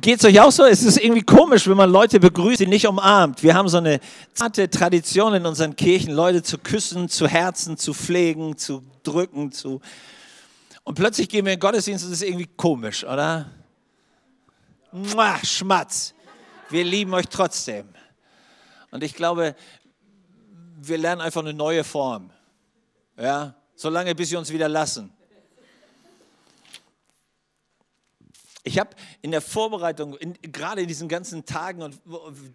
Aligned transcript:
Geht 0.00 0.20
es 0.20 0.24
euch 0.24 0.40
auch 0.40 0.52
so? 0.52 0.64
Es 0.64 0.82
ist 0.82 0.98
irgendwie 0.98 1.22
komisch, 1.22 1.68
wenn 1.68 1.76
man 1.76 1.90
Leute 1.90 2.20
begrüßt, 2.20 2.60
die 2.60 2.66
nicht 2.66 2.86
umarmt. 2.86 3.42
Wir 3.42 3.54
haben 3.54 3.68
so 3.68 3.78
eine 3.78 4.00
zarte 4.32 4.70
Tradition 4.70 5.34
in 5.34 5.44
unseren 5.44 5.76
Kirchen, 5.76 6.12
Leute 6.12 6.42
zu 6.42 6.58
küssen, 6.58 7.08
zu 7.08 7.26
Herzen, 7.26 7.76
zu 7.76 7.92
pflegen, 7.92 8.56
zu 8.56 8.82
drücken, 9.02 9.52
zu. 9.52 9.80
Und 10.84 10.94
plötzlich 10.94 11.28
gehen 11.28 11.44
wir 11.44 11.52
in 11.52 11.58
den 11.58 11.60
Gottesdienst 11.60 12.04
und 12.04 12.12
es 12.12 12.22
ist 12.22 12.28
irgendwie 12.28 12.48
komisch, 12.56 13.04
oder? 13.04 13.50
Mua, 14.92 15.38
Schmatz. 15.44 16.14
Wir 16.70 16.84
lieben 16.84 17.12
euch 17.12 17.28
trotzdem. 17.28 17.88
Und 18.90 19.04
ich 19.04 19.14
glaube, 19.14 19.54
wir 20.80 20.98
lernen 20.98 21.20
einfach 21.20 21.42
eine 21.42 21.52
neue 21.52 21.84
Form. 21.84 22.30
Ja, 23.20 23.54
solange 23.74 24.14
bis 24.14 24.30
sie 24.30 24.36
uns 24.36 24.50
wieder 24.50 24.68
lassen. 24.68 25.12
Ich 28.62 28.78
habe 28.78 28.90
in 29.22 29.30
der 29.30 29.40
Vorbereitung, 29.40 30.16
in, 30.18 30.34
gerade 30.42 30.82
in 30.82 30.88
diesen 30.88 31.08
ganzen 31.08 31.46
Tagen, 31.46 31.82
und 31.82 31.98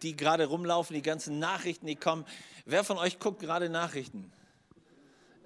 die 0.03 0.15
gerade 0.15 0.45
rumlaufen, 0.45 0.93
die 0.93 1.01
ganzen 1.01 1.39
Nachrichten, 1.39 1.87
die 1.87 1.95
kommen, 1.95 2.25
wer 2.65 2.83
von 2.83 2.97
euch 2.97 3.19
guckt 3.19 3.39
gerade 3.39 3.69
Nachrichten? 3.69 4.31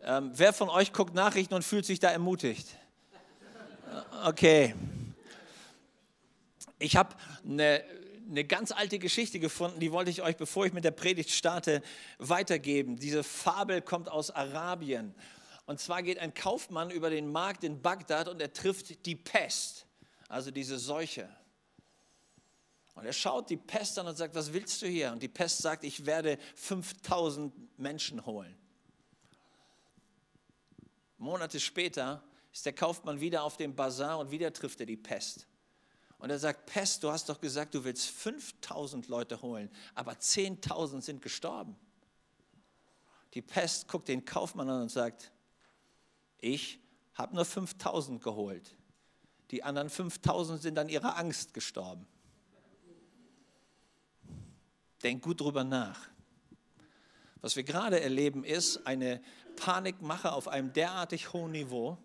Ähm, 0.03 0.31
wer 0.33 0.51
von 0.51 0.69
euch 0.69 0.91
guckt 0.91 1.13
Nachrichten 1.13 1.53
und 1.53 1.63
fühlt 1.63 1.85
sich 1.85 1.99
da 1.99 2.09
ermutigt? 2.09 2.67
Okay. 4.25 4.75
Ich 6.77 6.95
habe 6.95 7.15
eine, 7.45 7.83
eine 8.29 8.43
ganz 8.43 8.71
alte 8.71 8.99
Geschichte 8.99 9.39
gefunden, 9.39 9.79
die 9.79 9.91
wollte 9.91 10.11
ich 10.11 10.21
euch, 10.21 10.35
bevor 10.35 10.65
ich 10.65 10.73
mit 10.73 10.83
der 10.83 10.91
Predigt 10.91 11.31
starte, 11.31 11.81
weitergeben. 12.17 12.97
Diese 12.97 13.23
Fabel 13.23 13.81
kommt 13.81 14.09
aus 14.09 14.29
Arabien. 14.29 15.13
Und 15.65 15.79
zwar 15.79 16.03
geht 16.03 16.19
ein 16.19 16.33
Kaufmann 16.33 16.89
über 16.89 17.09
den 17.09 17.31
Markt 17.31 17.63
in 17.63 17.81
Bagdad 17.81 18.27
und 18.27 18.41
er 18.41 18.51
trifft 18.51 19.05
die 19.05 19.15
Pest 19.15 19.85
also 20.29 20.51
diese 20.51 20.79
Seuche. 20.79 21.27
Und 22.95 23.05
er 23.05 23.13
schaut 23.13 23.49
die 23.49 23.57
Pest 23.57 23.97
an 23.99 24.07
und 24.07 24.15
sagt, 24.15 24.35
was 24.35 24.53
willst 24.53 24.81
du 24.81 24.87
hier? 24.87 25.11
Und 25.11 25.21
die 25.21 25.27
Pest 25.27 25.57
sagt, 25.57 25.83
ich 25.83 26.05
werde 26.05 26.37
5000 26.55 27.77
Menschen 27.77 28.25
holen. 28.25 28.55
Monate 31.17 31.59
später 31.59 32.23
ist 32.53 32.65
der 32.65 32.73
Kaufmann 32.73 33.19
wieder 33.19 33.43
auf 33.43 33.57
dem 33.57 33.75
Bazar 33.75 34.19
und 34.19 34.31
wieder 34.31 34.53
trifft 34.53 34.79
er 34.79 34.85
die 34.85 34.97
Pest. 34.97 35.47
Und 36.19 36.29
er 36.29 36.39
sagt, 36.39 36.65
Pest, 36.65 37.03
du 37.03 37.11
hast 37.11 37.29
doch 37.29 37.39
gesagt, 37.39 37.73
du 37.73 37.83
willst 37.83 38.07
5000 38.09 39.07
Leute 39.07 39.41
holen, 39.41 39.69
aber 39.95 40.13
10.000 40.13 41.01
sind 41.01 41.21
gestorben. 41.21 41.77
Die 43.33 43.41
Pest 43.41 43.87
guckt 43.87 44.07
den 44.07 44.25
Kaufmann 44.25 44.69
an 44.69 44.81
und 44.83 44.89
sagt, 44.89 45.31
ich 46.39 46.79
habe 47.13 47.35
nur 47.35 47.45
5000 47.45 48.21
geholt. 48.21 48.75
Die 49.51 49.63
anderen 49.63 49.89
5000 49.89 50.61
sind 50.61 50.77
an 50.77 50.89
ihrer 50.89 51.17
Angst 51.17 51.53
gestorben. 51.53 52.05
Denk 55.03 55.23
gut 55.23 55.41
drüber 55.41 55.63
nach. 55.63 56.07
Was 57.41 57.55
wir 57.55 57.63
gerade 57.63 58.01
erleben, 58.01 58.43
ist 58.43 58.85
eine 58.85 59.21
Panikmache 59.55 60.31
auf 60.31 60.47
einem 60.47 60.73
derartig 60.73 61.33
hohen 61.33 61.51
Niveau, 61.51 61.97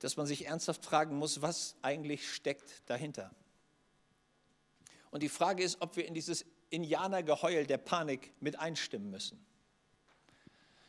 dass 0.00 0.16
man 0.16 0.26
sich 0.26 0.46
ernsthaft 0.46 0.84
fragen 0.84 1.16
muss, 1.16 1.42
was 1.42 1.76
eigentlich 1.80 2.32
steckt 2.32 2.82
dahinter. 2.86 3.30
Und 5.10 5.22
die 5.22 5.28
Frage 5.28 5.62
ist, 5.62 5.80
ob 5.80 5.96
wir 5.96 6.06
in 6.06 6.14
dieses 6.14 6.44
Indianergeheul 6.70 7.66
der 7.66 7.78
Panik 7.78 8.32
mit 8.40 8.58
einstimmen 8.58 9.10
müssen. 9.10 9.44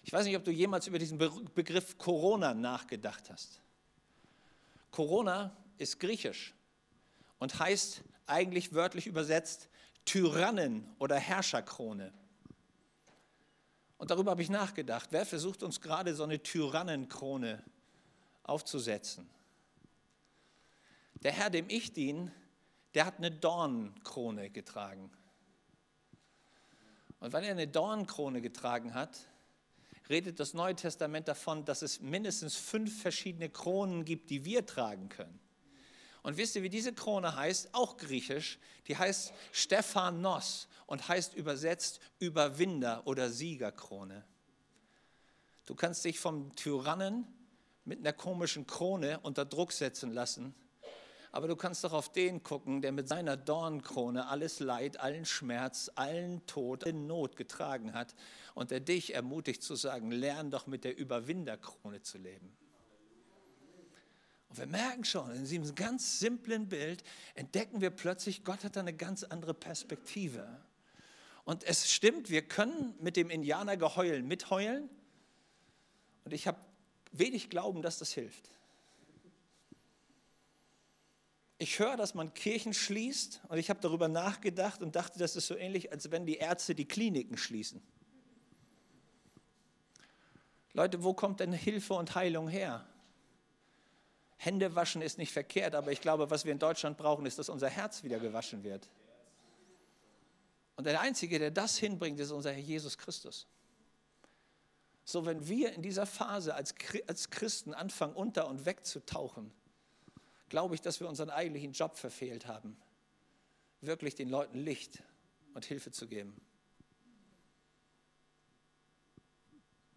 Ich 0.04 0.12
weiß 0.12 0.26
nicht, 0.26 0.36
ob 0.36 0.44
du 0.44 0.52
jemals 0.52 0.88
über 0.88 1.00
diesen 1.00 1.18
Begriff 1.18 1.98
Corona 1.98 2.54
nachgedacht 2.54 3.30
hast. 3.30 3.62
Corona 4.96 5.54
ist 5.78 6.00
griechisch 6.00 6.54
und 7.38 7.60
heißt 7.60 8.02
eigentlich 8.28 8.74
wörtlich 8.74 9.08
übersetzt 9.08 9.68
Tyrannen 10.06 10.90
oder 11.00 11.18
Herrscherkrone. 11.18 12.14
Und 13.98 14.10
darüber 14.10 14.32
habe 14.32 14.42
ich 14.42 14.50
nachgedacht. 14.50 15.10
Wer 15.12 15.26
versucht 15.26 15.64
uns 15.64 15.82
gerade 15.82 16.16
so 16.16 16.24
eine 16.24 16.42
Tyrannenkrone 16.42 17.62
aufzusetzen? 18.44 19.30
Der 21.24 21.34
Herr, 21.34 21.50
dem 21.50 21.66
ich 21.68 21.92
diene, 21.92 22.32
der 22.94 23.06
hat 23.06 23.18
eine 23.18 23.32
Dornenkrone 23.32 24.50
getragen. 24.50 25.12
Und 27.20 27.34
weil 27.34 27.44
er 27.44 27.52
eine 27.52 27.68
Dornenkrone 27.68 28.40
getragen 28.40 28.94
hat, 28.94 29.20
redet 30.10 30.40
das 30.40 30.54
Neue 30.54 30.76
Testament 30.76 31.28
davon, 31.28 31.66
dass 31.66 31.82
es 31.82 32.02
mindestens 32.02 32.56
fünf 32.56 33.02
verschiedene 33.02 33.50
Kronen 33.50 34.06
gibt, 34.06 34.30
die 34.30 34.46
wir 34.46 34.66
tragen 34.66 35.10
können. 35.10 35.40
Und 36.24 36.38
wisst 36.38 36.56
ihr, 36.56 36.64
wie 36.64 36.70
diese 36.70 36.94
Krone 36.94 37.36
heißt? 37.36 37.70
Auch 37.74 37.98
griechisch. 37.98 38.58
Die 38.88 38.98
heißt 38.98 39.32
Stephanos 39.52 40.68
und 40.88 41.08
heißt 41.08 41.36
übersetzt 41.36 42.00
Überwinder 42.20 43.06
oder 43.06 43.30
Siegerkrone. 43.30 44.26
Du 45.66 45.76
kannst 45.76 46.04
dich 46.06 46.20
vom 46.20 46.56
Tyrannen 46.56 47.28
mit 47.84 48.00
einer 48.00 48.14
komischen 48.14 48.66
Krone 48.66 49.20
unter 49.22 49.46
Druck 49.46 49.72
setzen 49.72 50.12
lassen 50.12 50.56
aber 51.36 51.50
du 51.50 51.58
kannst 51.58 51.84
doch 51.84 51.92
auf 51.92 52.10
den 52.14 52.44
gucken, 52.44 52.82
der 52.82 52.94
mit 52.94 53.10
seiner 53.10 53.36
Dornkrone 53.36 54.30
alles 54.30 54.62
Leid, 54.62 55.02
allen 55.02 55.26
Schmerz, 55.26 55.92
allen 55.96 56.46
Tod, 56.46 56.86
allen 56.86 57.08
Not 57.08 57.36
getragen 57.36 57.94
hat 57.94 58.16
und 58.54 58.72
der 58.72 58.80
dich 58.80 59.14
ermutigt 59.14 59.62
zu 59.62 59.76
sagen, 59.76 60.12
lern 60.12 60.50
doch 60.50 60.66
mit 60.66 60.86
der 60.86 60.98
Überwinderkrone 60.98 62.02
zu 62.02 62.20
leben. 62.20 62.56
Und 64.48 64.60
wir 64.60 64.66
merken 64.66 65.04
schon, 65.04 65.30
in 65.32 65.44
diesem 65.44 65.76
ganz 65.76 66.20
simplen 66.20 66.70
Bild 66.70 67.04
entdecken 67.34 67.82
wir 67.82 67.90
plötzlich, 67.90 68.46
Gott 68.46 68.64
hat 68.64 68.78
eine 68.78 68.94
ganz 68.94 69.26
andere 69.26 69.54
Perspektive. 69.54 70.48
Und 71.44 71.66
es 71.66 71.92
stimmt, 71.92 72.30
wir 72.30 72.44
können 72.44 72.96
mit 73.02 73.18
dem 73.18 73.30
Indianergeheul 73.30 74.24
mitheulen. 74.24 74.90
Und 76.24 76.32
ich 76.32 76.48
habe 76.48 76.60
wenig 77.12 77.50
Glauben, 77.50 77.82
dass 77.82 78.00
das 78.00 78.14
hilft. 78.14 78.55
Ich 81.58 81.80
höre, 81.80 81.96
dass 81.96 82.14
man 82.14 82.34
Kirchen 82.34 82.74
schließt 82.74 83.42
und 83.48 83.58
ich 83.58 83.70
habe 83.70 83.80
darüber 83.80 84.08
nachgedacht 84.08 84.82
und 84.82 84.96
dachte, 84.96 85.20
das 85.20 85.36
ist 85.36 85.48
so 85.48 85.56
ähnlich, 85.56 85.92
als 85.92 86.12
wenn 86.12 86.26
die 86.26 86.38
Ärzte 86.38 86.76
die 86.76 86.86
Kliniken 86.86 87.38
schließen. 87.38 87.82
Leute, 90.74 91.04
wo 91.04 91.14
kommt 91.14 91.40
denn 91.40 91.54
Hilfe 91.54 91.94
und 91.94 92.16
Heilung 92.16 92.50
her? 92.50 92.86
Hände 94.38 94.76
waschen 94.76 95.02
ist 95.02 95.18
nicht 95.18 95.32
verkehrt, 95.32 95.74
aber 95.74 95.94
ich 95.94 96.02
glaube, 96.02 96.30
was 96.30 96.44
wir 96.44 96.52
in 96.52 96.60
Deutschland 96.60 96.98
brauchen, 96.98 97.26
ist, 97.26 97.40
dass 97.40 97.48
unser 97.48 97.70
Herz 97.70 98.04
wieder 98.04 98.20
gewaschen 98.20 98.64
wird. 98.64 98.90
Und 100.76 100.86
der 100.86 101.00
Einzige, 101.00 101.40
der 101.40 101.52
das 101.52 101.78
hinbringt, 101.78 102.20
ist 102.20 102.32
unser 102.32 102.52
Herr 102.52 102.60
Jesus 102.60 102.98
Christus. 102.98 103.48
So, 105.06 105.26
wenn 105.26 105.48
wir 105.48 105.74
in 105.74 105.82
dieser 105.82 106.06
Phase 106.06 106.54
als, 106.54 106.76
Christen 106.76 107.74
anfangen, 107.74 108.14
unter 108.14 108.50
und 108.50 108.66
wegzutauchen, 108.66 109.52
glaube 110.56 110.74
ich, 110.74 110.80
dass 110.80 111.02
wir 111.02 111.10
unseren 111.10 111.30
eigentlichen 111.30 111.74
Job 111.74 111.98
verfehlt 111.98 112.48
haben, 112.48 112.78
wirklich 113.82 114.16
den 114.16 114.30
Leuten 114.30 114.58
Licht 114.58 115.04
und 115.54 115.66
Hilfe 115.66 115.92
zu 115.92 116.08
geben. 116.08 116.34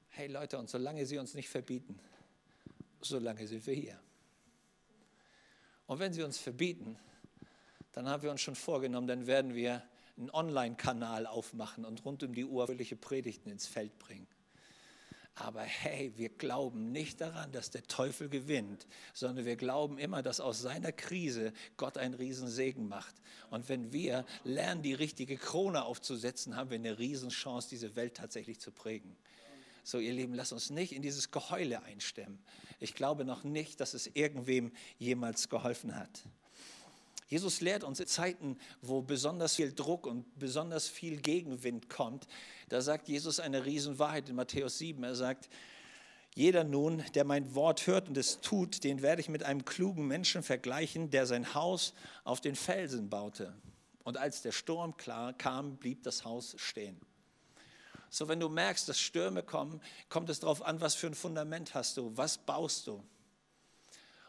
Hey 0.09 0.27
Leute, 0.27 0.59
und 0.59 0.69
solange 0.69 1.07
sie 1.07 1.17
uns 1.19 1.35
nicht 1.35 1.49
verbieten, 1.49 2.01
solange 3.01 3.47
sind 3.47 3.65
wir 3.69 3.75
hier. 3.75 4.01
Und 5.87 6.01
wenn 6.01 6.13
sie 6.13 6.25
uns 6.25 6.39
verbieten, 6.39 6.99
dann 7.93 8.09
haben 8.09 8.25
wir 8.25 8.33
uns 8.33 8.41
schon 8.41 8.57
vorgenommen, 8.57 9.07
dann 9.07 9.29
werden 9.29 9.55
wir 9.55 9.89
einen 10.17 10.29
Online-Kanal 10.29 11.29
aufmachen 11.29 11.85
und 11.85 12.05
rund 12.05 12.25
um 12.25 12.35
die 12.35 12.45
Uhr 12.45 12.67
fröhliche 12.67 12.97
Predigten 12.97 13.49
ins 13.49 13.69
Feld 13.69 13.97
bringen. 14.01 14.27
Aber 15.41 15.63
hey, 15.63 16.13
wir 16.17 16.31
glauben 16.31 16.91
nicht 16.91 17.21
daran, 17.21 17.53
dass 17.53 17.71
der 17.71 17.85
Teufel 17.85 18.29
gewinnt, 18.29 18.87
sondern 19.15 19.45
wir 19.45 19.57
glauben 19.57 19.99
immer, 19.99 20.23
dass 20.23 20.41
aus 20.41 20.61
seiner 20.61 20.91
Krise 20.91 21.53
Gott 21.77 21.97
einen 21.97 22.15
Riesensegen 22.15 22.89
macht. 22.89 23.15
Und 23.51 23.69
wenn 23.69 23.93
wir 23.93 24.27
lernen, 24.43 24.83
die 24.83 24.95
richtige 24.95 25.37
Krone 25.37 25.85
aufzusetzen, 25.85 26.57
haben 26.57 26.71
wir 26.71 26.79
eine 26.79 26.99
Riesenchance, 26.99 27.69
diese 27.69 27.95
Welt 27.95 28.17
tatsächlich 28.17 28.59
zu 28.59 28.73
prägen. 28.73 29.17
So, 29.85 29.99
ihr 29.99 30.13
Lieben, 30.13 30.35
lasst 30.35 30.53
uns 30.53 30.71
nicht 30.71 30.93
in 30.93 31.03
dieses 31.03 31.31
Geheule 31.31 31.83
einstimmen. 31.85 32.39
Ich 32.81 32.95
glaube 32.95 33.25
noch 33.25 33.45
nicht, 33.45 33.81
dass 33.81 33.95
es 33.95 34.09
irgendwem 34.09 34.73
jemals 34.99 35.49
geholfen 35.49 35.97
hat. 35.97 36.25
Jesus 37.29 37.61
lehrt 37.61 37.85
uns 37.85 38.01
in 38.01 38.07
Zeiten, 38.07 38.59
wo 38.81 39.03
besonders 39.03 39.55
viel 39.55 39.73
Druck 39.73 40.07
und 40.07 40.39
besonders 40.39 40.89
viel 40.89 41.19
Gegenwind 41.21 41.91
kommt. 41.91 42.27
Da 42.71 42.81
sagt 42.81 43.09
Jesus 43.09 43.39
eine 43.39 43.67
Riesenwahrheit 43.67 44.31
in 44.31 44.35
Matthäus 44.35 44.79
7. 44.79 45.05
Er 45.05 45.15
sagt, 45.15 45.51
jeder 46.35 46.65
nun, 46.65 47.05
der 47.15 47.25
mein 47.25 47.55
Wort 47.55 47.87
hört 47.87 48.09
und 48.09 48.17
es 48.17 48.41
tut, 48.41 48.83
den 48.83 49.03
werde 49.03 49.21
ich 49.21 49.29
mit 49.29 49.43
einem 49.43 49.65
klugen 49.65 50.07
Menschen 50.07 50.43
vergleichen, 50.43 51.11
der 51.11 51.27
sein 51.27 51.55
Haus 51.55 51.93
auf 52.25 52.41
den 52.41 52.55
Felsen 52.55 53.11
baute. 53.11 53.55
Und 54.05 54.17
als 54.17 54.41
der 54.41 54.53
Sturm 54.53 54.97
klar 54.97 55.35
kam, 55.35 55.77
blieb 55.77 56.03
das 56.05 56.25
Haus 56.25 56.55
stehen. 56.57 56.99
So, 58.09 58.27
wenn 58.29 58.41
du 58.41 58.49
merkst, 58.49 58.89
dass 58.89 58.99
Stürme 58.99 59.43
kommen, 59.43 59.83
kommt 60.09 60.31
es 60.31 60.41
darauf 60.41 60.63
an, 60.63 60.81
was 60.81 60.95
für 60.95 61.09
ein 61.09 61.15
Fundament 61.15 61.75
hast 61.75 61.99
du, 61.99 62.17
was 62.17 62.39
baust 62.39 62.87
du. 62.87 63.05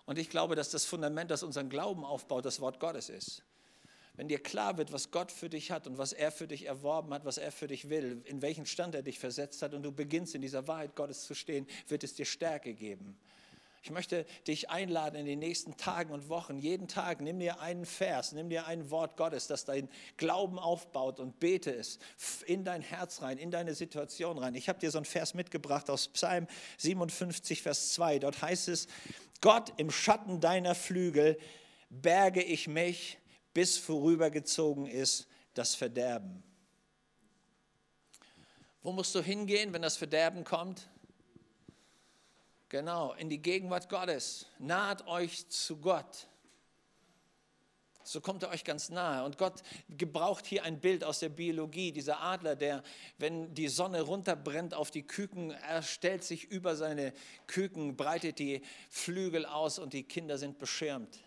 Und 0.09 0.17
ich 0.17 0.31
glaube, 0.31 0.55
dass 0.55 0.71
das 0.71 0.85
Fundament, 0.85 1.29
das 1.29 1.43
unseren 1.43 1.69
Glauben 1.69 2.03
aufbaut, 2.03 2.43
das 2.43 2.59
Wort 2.61 2.79
Gottes 2.79 3.09
ist. 3.09 3.43
Wenn 4.15 4.27
dir 4.27 4.39
klar 4.39 4.79
wird, 4.79 4.91
was 4.91 5.11
Gott 5.11 5.31
für 5.31 5.49
dich 5.49 5.69
hat 5.69 5.85
und 5.85 5.99
was 5.99 6.13
er 6.13 6.31
für 6.31 6.47
dich 6.47 6.65
erworben 6.65 7.13
hat, 7.13 7.25
was 7.25 7.37
er 7.37 7.51
für 7.51 7.67
dich 7.67 7.89
will, 7.91 8.23
in 8.25 8.41
welchen 8.41 8.65
Stand 8.65 8.95
er 8.95 9.03
dich 9.03 9.19
versetzt 9.19 9.61
hat 9.61 9.75
und 9.75 9.83
du 9.83 9.91
beginnst 9.91 10.33
in 10.33 10.41
dieser 10.41 10.67
Wahrheit 10.67 10.95
Gottes 10.95 11.27
zu 11.27 11.35
stehen, 11.35 11.67
wird 11.89 12.03
es 12.03 12.15
dir 12.15 12.25
Stärke 12.25 12.73
geben. 12.73 13.19
Ich 13.81 13.91
möchte 13.91 14.25
dich 14.47 14.69
einladen 14.69 15.15
in 15.15 15.25
den 15.25 15.39
nächsten 15.39 15.77
Tagen 15.77 16.11
und 16.11 16.27
Wochen. 16.29 16.57
Jeden 16.57 16.87
Tag 16.87 17.21
nimm 17.21 17.39
dir 17.39 17.59
einen 17.59 17.85
Vers, 17.85 18.33
nimm 18.33 18.49
dir 18.49 18.67
ein 18.67 18.91
Wort 18.91 19.15
Gottes, 19.15 19.47
das 19.47 19.65
dein 19.65 19.89
Glauben 20.17 20.59
aufbaut 20.59 21.19
und 21.19 21.39
bete 21.39 21.71
es 21.71 21.99
in 22.45 22.65
dein 22.65 22.81
Herz 22.81 23.21
rein, 23.21 23.37
in 23.37 23.51
deine 23.51 23.75
Situation 23.75 24.37
rein. 24.37 24.55
Ich 24.55 24.67
habe 24.67 24.79
dir 24.79 24.91
so 24.91 24.97
einen 24.97 25.05
Vers 25.05 25.33
mitgebracht 25.33 25.89
aus 25.89 26.09
Psalm 26.09 26.47
57, 26.77 27.61
Vers 27.61 27.93
2. 27.93 28.19
Dort 28.19 28.41
heißt 28.41 28.67
es, 28.67 28.87
Gott 29.41 29.73
im 29.77 29.91
Schatten 29.91 30.41
deiner 30.41 30.75
Flügel 30.75 31.37
berge 31.89 32.43
ich 32.43 32.67
mich, 32.67 33.17
bis 33.53 33.77
vorübergezogen 33.77 34.85
ist 34.85 35.27
das 35.53 35.75
Verderben. 35.75 36.43
Wo 38.81 38.91
musst 38.91 39.15
du 39.15 39.21
hingehen, 39.21 39.73
wenn 39.73 39.81
das 39.81 39.97
Verderben 39.97 40.43
kommt? 40.43 40.89
Genau, 42.69 43.13
in 43.13 43.29
die 43.29 43.41
Gegenwart 43.41 43.89
Gottes. 43.89 44.45
Naht 44.59 45.07
euch 45.07 45.49
zu 45.49 45.77
Gott. 45.77 46.27
So 48.03 48.21
kommt 48.21 48.43
er 48.43 48.49
euch 48.49 48.63
ganz 48.63 48.89
nahe. 48.89 49.25
Und 49.25 49.39
Gott 49.39 49.63
gebraucht 49.89 50.45
hier 50.45 50.63
ein 50.63 50.79
Bild 50.79 51.03
aus 51.03 51.19
der 51.19 51.29
Biologie. 51.29 51.91
Dieser 51.91 52.21
Adler, 52.21 52.55
der, 52.55 52.83
wenn 53.17 53.53
die 53.55 53.67
Sonne 53.67 54.01
runterbrennt 54.01 54.75
auf 54.75 54.91
die 54.91 55.01
Küken, 55.01 55.51
er 55.51 55.81
stellt 55.81 56.23
sich 56.23 56.45
über 56.45 56.75
seine 56.75 57.13
Küken, 57.47 57.95
breitet 57.95 58.37
die 58.37 58.61
Flügel 58.89 59.47
aus 59.47 59.79
und 59.79 59.93
die 59.93 60.03
Kinder 60.03 60.37
sind 60.37 60.59
beschirmt. 60.59 61.19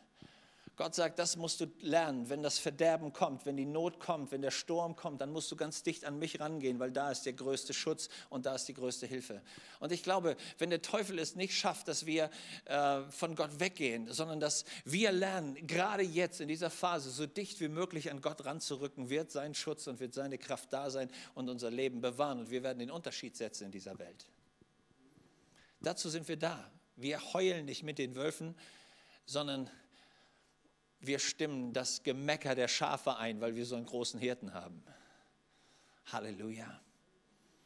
Gott 0.76 0.94
sagt, 0.94 1.18
das 1.18 1.36
musst 1.36 1.60
du 1.60 1.66
lernen. 1.80 2.30
Wenn 2.30 2.42
das 2.42 2.58
Verderben 2.58 3.12
kommt, 3.12 3.44
wenn 3.44 3.58
die 3.58 3.66
Not 3.66 4.00
kommt, 4.00 4.32
wenn 4.32 4.40
der 4.40 4.50
Sturm 4.50 4.96
kommt, 4.96 5.20
dann 5.20 5.30
musst 5.30 5.52
du 5.52 5.56
ganz 5.56 5.82
dicht 5.82 6.06
an 6.06 6.18
mich 6.18 6.40
rangehen, 6.40 6.78
weil 6.78 6.90
da 6.90 7.10
ist 7.10 7.26
der 7.26 7.34
größte 7.34 7.74
Schutz 7.74 8.08
und 8.30 8.46
da 8.46 8.54
ist 8.54 8.66
die 8.68 8.74
größte 8.74 9.06
Hilfe. 9.06 9.42
Und 9.80 9.92
ich 9.92 10.02
glaube, 10.02 10.36
wenn 10.56 10.70
der 10.70 10.80
Teufel 10.80 11.18
es 11.18 11.36
nicht 11.36 11.54
schafft, 11.54 11.88
dass 11.88 12.06
wir 12.06 12.30
äh, 12.64 13.02
von 13.10 13.34
Gott 13.34 13.60
weggehen, 13.60 14.10
sondern 14.10 14.40
dass 14.40 14.64
wir 14.86 15.12
lernen, 15.12 15.66
gerade 15.66 16.02
jetzt 16.02 16.40
in 16.40 16.48
dieser 16.48 16.70
Phase 16.70 17.10
so 17.10 17.26
dicht 17.26 17.60
wie 17.60 17.68
möglich 17.68 18.10
an 18.10 18.22
Gott 18.22 18.44
ranzurücken, 18.46 19.10
wird 19.10 19.30
sein 19.30 19.54
Schutz 19.54 19.86
und 19.86 20.00
wird 20.00 20.14
seine 20.14 20.38
Kraft 20.38 20.72
da 20.72 20.88
sein 20.88 21.10
und 21.34 21.50
unser 21.50 21.70
Leben 21.70 22.00
bewahren. 22.00 22.40
Und 22.40 22.50
wir 22.50 22.62
werden 22.62 22.78
den 22.78 22.90
Unterschied 22.90 23.36
setzen 23.36 23.66
in 23.66 23.72
dieser 23.72 23.98
Welt. 23.98 24.26
Dazu 25.80 26.08
sind 26.08 26.28
wir 26.28 26.38
da. 26.38 26.70
Wir 26.96 27.34
heulen 27.34 27.66
nicht 27.66 27.82
mit 27.82 27.98
den 27.98 28.14
Wölfen, 28.14 28.54
sondern 29.26 29.68
wir 31.02 31.18
stimmen 31.18 31.72
das 31.72 32.02
Gemecker 32.02 32.54
der 32.54 32.68
Schafe 32.68 33.16
ein, 33.16 33.40
weil 33.40 33.54
wir 33.56 33.66
so 33.66 33.76
einen 33.76 33.86
großen 33.86 34.18
Hirten 34.18 34.54
haben. 34.54 34.82
Halleluja. 36.06 36.80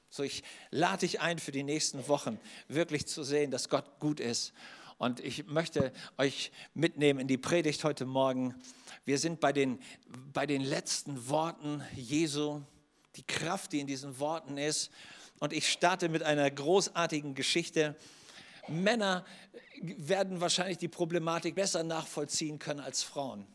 So, 0.08 0.22
ich 0.22 0.42
lade 0.70 1.00
dich 1.00 1.20
ein 1.20 1.38
für 1.38 1.52
die 1.52 1.62
nächsten 1.62 2.08
Wochen, 2.08 2.40
wirklich 2.68 3.06
zu 3.06 3.22
sehen, 3.22 3.50
dass 3.50 3.68
Gott 3.68 4.00
gut 4.00 4.20
ist. 4.20 4.54
Und 4.98 5.20
ich 5.20 5.46
möchte 5.46 5.92
euch 6.16 6.50
mitnehmen 6.72 7.20
in 7.20 7.28
die 7.28 7.36
Predigt 7.36 7.84
heute 7.84 8.06
Morgen. 8.06 8.54
Wir 9.04 9.18
sind 9.18 9.40
bei 9.40 9.52
den, 9.52 9.78
bei 10.32 10.46
den 10.46 10.62
letzten 10.62 11.28
Worten 11.28 11.82
Jesu, 11.94 12.62
die 13.16 13.22
Kraft, 13.22 13.72
die 13.72 13.80
in 13.80 13.86
diesen 13.86 14.18
Worten 14.18 14.56
ist. 14.56 14.90
Und 15.38 15.52
ich 15.52 15.70
starte 15.70 16.08
mit 16.08 16.22
einer 16.22 16.50
großartigen 16.50 17.34
Geschichte. 17.34 17.94
Männer 18.68 19.24
werden 19.80 20.40
wahrscheinlich 20.40 20.78
die 20.78 20.88
Problematik 20.88 21.54
besser 21.54 21.82
nachvollziehen 21.82 22.58
können 22.58 22.80
als 22.80 23.02
Frauen. 23.02 23.46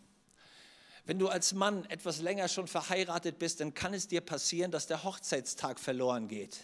Wenn 1.06 1.18
du 1.19 1.28
als 1.28 1.54
Mann 1.54 1.86
etwas 1.86 2.22
länger 2.22 2.48
schon 2.48 2.68
verheiratet 2.68 3.40
bist, 3.40 3.60
dann 3.60 3.74
kann 3.74 3.94
es 3.94 4.08
dir 4.08 4.22
passieren, 4.22 4.72
dass 4.72 4.88
der 4.88 5.04
Hochzeitstag 5.04 5.80
verloren 5.80 6.28
geht. 6.28 6.58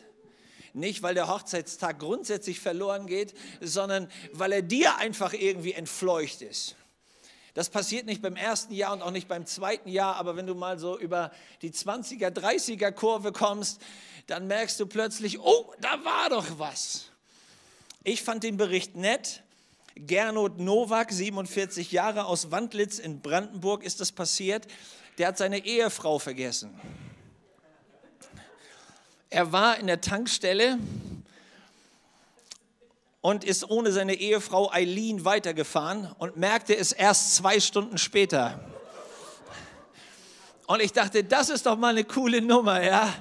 Nicht, 0.73 1.01
weil 1.01 1.15
der 1.15 1.27
Hochzeitstag 1.27 1.99
grundsätzlich 1.99 2.59
verloren 2.59 3.07
geht, 3.07 3.33
sondern 3.61 4.09
weil 4.33 4.51
er 4.51 4.61
dir 4.61 4.97
einfach 4.97 5.33
irgendwie 5.33 5.73
entfleucht 5.73 6.41
ist. 6.43 6.75
Das 7.55 7.69
passiert 7.71 8.05
nicht 8.05 8.21
beim 8.21 8.35
ersten 8.35 8.71
Jahr 8.73 8.93
und 8.93 9.01
auch 9.01 9.09
nicht 9.09 9.27
beim 9.27 9.47
zweiten 9.47 9.89
Jahr, 9.89 10.17
aber 10.17 10.35
wenn 10.35 10.45
du 10.45 10.53
mal 10.53 10.77
so 10.77 10.99
über 10.99 11.31
die 11.63 11.71
20er, 11.71 12.29
30er 12.29 12.91
Kurve 12.91 13.31
kommst, 13.31 13.81
dann 14.27 14.45
merkst 14.45 14.79
du 14.79 14.85
plötzlich, 14.85 15.39
oh, 15.39 15.73
da 15.81 16.05
war 16.05 16.29
doch 16.29 16.59
was. 16.59 17.05
Ich 18.03 18.23
fand 18.23 18.43
den 18.43 18.57
Bericht 18.57 18.95
nett. 18.95 19.43
Gernot 19.95 20.59
Nowak, 20.59 21.11
47 21.11 21.91
Jahre 21.91 22.25
aus 22.25 22.51
Wandlitz 22.51 22.99
in 22.99 23.21
Brandenburg 23.21 23.83
ist 23.83 23.99
das 23.99 24.11
passiert. 24.11 24.67
Der 25.17 25.29
hat 25.29 25.37
seine 25.37 25.65
Ehefrau 25.65 26.19
vergessen. 26.19 26.79
Er 29.29 29.51
war 29.51 29.77
in 29.77 29.87
der 29.87 29.99
Tankstelle 29.99 30.77
und 33.21 33.43
ist 33.43 33.69
ohne 33.69 33.91
seine 33.91 34.13
Ehefrau 34.13 34.71
Eileen 34.71 35.25
weitergefahren 35.25 36.13
und 36.17 36.37
merkte 36.37 36.77
es 36.77 36.91
erst 36.91 37.35
zwei 37.35 37.59
Stunden 37.59 37.97
später. 37.97 38.59
Und 40.67 40.81
ich 40.81 40.93
dachte, 40.93 41.23
das 41.23 41.49
ist 41.49 41.65
doch 41.65 41.77
mal 41.77 41.89
eine 41.89 42.03
coole 42.03 42.41
Nummer, 42.41 42.83
ja. 42.83 43.13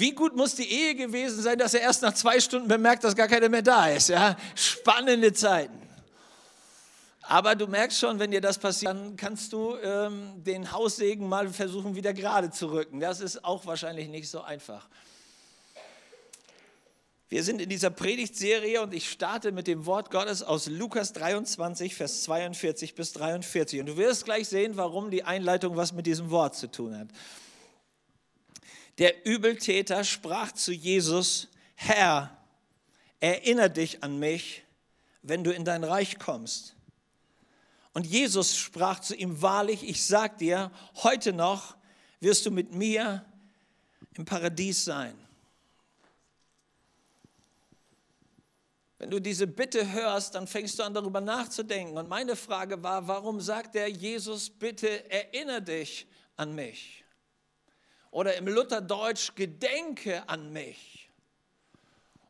Wie 0.00 0.12
gut 0.12 0.34
muss 0.34 0.54
die 0.54 0.66
Ehe 0.66 0.94
gewesen 0.94 1.42
sein, 1.42 1.58
dass 1.58 1.74
er 1.74 1.82
erst 1.82 2.00
nach 2.00 2.14
zwei 2.14 2.40
Stunden 2.40 2.66
bemerkt, 2.68 3.04
dass 3.04 3.14
gar 3.14 3.28
keiner 3.28 3.50
mehr 3.50 3.60
da 3.60 3.90
ist? 3.90 4.08
Ja? 4.08 4.34
Spannende 4.54 5.30
Zeiten. 5.34 5.78
Aber 7.20 7.54
du 7.54 7.66
merkst 7.66 7.98
schon, 7.98 8.18
wenn 8.18 8.30
dir 8.30 8.40
das 8.40 8.58
passiert, 8.58 8.94
dann 8.94 9.14
kannst 9.16 9.52
du 9.52 9.76
ähm, 9.76 10.42
den 10.42 10.72
Haussegen 10.72 11.28
mal 11.28 11.50
versuchen, 11.50 11.94
wieder 11.96 12.14
gerade 12.14 12.50
zu 12.50 12.72
rücken. 12.72 12.98
Das 12.98 13.20
ist 13.20 13.44
auch 13.44 13.66
wahrscheinlich 13.66 14.08
nicht 14.08 14.30
so 14.30 14.40
einfach. 14.40 14.88
Wir 17.28 17.44
sind 17.44 17.60
in 17.60 17.68
dieser 17.68 17.90
Predigtserie 17.90 18.80
und 18.80 18.94
ich 18.94 19.10
starte 19.10 19.52
mit 19.52 19.66
dem 19.66 19.84
Wort 19.84 20.10
Gottes 20.10 20.42
aus 20.42 20.66
Lukas 20.66 21.12
23, 21.12 21.94
Vers 21.94 22.22
42 22.22 22.94
bis 22.94 23.12
43. 23.12 23.80
Und 23.80 23.86
du 23.86 23.96
wirst 23.98 24.24
gleich 24.24 24.48
sehen, 24.48 24.78
warum 24.78 25.10
die 25.10 25.24
Einleitung 25.24 25.76
was 25.76 25.92
mit 25.92 26.06
diesem 26.06 26.30
Wort 26.30 26.56
zu 26.56 26.70
tun 26.70 26.98
hat. 26.98 27.08
Der 29.00 29.26
Übeltäter 29.26 30.04
sprach 30.04 30.52
zu 30.52 30.72
Jesus, 30.72 31.48
Herr, 31.74 32.36
erinnere 33.18 33.70
dich 33.70 34.04
an 34.04 34.18
mich, 34.18 34.62
wenn 35.22 35.42
du 35.42 35.52
in 35.52 35.64
dein 35.64 35.84
Reich 35.84 36.18
kommst. 36.18 36.76
Und 37.94 38.06
Jesus 38.06 38.56
sprach 38.56 39.00
zu 39.00 39.16
ihm, 39.16 39.40
wahrlich, 39.40 39.88
ich 39.88 40.04
sag 40.04 40.36
dir, 40.36 40.70
heute 40.96 41.32
noch 41.32 41.76
wirst 42.20 42.44
du 42.44 42.50
mit 42.50 42.74
mir 42.74 43.24
im 44.14 44.26
Paradies 44.26 44.84
sein. 44.84 45.18
Wenn 48.98 49.08
du 49.08 49.18
diese 49.18 49.46
Bitte 49.46 49.90
hörst, 49.90 50.34
dann 50.34 50.46
fängst 50.46 50.78
du 50.78 50.82
an 50.82 50.92
darüber 50.92 51.22
nachzudenken. 51.22 51.96
Und 51.96 52.10
meine 52.10 52.36
Frage 52.36 52.82
war, 52.82 53.08
warum 53.08 53.40
sagt 53.40 53.74
der 53.74 53.88
Jesus, 53.88 54.50
bitte 54.50 55.10
erinnere 55.10 55.62
dich 55.62 56.06
an 56.36 56.54
mich? 56.54 57.02
Oder 58.10 58.36
im 58.36 58.48
Lutherdeutsch, 58.48 59.34
gedenke 59.34 60.28
an 60.28 60.52
mich. 60.52 61.08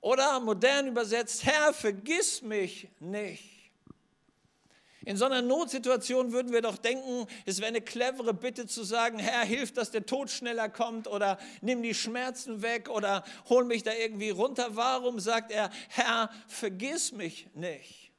Oder 0.01 0.41
modern 0.41 0.89
übersetzt, 0.89 1.45
Herr, 1.45 1.73
vergiss 1.73 2.43
mich 2.43 2.89
nicht. 3.01 3.61
In 5.03 5.17
so 5.17 5.25
einer 5.25 5.41
Notsituation 5.41 6.33
würden 6.33 6.53
wir 6.53 6.61
doch 6.61 6.77
denken, 6.77 7.27
es 7.47 7.59
wäre 7.59 7.69
eine 7.69 7.81
clevere 7.81 8.35
Bitte 8.35 8.67
zu 8.67 8.85
sagen, 8.85 9.19
Herr, 9.19 9.45
hilf, 9.45 9.73
dass 9.73 9.91
der 9.91 10.05
Tod 10.05 10.31
schneller 10.31 10.69
kommt 10.69 11.09
oder 11.09 11.39
nimm 11.63 11.83
die 11.83 11.95
Schmerzen 11.95 12.61
weg 12.61 12.91
oder 12.91 13.25
hol 13.49 13.65
mich 13.65 13.83
da 13.83 13.95
irgendwie 13.95 14.29
runter. 14.31 14.77
Warum 14.77 15.19
sagt 15.19 15.53
er, 15.53 15.71
Herr, 15.89 16.31
vergiss 16.49 17.13
mich 17.13 17.49
nicht? 17.55 18.13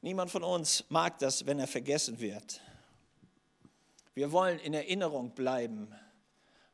Niemand 0.00 0.30
von 0.30 0.44
uns 0.44 0.84
mag 0.90 1.18
das, 1.18 1.46
wenn 1.46 1.58
er 1.58 1.66
vergessen 1.66 2.20
wird. 2.20 2.60
Wir 4.16 4.32
wollen 4.32 4.58
in 4.60 4.72
Erinnerung 4.72 5.34
bleiben. 5.34 5.88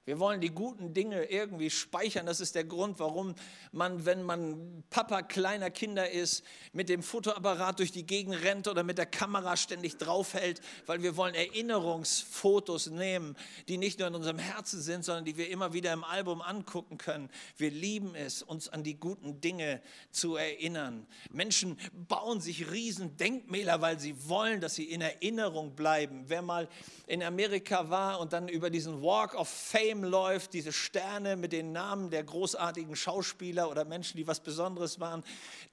Wir 0.04 0.18
wollen 0.18 0.40
die 0.40 0.50
guten 0.50 0.94
Dinge 0.94 1.26
irgendwie 1.26 1.70
speichern. 1.70 2.26
Das 2.26 2.40
ist 2.40 2.56
der 2.56 2.64
Grund, 2.64 2.98
warum 2.98 3.36
man, 3.70 4.04
wenn 4.04 4.24
man 4.24 4.82
Papa 4.90 5.22
kleiner 5.22 5.70
Kinder 5.70 6.10
ist, 6.10 6.42
mit 6.72 6.88
dem 6.88 7.04
Fotoapparat 7.04 7.78
durch 7.78 7.92
die 7.92 8.04
Gegend 8.04 8.42
rennt 8.42 8.66
oder 8.66 8.82
mit 8.82 8.98
der 8.98 9.06
Kamera 9.06 9.56
ständig 9.56 9.98
draufhält, 9.98 10.60
weil 10.86 11.04
wir 11.04 11.16
wollen 11.16 11.36
Erinnerungsfotos 11.36 12.90
nehmen, 12.90 13.36
die 13.68 13.78
nicht 13.78 14.00
nur 14.00 14.08
in 14.08 14.16
unserem 14.16 14.40
Herzen 14.40 14.80
sind, 14.80 15.04
sondern 15.04 15.24
die 15.24 15.36
wir 15.36 15.48
immer 15.48 15.72
wieder 15.72 15.92
im 15.92 16.02
Album 16.02 16.42
angucken 16.42 16.98
können. 16.98 17.30
Wir 17.56 17.70
lieben 17.70 18.16
es, 18.16 18.42
uns 18.42 18.68
an 18.68 18.82
die 18.82 18.98
guten 18.98 19.40
Dinge 19.40 19.80
zu 20.10 20.34
erinnern. 20.34 21.06
Menschen 21.30 21.78
bauen 22.08 22.40
sich 22.40 22.72
riesen 22.72 23.16
Denkmäler, 23.18 23.80
weil 23.80 24.00
sie 24.00 24.28
wollen, 24.28 24.60
dass 24.60 24.74
sie 24.74 24.90
in 24.90 25.00
Erinnerung 25.00 25.76
bleiben. 25.76 26.24
Wer 26.26 26.42
mal 26.42 26.68
in 27.06 27.22
Amerika 27.22 27.88
war 27.88 28.18
und 28.18 28.32
dann 28.32 28.48
über 28.48 28.68
diesen 28.68 29.00
Walk 29.00 29.36
of 29.36 29.48
Fame 29.48 29.91
System 29.92 30.04
läuft, 30.04 30.54
diese 30.54 30.72
Sterne 30.72 31.36
mit 31.36 31.52
den 31.52 31.72
Namen 31.72 32.10
der 32.10 32.24
großartigen 32.24 32.96
Schauspieler 32.96 33.70
oder 33.70 33.84
Menschen, 33.84 34.16
die 34.16 34.26
was 34.26 34.40
Besonderes 34.40 35.00
waren, 35.00 35.22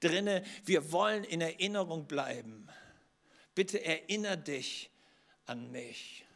drinne. 0.00 0.44
Wir 0.66 0.92
wollen 0.92 1.24
in 1.24 1.40
Erinnerung 1.40 2.06
bleiben. 2.06 2.68
Bitte 3.54 3.82
erinnere 3.82 4.36
dich 4.36 4.90
an 5.46 5.70
mich. 5.70 6.26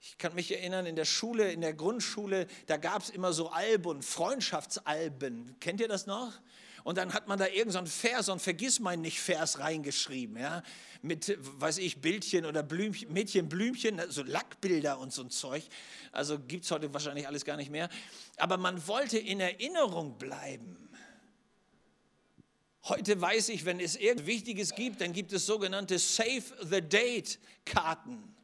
Ich 0.00 0.18
kann 0.18 0.34
mich 0.34 0.50
erinnern, 0.50 0.86
in 0.86 0.96
der 0.96 1.04
Schule, 1.04 1.52
in 1.52 1.60
der 1.60 1.72
Grundschule, 1.72 2.48
da 2.66 2.78
gab 2.78 3.02
es 3.02 3.10
immer 3.10 3.32
so 3.32 3.50
Alben, 3.50 4.02
Freundschaftsalben. 4.02 5.54
Kennt 5.60 5.80
ihr 5.80 5.88
das 5.88 6.06
noch? 6.06 6.32
Und 6.84 6.98
dann 6.98 7.14
hat 7.14 7.28
man 7.28 7.38
da 7.38 7.46
irgendeinen 7.46 7.86
so 7.86 7.92
Vers, 7.92 8.26
so 8.26 8.32
ein 8.32 8.38
Vergissmeinnicht-Vers 8.38 9.60
reingeschrieben, 9.60 10.36
ja, 10.36 10.62
mit, 11.02 11.36
weiß 11.60 11.78
ich, 11.78 12.00
Bildchen 12.00 12.44
oder 12.44 12.62
Blümchen, 12.62 13.12
Mädchen, 13.12 13.48
Blümchen, 13.48 14.00
so 14.08 14.22
Lackbilder 14.22 14.98
und 14.98 15.12
so 15.12 15.22
ein 15.22 15.30
Zeug. 15.30 15.64
Also 16.12 16.38
gibt 16.38 16.64
es 16.64 16.70
heute 16.70 16.92
wahrscheinlich 16.92 17.26
alles 17.26 17.44
gar 17.44 17.56
nicht 17.56 17.70
mehr. 17.70 17.88
Aber 18.36 18.56
man 18.56 18.86
wollte 18.86 19.18
in 19.18 19.40
Erinnerung 19.40 20.18
bleiben. 20.18 20.88
Heute 22.84 23.20
weiß 23.20 23.50
ich, 23.50 23.64
wenn 23.64 23.78
es 23.78 23.94
irgendwas 23.94 24.26
Wichtiges 24.26 24.74
gibt, 24.74 25.00
dann 25.00 25.12
gibt 25.12 25.32
es 25.32 25.46
sogenannte 25.46 25.98
Save 26.00 26.42
the 26.68 26.80
Date-Karten. 26.80 28.34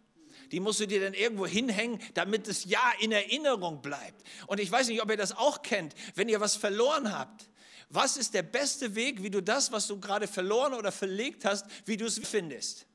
Die 0.53 0.61
musst 0.61 0.81
du 0.81 0.87
dir 0.87 1.01
dann 1.01 1.15
irgendwo 1.15 1.47
hinhängen, 1.47 2.01
damit 2.15 2.49
das 2.49 2.65
Ja 2.65 2.93
in 3.01 3.13
Erinnerung 3.13 3.83
bleibt. 3.83 4.23
Und 4.47 4.61
ich 4.61 4.71
weiß 4.71 4.89
nicht, 4.89 5.03
ob 5.03 5.11
ihr 5.11 5.17
das 5.17 5.33
auch 5.33 5.63
kennt, 5.63 5.95
wenn 6.15 6.29
ihr 6.29 6.41
was 6.41 6.57
verloren 6.57 7.13
habt. 7.13 7.49
Was 7.91 8.17
ist 8.17 8.35
der 8.35 8.43
beste 8.43 8.95
Weg, 8.95 9.23
wie 9.23 9.31
du 9.31 9.43
das, 9.43 9.73
was 9.73 9.87
du 9.87 9.99
gerade 9.99 10.29
verloren 10.29 10.75
oder 10.75 10.93
verlegt 10.93 11.45
hast, 11.45 11.65
wie 11.87 11.97
du 11.97 12.07
es 12.07 12.19
findest? 12.19 12.87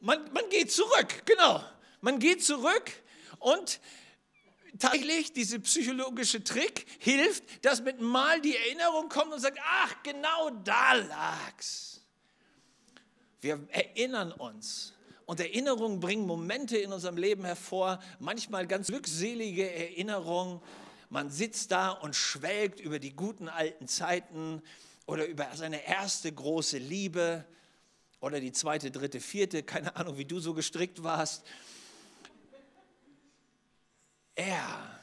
Man, 0.00 0.32
man 0.32 0.48
geht 0.48 0.72
zurück, 0.72 1.22
genau. 1.26 1.62
Man 2.00 2.18
geht 2.18 2.44
zurück 2.44 2.92
und 3.38 3.80
tatsächlich, 4.78 5.32
dieser 5.32 5.58
psychologische 5.58 6.42
Trick 6.42 6.86
hilft, 6.98 7.64
dass 7.64 7.82
mit 7.82 8.00
Mal 8.00 8.40
die 8.40 8.56
Erinnerung 8.56 9.08
kommt 9.08 9.32
und 9.32 9.40
sagt, 9.40 9.58
ach, 9.62 10.02
genau 10.02 10.50
da 10.50 10.94
lag's. 10.94 12.00
Wir 13.40 13.60
erinnern 13.70 14.32
uns. 14.32 14.94
Und 15.26 15.40
Erinnerungen 15.40 16.00
bringen 16.00 16.26
Momente 16.26 16.78
in 16.78 16.92
unserem 16.92 17.16
Leben 17.16 17.44
hervor, 17.44 18.00
manchmal 18.18 18.66
ganz 18.66 18.86
glückselige 18.86 19.70
Erinnerungen. 19.70 20.60
Man 21.10 21.30
sitzt 21.30 21.70
da 21.70 21.90
und 21.90 22.14
schwelgt 22.14 22.80
über 22.80 22.98
die 22.98 23.14
guten 23.14 23.48
alten 23.48 23.88
Zeiten 23.88 24.62
oder 25.06 25.26
über 25.26 25.48
seine 25.54 25.86
erste 25.86 26.30
große 26.30 26.78
Liebe 26.78 27.44
oder 28.20 28.40
die 28.40 28.52
zweite, 28.52 28.90
dritte, 28.90 29.20
vierte, 29.20 29.62
keine 29.62 29.96
Ahnung, 29.96 30.18
wie 30.18 30.24
du 30.24 30.38
so 30.40 30.52
gestrickt 30.52 31.02
warst. 31.02 31.44
Er. 34.34 35.00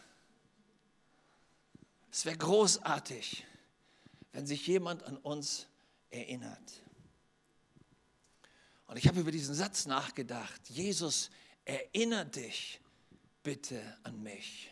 Es 2.12 2.26
wäre 2.26 2.38
großartig, 2.38 3.46
wenn 4.32 4.46
sich 4.46 4.68
jemand 4.68 5.04
an 5.04 5.18
uns 5.18 5.68
erinnert. 6.10 6.82
Und 8.88 8.98
ich 8.98 9.08
habe 9.08 9.20
über 9.20 9.32
diesen 9.32 9.56
Satz 9.56 9.86
nachgedacht. 9.88 10.70
Jesus, 10.70 11.32
erinnere 11.66 12.28
dich 12.28 12.80
bitte 13.44 13.82
an 14.04 14.22
mich. 14.22 14.72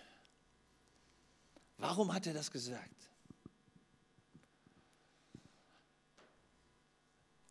Warum 1.77 2.13
hat 2.13 2.27
er 2.27 2.33
das 2.33 2.51
gesagt? 2.51 3.09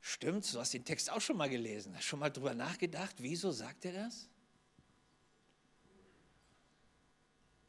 Stimmt, 0.00 0.52
du 0.52 0.60
hast 0.60 0.74
den 0.74 0.84
Text 0.84 1.10
auch 1.10 1.20
schon 1.20 1.36
mal 1.36 1.48
gelesen. 1.48 1.96
Hast 1.96 2.04
schon 2.04 2.18
mal 2.18 2.30
drüber 2.30 2.54
nachgedacht, 2.54 3.16
wieso 3.18 3.50
sagt 3.50 3.84
er 3.84 3.92
das? 3.92 4.28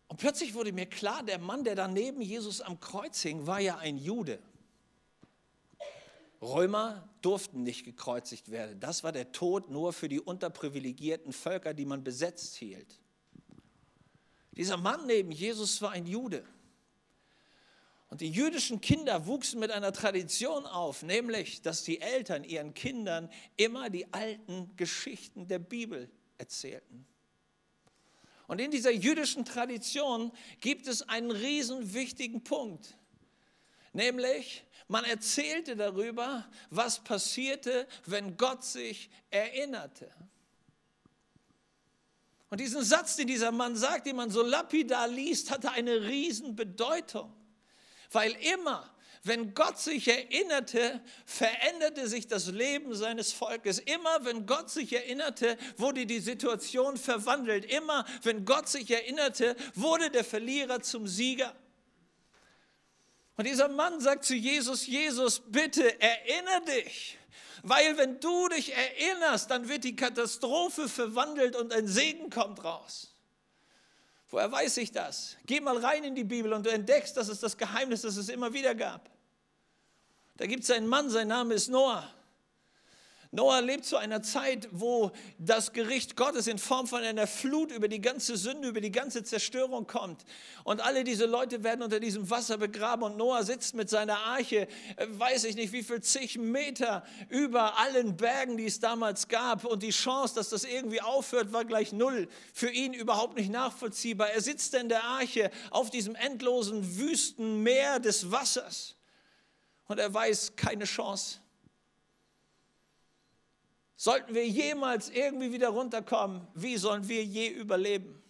Und 0.07 0.17
plötzlich 0.17 0.53
wurde 0.53 0.72
mir 0.72 0.86
klar, 0.86 1.24
der 1.24 1.39
Mann, 1.39 1.63
der 1.63 1.75
da 1.75 1.88
neben 1.88 2.22
Jesus 2.22 2.62
am 2.62 2.79
Kreuz 2.79 3.22
hing, 3.22 3.48
war 3.48 3.60
ja 3.60 3.77
ein 3.77 3.98
Jude. 3.98 4.39
Römer 6.41 7.10
durften 7.22 7.63
nicht 7.63 7.86
gekreuzigt 7.86 8.51
werden. 8.51 8.79
Das 8.79 9.03
war 9.03 9.12
der 9.12 9.31
Tod 9.31 9.69
nur 9.69 9.93
für 9.93 10.10
die 10.10 10.19
unterprivilegierten 10.19 11.33
Völker, 11.33 11.74
die 11.74 11.86
man 11.86 12.03
besetzt 12.03 12.55
hielt. 12.55 13.00
Dieser 14.55 14.77
Mann 14.77 15.05
neben 15.05 15.31
Jesus 15.31 15.81
war 15.81 15.91
ein 15.91 16.05
Jude. 16.05 16.45
Und 18.10 18.22
die 18.22 18.29
jüdischen 18.29 18.79
Kinder 18.79 19.25
wuchsen 19.25 19.60
mit 19.60 19.72
einer 19.72 19.91
Tradition 19.91 20.67
auf, 20.67 21.01
nämlich, 21.01 21.63
dass 21.63 21.83
die 21.83 22.00
Eltern 22.00 22.43
ihren 22.43 22.75
Kindern 22.75 23.27
immer 23.57 23.89
die 23.89 24.13
alten 24.13 24.75
Geschichten 24.77 25.48
der 25.48 25.57
Bibel 25.57 26.12
erzählten. 26.38 27.07
Und 28.45 28.60
in 28.60 28.69
dieser 28.69 28.91
jüdischen 28.91 29.45
Tradition 29.45 30.31
gibt 30.60 30.86
es 30.88 31.01
einen 31.10 31.31
riesen 31.31 31.95
wichtigen 31.95 32.43
Punkt, 32.43 32.98
nämlich 33.93 34.63
man 34.88 35.05
erzählte 35.05 35.75
darüber, 35.75 36.48
was 36.69 37.03
passierte, 37.03 37.88
wenn 38.05 38.38
Gott 38.38 38.63
sich 38.63 39.10
erinnerte. 39.31 40.12
Und 42.53 42.60
diesen 42.60 42.83
Satz, 42.83 43.15
den 43.15 43.25
dieser 43.25 43.51
Mann 43.51 43.75
sagt, 43.75 44.05
den 44.05 44.15
man 44.15 44.29
so 44.29 44.43
lapidar 44.43 45.07
liest, 45.07 45.50
hatte 45.50 45.72
eine 45.72 46.03
riesen 46.03 46.55
Bedeutung, 46.55 47.33
weil 48.12 48.31
immer 48.53 48.95
wenn 49.24 49.55
Gott 49.55 49.79
sich 49.79 50.07
erinnerte, 50.07 51.01
veränderte 51.25 52.07
sich 52.07 52.27
das 52.27 52.45
Leben 52.45 52.93
seines 52.93 53.33
Volkes. 53.33 53.79
Immer 53.79 54.24
wenn 54.24 54.45
Gott 54.45 54.69
sich 54.69 54.93
erinnerte, 54.93 55.57
wurde 55.77 56.05
die 56.05 56.19
Situation 56.19 56.95
verwandelt. 56.95 57.65
Immer 57.65 58.05
wenn 58.22 58.45
Gott 58.45 58.69
sich 58.69 58.91
erinnerte, 58.91 59.55
wurde 59.74 60.12
der 60.12 60.24
Verlierer 60.24 60.79
zum 60.83 61.07
Sieger. 61.07 61.55
Und 63.36 63.48
dieser 63.48 63.67
Mann 63.67 64.00
sagt 64.00 64.25
zu 64.25 64.36
Jesus, 64.36 64.86
Jesus, 64.86 65.41
bitte 65.48 66.00
erinnere 66.00 66.65
dich. 66.83 67.17
Weil 67.61 67.97
wenn 67.97 68.19
du 68.19 68.49
dich 68.49 68.73
erinnerst, 68.73 69.49
dann 69.49 69.69
wird 69.69 69.83
die 69.83 69.95
Katastrophe 69.95 70.89
verwandelt 70.89 71.55
und 71.55 71.73
ein 71.73 71.87
Segen 71.87 72.29
kommt 72.29 72.63
raus. 72.63 73.13
Woher 74.29 74.51
weiß 74.51 74.77
ich 74.77 74.91
das? 74.91 75.37
Geh 75.45 75.61
mal 75.61 75.77
rein 75.77 76.03
in 76.03 76.15
die 76.15 76.23
Bibel 76.23 76.53
und 76.53 76.65
du 76.65 76.71
entdeckst, 76.71 77.15
dass 77.15 77.27
es 77.27 77.39
das 77.39 77.57
Geheimnis, 77.57 78.01
das 78.01 78.17
es 78.17 78.29
immer 78.29 78.51
wieder 78.53 78.73
gab. 78.73 79.09
Da 80.37 80.47
gibt 80.47 80.63
es 80.63 80.71
einen 80.71 80.87
Mann, 80.87 81.09
sein 81.09 81.27
Name 81.27 81.53
ist 81.53 81.69
Noah. 81.69 82.11
Noah 83.35 83.61
lebt 83.61 83.83
zu 83.83 83.97
einer 83.97 84.21
Zeit, 84.21 84.69
wo 84.71 85.11
das 85.39 85.73
Gericht 85.73 86.15
Gottes 86.15 86.45
in 86.45 86.59
Form 86.59 86.85
von 86.85 87.01
einer 87.01 87.25
Flut 87.25 87.71
über 87.71 87.87
die 87.87 87.99
ganze 87.99 88.37
Sünde, 88.37 88.67
über 88.67 88.79
die 88.79 88.91
ganze 88.91 89.23
Zerstörung 89.23 89.87
kommt. 89.87 90.23
Und 90.63 90.81
alle 90.81 91.03
diese 91.03 91.25
Leute 91.25 91.63
werden 91.63 91.81
unter 91.81 91.99
diesem 91.99 92.29
Wasser 92.29 92.59
begraben. 92.59 93.01
Und 93.01 93.17
Noah 93.17 93.43
sitzt 93.43 93.73
mit 93.73 93.89
seiner 93.89 94.19
Arche, 94.19 94.67
äh, 94.97 95.07
weiß 95.09 95.45
ich 95.45 95.55
nicht 95.55 95.73
wie 95.73 95.81
viel, 95.81 95.99
zig 95.99 96.37
Meter 96.37 97.03
über 97.27 97.79
allen 97.79 98.17
Bergen, 98.17 98.55
die 98.55 98.67
es 98.67 98.79
damals 98.79 99.27
gab. 99.27 99.65
Und 99.65 99.81
die 99.81 99.89
Chance, 99.89 100.35
dass 100.35 100.49
das 100.49 100.63
irgendwie 100.63 101.01
aufhört, 101.01 101.51
war 101.51 101.65
gleich 101.65 101.91
null. 101.91 102.27
Für 102.53 102.69
ihn 102.69 102.93
überhaupt 102.93 103.35
nicht 103.35 103.49
nachvollziehbar. 103.49 104.29
Er 104.29 104.41
sitzt 104.41 104.75
in 104.75 104.89
der 104.89 105.05
Arche 105.05 105.49
auf 105.71 105.89
diesem 105.89 106.13
endlosen 106.13 106.99
Wüstenmeer 106.99 107.99
des 107.99 108.29
Wassers. 108.29 108.95
Und 109.87 109.99
er 109.99 110.13
weiß, 110.13 110.55
keine 110.55 110.85
Chance. 110.85 111.39
Sollten 114.03 114.36
wir 114.36 114.45
jemals 114.45 115.10
irgendwie 115.10 115.53
wieder 115.53 115.69
runterkommen, 115.69 116.45
wie 116.55 116.75
sollen 116.75 117.07
wir 117.07 117.24
je 117.24 117.48
überleben? 117.48 118.22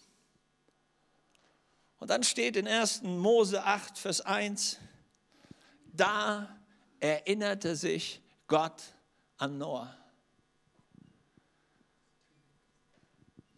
Und 1.97 2.11
dann 2.11 2.21
steht 2.21 2.57
in 2.57 2.67
1. 2.67 3.01
Mose 3.01 3.63
8, 3.63 3.97
Vers 3.97 4.21
1, 4.21 4.77
da 5.91 6.55
erinnerte 6.99 7.75
sich 7.75 8.21
Gott 8.45 8.83
an 9.37 9.57
Noah. 9.57 9.97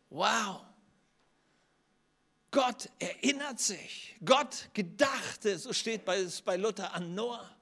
Wow. 0.10 0.62
Gott 2.50 2.90
erinnert 2.98 3.60
sich. 3.60 4.16
Gott 4.24 4.70
gedachte, 4.74 5.60
so 5.60 5.74
steht 5.74 6.06
bei, 6.06 6.26
bei 6.46 6.56
Luther, 6.56 6.94
an 6.94 7.14
Noah. 7.14 7.54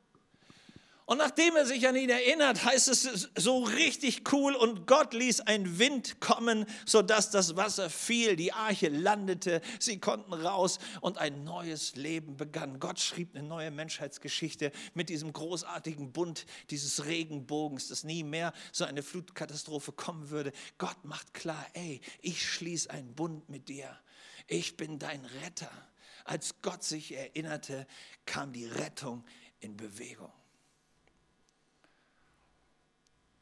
Und 1.06 1.18
nachdem 1.18 1.58
er 1.58 1.66
sich 1.66 1.86
an 1.88 1.98
ihn 1.98 2.10
erinnert, 2.10 2.64
heißt 2.64 2.88
es 2.88 3.30
so 3.36 3.64
richtig 3.64 4.32
cool 4.32 4.56
und 4.56 4.88
Gott 4.88 5.14
ließ 5.14 5.42
einen 5.42 5.78
Wind 5.78 6.22
kommen, 6.22 6.66
sodass 6.86 7.30
das 7.30 7.58
Wasser 7.58 7.90
fiel, 7.90 8.38
die 8.38 8.54
Arche 8.54 8.88
landete, 8.88 9.62
sie 9.80 10.00
konnten 10.00 10.34
raus 10.34 10.80
und 11.02 11.18
ein 11.18 11.44
neues 11.44 11.98
Leben 11.98 12.38
begann. 12.38 12.80
Gott 12.80 13.00
schrieb 13.00 13.36
eine 13.36 13.46
neue 13.46 13.70
Menschheitsgeschichte 13.70 14.72
mit 14.94 15.10
diesem 15.10 15.34
großartigen 15.34 16.14
Bund 16.14 16.46
dieses 16.70 17.06
Regenbogens, 17.06 17.90
dass 17.90 18.06
nie 18.06 18.24
mehr 18.24 18.54
so 18.72 18.86
eine 18.86 19.04
Flutkatastrophe 19.04 19.92
kommen 19.92 20.30
würde. 20.30 20.54
Gott 20.78 21.04
macht 21.04 21.34
klar, 21.34 21.66
ey, 21.74 22.00
ich 22.22 22.50
schließe 22.50 22.90
einen 22.90 23.14
Bund 23.14 23.50
mit 23.50 23.68
dir. 23.68 23.90
Ich 24.48 24.78
bin 24.78 25.00
dein 25.00 25.26
Retter. 25.44 25.72
Als 26.24 26.62
Gott 26.62 26.84
sich 26.84 27.14
erinnerte, 27.14 27.86
kam 28.26 28.54
die 28.54 28.66
Rettung 28.66 29.26
in 29.60 29.76
Bewegung. 29.76 30.32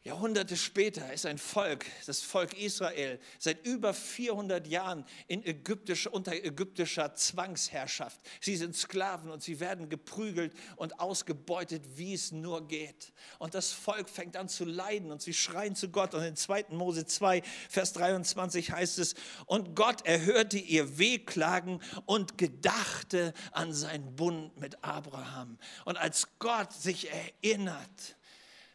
Jahrhunderte 0.03 0.57
später 0.57 1.13
ist 1.13 1.27
ein 1.27 1.37
Volk, 1.37 1.85
das 2.07 2.21
Volk 2.21 2.59
Israel, 2.59 3.19
seit 3.37 3.63
über 3.67 3.93
400 3.93 4.65
Jahren 4.65 5.05
in 5.27 5.45
ägyptisch, 5.45 6.07
unter 6.07 6.33
ägyptischer 6.33 7.13
Zwangsherrschaft. 7.13 8.19
Sie 8.39 8.55
sind 8.55 8.75
Sklaven 8.75 9.29
und 9.29 9.43
sie 9.43 9.59
werden 9.59 9.89
geprügelt 9.89 10.55
und 10.75 10.99
ausgebeutet, 10.99 11.83
wie 11.97 12.15
es 12.15 12.31
nur 12.31 12.67
geht. 12.67 13.13
Und 13.37 13.53
das 13.53 13.71
Volk 13.73 14.09
fängt 14.09 14.37
an 14.37 14.49
zu 14.49 14.65
leiden 14.65 15.11
und 15.11 15.21
sie 15.21 15.35
schreien 15.35 15.75
zu 15.75 15.89
Gott. 15.89 16.15
Und 16.15 16.23
in 16.23 16.35
2. 16.35 16.65
Mose 16.69 17.05
2, 17.05 17.43
Vers 17.69 17.93
23 17.93 18.71
heißt 18.71 18.97
es, 18.97 19.13
und 19.45 19.75
Gott 19.75 20.03
erhörte 20.07 20.57
ihr 20.57 20.97
Wehklagen 20.97 21.79
und 22.07 22.39
gedachte 22.39 23.35
an 23.51 23.71
seinen 23.71 24.15
Bund 24.15 24.59
mit 24.59 24.83
Abraham. 24.83 25.59
Und 25.85 25.97
als 25.97 26.27
Gott 26.39 26.73
sich 26.73 27.07
erinnert, 27.11 28.17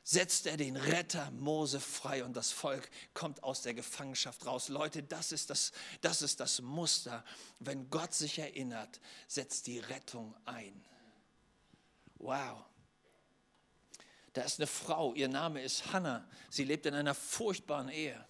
setzt 0.08 0.46
er 0.46 0.56
den 0.56 0.76
Retter 0.76 1.32
Mose 1.32 1.80
frei 1.80 2.22
und 2.24 2.36
das 2.36 2.52
Volk 2.52 2.88
kommt 3.12 3.42
aus 3.42 3.62
der 3.62 3.74
Gefangenschaft 3.74 4.46
raus. 4.46 4.68
Leute, 4.68 5.02
das 5.02 5.32
ist 5.32 5.50
das, 5.50 5.72
das 6.00 6.22
ist 6.22 6.38
das 6.38 6.62
Muster. 6.62 7.24
Wenn 7.58 7.90
Gott 7.90 8.14
sich 8.14 8.38
erinnert, 8.38 9.00
setzt 9.26 9.66
die 9.66 9.80
Rettung 9.80 10.32
ein. 10.44 10.80
Wow. 12.18 12.64
Da 14.32 14.42
ist 14.42 14.60
eine 14.60 14.68
Frau, 14.68 15.12
ihr 15.14 15.28
Name 15.28 15.60
ist 15.60 15.92
Hannah. 15.92 16.24
Sie 16.50 16.62
lebt 16.62 16.86
in 16.86 16.94
einer 16.94 17.14
furchtbaren 17.14 17.88
Ehe. 17.88 18.24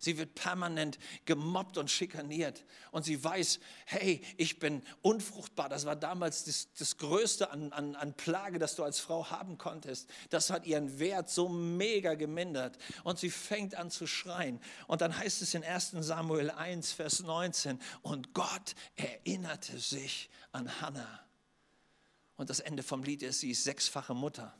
Sie 0.00 0.16
wird 0.16 0.34
permanent 0.34 0.98
gemobbt 1.26 1.76
und 1.76 1.90
schikaniert. 1.90 2.64
Und 2.90 3.04
sie 3.04 3.22
weiß, 3.22 3.60
hey, 3.84 4.22
ich 4.38 4.58
bin 4.58 4.82
unfruchtbar. 5.02 5.68
Das 5.68 5.84
war 5.84 5.94
damals 5.94 6.44
das, 6.44 6.68
das 6.78 6.96
Größte 6.96 7.50
an, 7.50 7.70
an, 7.74 7.94
an 7.94 8.14
Plage, 8.14 8.58
das 8.58 8.76
du 8.76 8.82
als 8.82 8.98
Frau 8.98 9.30
haben 9.30 9.58
konntest. 9.58 10.08
Das 10.30 10.48
hat 10.48 10.66
ihren 10.66 10.98
Wert 10.98 11.28
so 11.28 11.50
mega 11.50 12.14
gemindert. 12.14 12.78
Und 13.04 13.18
sie 13.18 13.28
fängt 13.28 13.74
an 13.74 13.90
zu 13.90 14.06
schreien. 14.06 14.58
Und 14.86 15.02
dann 15.02 15.16
heißt 15.16 15.42
es 15.42 15.52
in 15.52 15.62
1 15.62 15.90
Samuel 16.00 16.50
1, 16.50 16.92
Vers 16.92 17.20
19, 17.20 17.78
und 18.00 18.32
Gott 18.32 18.74
erinnerte 18.96 19.78
sich 19.78 20.30
an 20.50 20.80
Hannah. 20.80 21.20
Und 22.36 22.48
das 22.48 22.60
Ende 22.60 22.82
vom 22.82 23.02
Lied 23.02 23.22
ist, 23.22 23.40
sie 23.40 23.50
ist 23.50 23.64
sechsfache 23.64 24.14
Mutter. 24.14 24.56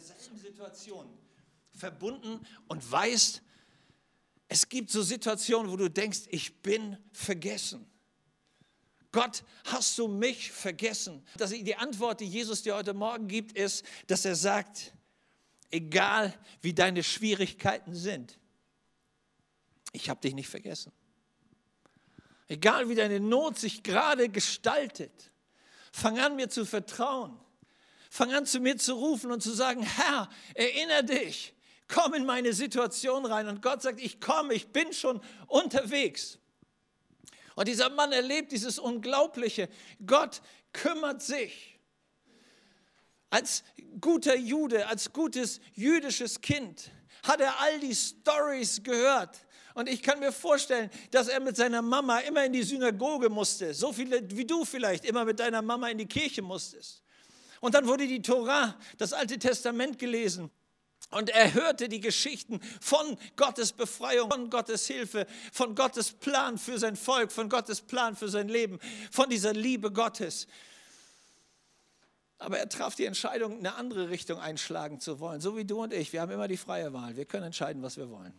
Situation 0.00 1.08
verbunden 1.72 2.44
und 2.68 2.90
weißt, 2.90 3.42
es 4.48 4.68
gibt 4.68 4.90
so 4.90 5.02
Situationen, 5.02 5.70
wo 5.70 5.76
du 5.76 5.88
denkst, 5.88 6.22
ich 6.30 6.60
bin 6.62 6.96
vergessen. 7.12 7.86
Gott, 9.12 9.44
hast 9.64 9.98
du 9.98 10.08
mich 10.08 10.52
vergessen? 10.52 11.24
Dass 11.36 11.50
die 11.50 11.76
Antwort, 11.76 12.20
die 12.20 12.26
Jesus 12.26 12.62
dir 12.62 12.76
heute 12.76 12.94
Morgen 12.94 13.28
gibt, 13.28 13.52
ist, 13.56 13.84
dass 14.06 14.24
er 14.24 14.36
sagt, 14.36 14.92
egal 15.70 16.34
wie 16.62 16.72
deine 16.72 17.02
Schwierigkeiten 17.02 17.94
sind, 17.94 18.38
ich 19.92 20.08
habe 20.08 20.20
dich 20.20 20.34
nicht 20.34 20.48
vergessen. 20.48 20.92
Egal 22.46 22.88
wie 22.88 22.94
deine 22.94 23.20
Not 23.20 23.58
sich 23.58 23.82
gerade 23.82 24.28
gestaltet, 24.28 25.30
fang 25.92 26.18
an 26.18 26.36
mir 26.36 26.48
zu 26.48 26.64
vertrauen. 26.64 27.38
Fang 28.12 28.34
an 28.34 28.44
zu 28.44 28.58
mir 28.58 28.76
zu 28.76 28.94
rufen 28.94 29.30
und 29.30 29.40
zu 29.40 29.52
sagen, 29.52 29.82
Herr, 29.82 30.28
erinnere 30.54 31.04
dich, 31.04 31.54
komm 31.86 32.12
in 32.14 32.26
meine 32.26 32.52
Situation 32.52 33.24
rein. 33.24 33.46
Und 33.46 33.62
Gott 33.62 33.82
sagt, 33.82 34.00
ich 34.00 34.20
komme, 34.20 34.52
ich 34.52 34.72
bin 34.72 34.92
schon 34.92 35.20
unterwegs. 35.46 36.38
Und 37.54 37.68
dieser 37.68 37.88
Mann 37.88 38.10
erlebt 38.10 38.50
dieses 38.50 38.80
Unglaubliche. 38.80 39.68
Gott 40.04 40.42
kümmert 40.72 41.22
sich. 41.22 41.78
Als 43.30 43.62
guter 44.00 44.36
Jude, 44.36 44.88
als 44.88 45.12
gutes 45.12 45.60
jüdisches 45.74 46.40
Kind 46.40 46.90
hat 47.22 47.40
er 47.40 47.60
all 47.60 47.78
die 47.78 47.94
Stories 47.94 48.82
gehört. 48.82 49.46
Und 49.74 49.88
ich 49.88 50.02
kann 50.02 50.18
mir 50.18 50.32
vorstellen, 50.32 50.90
dass 51.12 51.28
er 51.28 51.38
mit 51.38 51.56
seiner 51.56 51.80
Mama 51.80 52.18
immer 52.20 52.44
in 52.44 52.52
die 52.52 52.64
Synagoge 52.64 53.28
musste. 53.28 53.72
So 53.72 53.92
viele 53.92 54.28
wie 54.36 54.44
du 54.44 54.64
vielleicht 54.64 55.04
immer 55.04 55.24
mit 55.24 55.38
deiner 55.38 55.62
Mama 55.62 55.88
in 55.88 55.98
die 55.98 56.08
Kirche 56.08 56.42
musstest. 56.42 57.04
Und 57.60 57.74
dann 57.74 57.86
wurde 57.86 58.06
die 58.06 58.22
Tora, 58.22 58.76
das 58.98 59.12
Alte 59.12 59.38
Testament 59.38 59.98
gelesen. 59.98 60.50
Und 61.10 61.30
er 61.30 61.54
hörte 61.54 61.88
die 61.88 62.00
Geschichten 62.00 62.60
von 62.80 63.18
Gottes 63.36 63.72
Befreiung, 63.72 64.30
von 64.30 64.48
Gottes 64.48 64.86
Hilfe, 64.86 65.26
von 65.52 65.74
Gottes 65.74 66.12
Plan 66.12 66.56
für 66.56 66.78
sein 66.78 66.96
Volk, 66.96 67.32
von 67.32 67.48
Gottes 67.48 67.80
Plan 67.80 68.14
für 68.16 68.28
sein 68.28 68.48
Leben, 68.48 68.78
von 69.10 69.28
dieser 69.28 69.52
Liebe 69.52 69.92
Gottes. 69.92 70.46
Aber 72.38 72.58
er 72.58 72.68
traf 72.68 72.94
die 72.94 73.04
Entscheidung, 73.04 73.58
eine 73.58 73.74
andere 73.74 74.08
Richtung 74.08 74.38
einschlagen 74.38 75.00
zu 75.00 75.20
wollen, 75.20 75.40
so 75.40 75.56
wie 75.56 75.64
du 75.64 75.82
und 75.82 75.92
ich. 75.92 76.12
Wir 76.12 76.22
haben 76.22 76.30
immer 76.30 76.48
die 76.48 76.56
freie 76.56 76.92
Wahl. 76.92 77.16
Wir 77.16 77.26
können 77.26 77.44
entscheiden, 77.44 77.82
was 77.82 77.96
wir 77.96 78.08
wollen. 78.08 78.32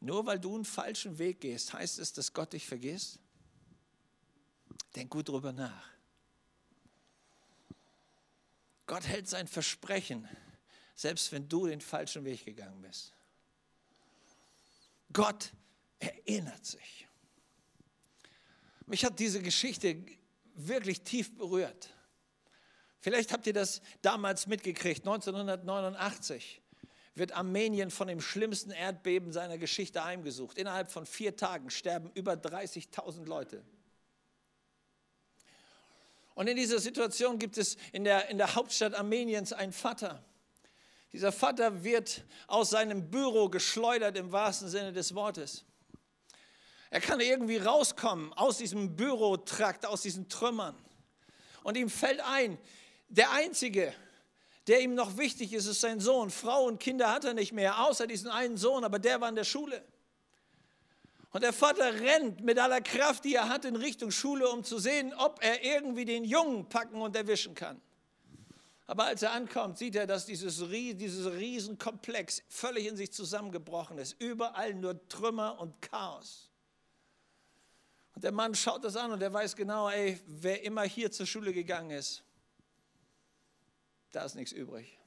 Nur 0.00 0.26
weil 0.26 0.38
du 0.38 0.54
einen 0.54 0.64
falschen 0.64 1.18
Weg 1.18 1.40
gehst, 1.40 1.72
heißt 1.72 1.98
es, 1.98 2.12
dass 2.12 2.32
Gott 2.32 2.52
dich 2.52 2.66
vergisst? 2.66 3.18
Denk 4.96 5.10
gut 5.10 5.28
drüber 5.28 5.52
nach. 5.52 5.90
Gott 8.86 9.06
hält 9.06 9.28
sein 9.28 9.46
Versprechen, 9.46 10.28
selbst 10.94 11.30
wenn 11.30 11.48
du 11.48 11.66
den 11.66 11.80
falschen 11.80 12.24
Weg 12.24 12.44
gegangen 12.44 12.82
bist. 12.82 13.14
Gott 15.12 15.52
erinnert 15.98 16.66
sich. 16.66 17.06
Mich 18.86 19.04
hat 19.04 19.18
diese 19.20 19.40
Geschichte 19.40 20.04
wirklich 20.54 21.02
tief 21.02 21.36
berührt. 21.36 21.90
Vielleicht 22.98 23.32
habt 23.32 23.46
ihr 23.46 23.52
das 23.52 23.80
damals 24.02 24.46
mitgekriegt, 24.46 25.06
1989 25.06 26.60
wird 27.14 27.32
Armenien 27.32 27.90
von 27.90 28.08
dem 28.08 28.20
schlimmsten 28.20 28.70
Erdbeben 28.70 29.32
seiner 29.32 29.58
Geschichte 29.58 30.04
heimgesucht. 30.04 30.58
Innerhalb 30.58 30.90
von 30.90 31.06
vier 31.06 31.36
Tagen 31.36 31.70
sterben 31.70 32.10
über 32.14 32.32
30.000 32.32 33.26
Leute. 33.26 33.62
Und 36.40 36.46
in 36.46 36.56
dieser 36.56 36.78
Situation 36.78 37.38
gibt 37.38 37.58
es 37.58 37.76
in 37.92 38.02
der, 38.02 38.30
in 38.30 38.38
der 38.38 38.54
Hauptstadt 38.54 38.94
Armeniens 38.94 39.52
einen 39.52 39.74
Vater. 39.74 40.24
Dieser 41.12 41.32
Vater 41.32 41.84
wird 41.84 42.24
aus 42.46 42.70
seinem 42.70 43.10
Büro 43.10 43.50
geschleudert 43.50 44.16
im 44.16 44.32
wahrsten 44.32 44.70
Sinne 44.70 44.94
des 44.94 45.14
Wortes. 45.14 45.66
Er 46.88 47.02
kann 47.02 47.20
irgendwie 47.20 47.58
rauskommen 47.58 48.32
aus 48.32 48.56
diesem 48.56 48.96
Bürotrakt, 48.96 49.84
aus 49.84 50.00
diesen 50.00 50.30
Trümmern. 50.30 50.74
Und 51.62 51.76
ihm 51.76 51.90
fällt 51.90 52.20
ein, 52.20 52.56
der 53.10 53.32
Einzige, 53.32 53.92
der 54.66 54.80
ihm 54.80 54.94
noch 54.94 55.18
wichtig 55.18 55.52
ist, 55.52 55.66
ist 55.66 55.82
sein 55.82 56.00
Sohn. 56.00 56.30
Frau 56.30 56.64
und 56.64 56.80
Kinder 56.80 57.12
hat 57.12 57.26
er 57.26 57.34
nicht 57.34 57.52
mehr, 57.52 57.84
außer 57.84 58.06
diesen 58.06 58.30
einen 58.30 58.56
Sohn, 58.56 58.82
aber 58.82 58.98
der 58.98 59.20
war 59.20 59.28
in 59.28 59.34
der 59.34 59.44
Schule. 59.44 59.84
Und 61.32 61.42
der 61.42 61.52
Vater 61.52 62.00
rennt 62.00 62.40
mit 62.40 62.58
aller 62.58 62.80
Kraft, 62.80 63.24
die 63.24 63.34
er 63.34 63.48
hat, 63.48 63.64
in 63.64 63.76
Richtung 63.76 64.10
Schule, 64.10 64.48
um 64.48 64.64
zu 64.64 64.78
sehen, 64.78 65.14
ob 65.14 65.42
er 65.42 65.64
irgendwie 65.64 66.04
den 66.04 66.24
Jungen 66.24 66.68
packen 66.68 67.00
und 67.00 67.14
erwischen 67.14 67.54
kann. 67.54 67.80
Aber 68.86 69.04
als 69.04 69.22
er 69.22 69.30
ankommt, 69.30 69.78
sieht 69.78 69.94
er, 69.94 70.08
dass 70.08 70.26
dieses, 70.26 70.58
dieses 70.68 71.32
Riesenkomplex 71.32 72.42
völlig 72.48 72.88
in 72.88 72.96
sich 72.96 73.12
zusammengebrochen 73.12 73.98
ist. 73.98 74.20
Überall 74.20 74.74
nur 74.74 75.08
Trümmer 75.08 75.60
und 75.60 75.80
Chaos. 75.80 76.50
Und 78.16 78.24
der 78.24 78.32
Mann 78.32 78.56
schaut 78.56 78.82
das 78.82 78.96
an 78.96 79.12
und 79.12 79.22
er 79.22 79.32
weiß 79.32 79.54
genau, 79.54 79.88
ey, 79.88 80.20
wer 80.26 80.64
immer 80.64 80.82
hier 80.82 81.12
zur 81.12 81.26
Schule 81.26 81.52
gegangen 81.52 81.90
ist, 81.90 82.24
da 84.10 84.24
ist 84.24 84.34
nichts 84.34 84.50
übrig. 84.50 84.99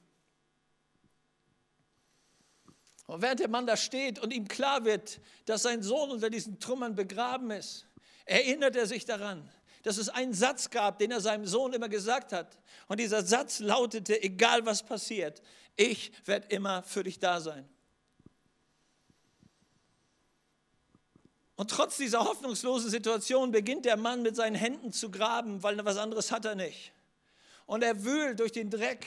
Und 3.06 3.22
während 3.22 3.40
der 3.40 3.48
Mann 3.48 3.66
da 3.66 3.76
steht 3.76 4.18
und 4.18 4.32
ihm 4.32 4.48
klar 4.48 4.84
wird, 4.84 5.20
dass 5.44 5.62
sein 5.62 5.82
Sohn 5.82 6.10
unter 6.10 6.30
diesen 6.30 6.58
Trümmern 6.58 6.94
begraben 6.94 7.50
ist, 7.50 7.86
erinnert 8.24 8.76
er 8.76 8.86
sich 8.86 9.04
daran, 9.04 9.48
dass 9.82 9.98
es 9.98 10.08
einen 10.08 10.32
Satz 10.32 10.70
gab, 10.70 10.98
den 10.98 11.10
er 11.10 11.20
seinem 11.20 11.46
Sohn 11.46 11.74
immer 11.74 11.90
gesagt 11.90 12.32
hat. 12.32 12.58
Und 12.88 13.00
dieser 13.00 13.22
Satz 13.22 13.60
lautete, 13.60 14.22
egal 14.22 14.64
was 14.64 14.82
passiert, 14.82 15.42
ich 15.76 16.12
werde 16.24 16.48
immer 16.48 16.82
für 16.82 17.02
dich 17.02 17.18
da 17.18 17.40
sein. 17.40 17.68
Und 21.56 21.70
trotz 21.70 21.98
dieser 21.98 22.24
hoffnungslosen 22.24 22.90
Situation 22.90 23.52
beginnt 23.52 23.84
der 23.84 23.96
Mann 23.96 24.22
mit 24.22 24.34
seinen 24.34 24.56
Händen 24.56 24.92
zu 24.92 25.10
graben, 25.10 25.62
weil 25.62 25.82
was 25.84 25.98
anderes 25.98 26.32
hat 26.32 26.44
er 26.46 26.54
nicht. 26.54 26.92
Und 27.66 27.82
er 27.84 28.04
wühlt 28.04 28.40
durch 28.40 28.52
den 28.52 28.70
Dreck 28.70 29.06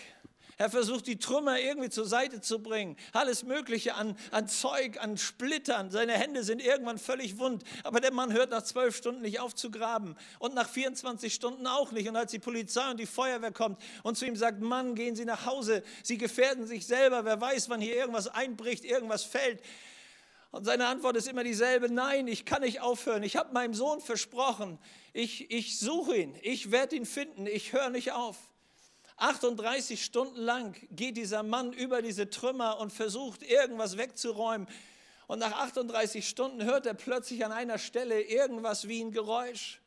er 0.58 0.72
versucht, 0.72 1.06
die 1.06 1.20
Trümmer 1.20 1.60
irgendwie 1.60 1.90
zur 1.90 2.08
Seite 2.08 2.42
zu 2.42 2.64
bringen. 2.64 2.98
Alles 3.14 3.44
Mögliche 3.44 3.94
an, 3.94 4.18
an 4.32 4.48
Zeug, 4.48 5.00
an 5.00 5.18
Splittern. 5.18 5.92
Seine 5.92 6.14
Hände 6.14 6.44
sind 6.44 6.64
irgendwann 6.64 6.98
völlig 6.98 7.38
wund. 7.38 7.64
Aber 7.84 8.00
der 8.00 8.12
Mann 8.12 8.34
hört 8.34 8.50
nach 8.50 8.64
zwölf 8.64 8.96
Stunden 8.96 9.22
nicht 9.22 9.40
auf 9.40 9.54
zu 9.54 9.70
graben. 9.70 10.16
Und 10.40 10.56
nach 10.56 10.68
24 10.68 11.32
Stunden 11.32 11.68
auch 11.68 11.92
nicht. 11.92 12.10
Und 12.10 12.16
als 12.16 12.32
die 12.32 12.40
Polizei 12.40 12.90
und 12.90 13.00
die 13.00 13.06
Feuerwehr 13.06 13.52
kommt 13.52 13.80
und 14.02 14.18
zu 14.18 14.26
ihm 14.26 14.36
sagt, 14.36 14.60
Mann, 14.60 14.96
gehen 14.96 15.16
Sie 15.16 15.26
nach 15.26 15.46
Hause. 15.46 15.84
Sie 16.02 16.18
gefährden 16.18 16.66
sich 16.66 16.88
selber. 16.88 17.24
Wer 17.24 17.40
weiß, 17.40 17.70
wann 17.70 17.80
hier 17.80 17.96
irgendwas 17.96 18.28
einbricht, 18.28 18.84
irgendwas 18.84 19.24
fällt. 19.24 19.62
Und 20.50 20.66
seine 20.66 20.88
Antwort 20.88 21.18
ist 21.18 21.28
immer 21.28 21.44
dieselbe, 21.44 21.92
nein, 21.92 22.28
ich 22.28 22.46
kann 22.46 22.64
nicht 22.64 22.82
aufhören. 22.82 23.22
Ich 23.22 23.36
habe 23.36 23.54
meinem 23.54 23.76
Sohn 23.76 24.02
versprochen, 24.02 24.80
ich, 25.14 25.52
ich 25.52 25.78
suche 25.78 26.18
ihn, 26.18 26.36
ich 26.42 26.72
werde 26.72 26.96
ihn 26.96 27.06
finden, 27.06 27.46
ich 27.46 27.74
höre 27.74 27.92
nicht 27.92 28.14
auf. 28.14 28.38
38 29.18 30.04
Stunden 30.04 30.40
lang 30.40 30.76
geht 30.92 31.18
dieser 31.18 31.42
Mann 31.42 31.74
über 31.74 32.02
diese 32.02 32.30
Trümmer 32.30 32.80
und 32.80 32.94
versucht 32.94 33.42
irgendwas 33.42 33.98
wegzuräumen. 33.98 34.68
Und 35.26 35.40
nach 35.40 35.54
38 35.54 36.28
Stunden 36.28 36.64
hört 36.64 36.86
er 36.86 36.94
plötzlich 36.94 37.44
an 37.44 37.52
einer 37.52 37.80
Stelle 37.80 38.22
irgendwas 38.22 38.88
wie 38.88 39.02
ein 39.02 39.12
Geräusch. 39.12 39.82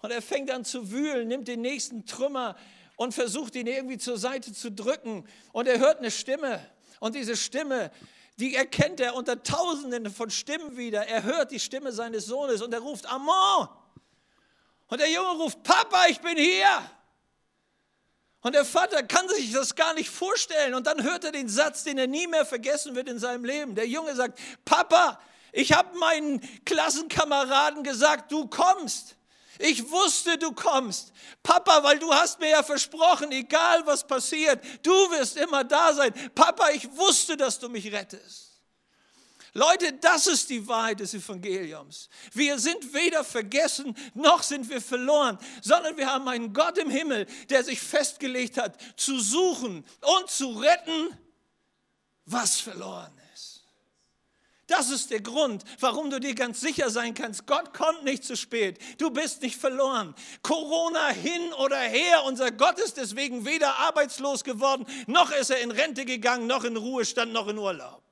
Und 0.00 0.10
er 0.10 0.20
fängt 0.20 0.50
an 0.50 0.64
zu 0.64 0.90
wühlen, 0.90 1.28
nimmt 1.28 1.48
den 1.48 1.60
nächsten 1.60 2.06
Trümmer 2.06 2.56
und 2.96 3.14
versucht 3.14 3.54
ihn 3.54 3.66
irgendwie 3.66 3.98
zur 3.98 4.18
Seite 4.18 4.52
zu 4.52 4.70
drücken. 4.70 5.26
Und 5.52 5.68
er 5.68 5.78
hört 5.78 5.98
eine 5.98 6.10
Stimme. 6.10 6.60
Und 7.00 7.14
diese 7.14 7.36
Stimme, 7.36 7.92
die 8.38 8.56
erkennt 8.56 9.00
er 9.00 9.14
unter 9.14 9.42
Tausenden 9.42 10.10
von 10.10 10.30
Stimmen 10.30 10.76
wieder. 10.76 11.06
Er 11.06 11.22
hört 11.22 11.52
die 11.52 11.60
Stimme 11.60 11.92
seines 11.92 12.26
Sohnes 12.26 12.62
und 12.62 12.74
er 12.74 12.80
ruft 12.80 13.06
Amon. 13.06 13.68
Und 14.88 15.00
der 15.00 15.10
Junge 15.10 15.38
ruft, 15.38 15.62
Papa, 15.62 16.06
ich 16.08 16.20
bin 16.20 16.36
hier. 16.36 16.90
Und 18.40 18.54
der 18.54 18.64
Vater 18.64 19.02
kann 19.02 19.28
sich 19.28 19.52
das 19.52 19.74
gar 19.74 19.94
nicht 19.94 20.10
vorstellen. 20.10 20.74
Und 20.74 20.86
dann 20.86 21.02
hört 21.02 21.24
er 21.24 21.32
den 21.32 21.48
Satz, 21.48 21.84
den 21.84 21.98
er 21.98 22.06
nie 22.06 22.26
mehr 22.26 22.46
vergessen 22.46 22.94
wird 22.94 23.08
in 23.08 23.18
seinem 23.18 23.44
Leben. 23.44 23.74
Der 23.74 23.86
Junge 23.86 24.14
sagt, 24.14 24.38
Papa, 24.64 25.20
ich 25.52 25.72
habe 25.72 25.96
meinen 25.98 26.40
Klassenkameraden 26.64 27.82
gesagt, 27.82 28.30
du 28.30 28.46
kommst. 28.46 29.16
Ich 29.58 29.90
wusste, 29.90 30.38
du 30.38 30.52
kommst. 30.52 31.12
Papa, 31.42 31.82
weil 31.82 31.98
du 31.98 32.12
hast 32.14 32.38
mir 32.38 32.50
ja 32.50 32.62
versprochen, 32.62 33.32
egal 33.32 33.84
was 33.86 34.06
passiert, 34.06 34.64
du 34.84 34.92
wirst 35.10 35.36
immer 35.36 35.64
da 35.64 35.92
sein. 35.92 36.14
Papa, 36.34 36.70
ich 36.70 36.88
wusste, 36.96 37.36
dass 37.36 37.58
du 37.58 37.68
mich 37.68 37.92
rettest. 37.92 38.47
Leute, 39.58 39.92
das 39.94 40.28
ist 40.28 40.50
die 40.50 40.68
Wahrheit 40.68 41.00
des 41.00 41.14
Evangeliums. 41.14 42.08
Wir 42.32 42.60
sind 42.60 42.94
weder 42.94 43.24
vergessen, 43.24 43.96
noch 44.14 44.44
sind 44.44 44.70
wir 44.70 44.80
verloren, 44.80 45.36
sondern 45.62 45.96
wir 45.96 46.06
haben 46.06 46.28
einen 46.28 46.52
Gott 46.52 46.78
im 46.78 46.88
Himmel, 46.88 47.26
der 47.50 47.64
sich 47.64 47.80
festgelegt 47.80 48.56
hat, 48.56 48.78
zu 48.96 49.18
suchen 49.18 49.84
und 50.18 50.30
zu 50.30 50.50
retten, 50.52 51.08
was 52.24 52.60
verloren 52.60 53.12
ist. 53.34 53.64
Das 54.68 54.90
ist 54.90 55.10
der 55.10 55.22
Grund, 55.22 55.64
warum 55.80 56.08
du 56.10 56.20
dir 56.20 56.36
ganz 56.36 56.60
sicher 56.60 56.88
sein 56.90 57.14
kannst, 57.14 57.46
Gott 57.46 57.74
kommt 57.74 58.04
nicht 58.04 58.22
zu 58.22 58.36
spät. 58.36 58.78
Du 58.98 59.10
bist 59.10 59.42
nicht 59.42 59.56
verloren. 59.56 60.14
Corona 60.42 61.08
hin 61.08 61.52
oder 61.54 61.80
her, 61.80 62.22
unser 62.26 62.52
Gott 62.52 62.78
ist 62.78 62.96
deswegen 62.96 63.44
weder 63.44 63.76
arbeitslos 63.78 64.44
geworden, 64.44 64.86
noch 65.08 65.32
ist 65.32 65.50
er 65.50 65.62
in 65.62 65.72
Rente 65.72 66.04
gegangen, 66.04 66.46
noch 66.46 66.62
in 66.62 66.76
Ruhestand, 66.76 67.32
noch 67.32 67.48
in 67.48 67.58
Urlaub. 67.58 68.07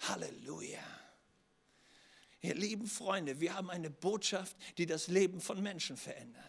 Halleluja. 0.00 0.82
Ihr 2.40 2.54
lieben 2.54 2.86
Freunde, 2.86 3.40
wir 3.40 3.54
haben 3.54 3.70
eine 3.70 3.90
Botschaft, 3.90 4.56
die 4.78 4.86
das 4.86 5.08
Leben 5.08 5.40
von 5.40 5.60
Menschen 5.62 5.96
verändert. 5.96 6.44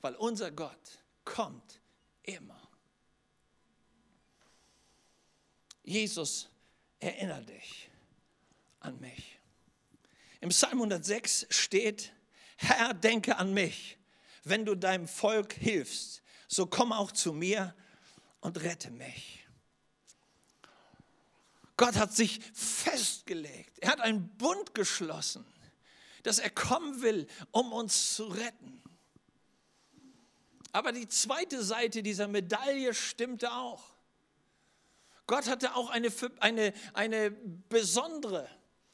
Weil 0.00 0.14
unser 0.14 0.50
Gott 0.50 1.02
kommt 1.24 1.80
immer. 2.22 2.60
Jesus, 5.82 6.48
erinnere 7.00 7.44
dich 7.44 7.90
an 8.80 8.98
mich. 9.00 9.38
Im 10.40 10.50
Psalm 10.50 10.78
106 10.78 11.46
steht, 11.50 12.12
Herr, 12.56 12.94
denke 12.94 13.36
an 13.36 13.52
mich. 13.52 13.98
Wenn 14.44 14.64
du 14.64 14.74
deinem 14.74 15.08
Volk 15.08 15.54
hilfst, 15.54 16.22
so 16.48 16.66
komm 16.66 16.92
auch 16.92 17.12
zu 17.12 17.32
mir 17.32 17.74
und 18.40 18.62
rette 18.62 18.90
mich. 18.90 19.43
Gott 21.76 21.96
hat 21.96 22.14
sich 22.14 22.40
festgelegt. 22.52 23.78
Er 23.80 23.90
hat 23.90 24.00
einen 24.00 24.28
Bund 24.36 24.74
geschlossen, 24.74 25.44
dass 26.22 26.38
er 26.38 26.50
kommen 26.50 27.02
will, 27.02 27.26
um 27.50 27.72
uns 27.72 28.14
zu 28.14 28.24
retten. 28.26 28.82
Aber 30.72 30.92
die 30.92 31.08
zweite 31.08 31.62
Seite 31.62 32.02
dieser 32.02 32.28
Medaille 32.28 32.94
stimmte 32.94 33.52
auch. 33.52 33.94
Gott 35.26 35.46
hatte 35.46 35.74
auch 35.74 35.90
eine, 35.90 36.12
eine, 36.40 36.72
eine 36.92 37.30
besondere 37.30 38.48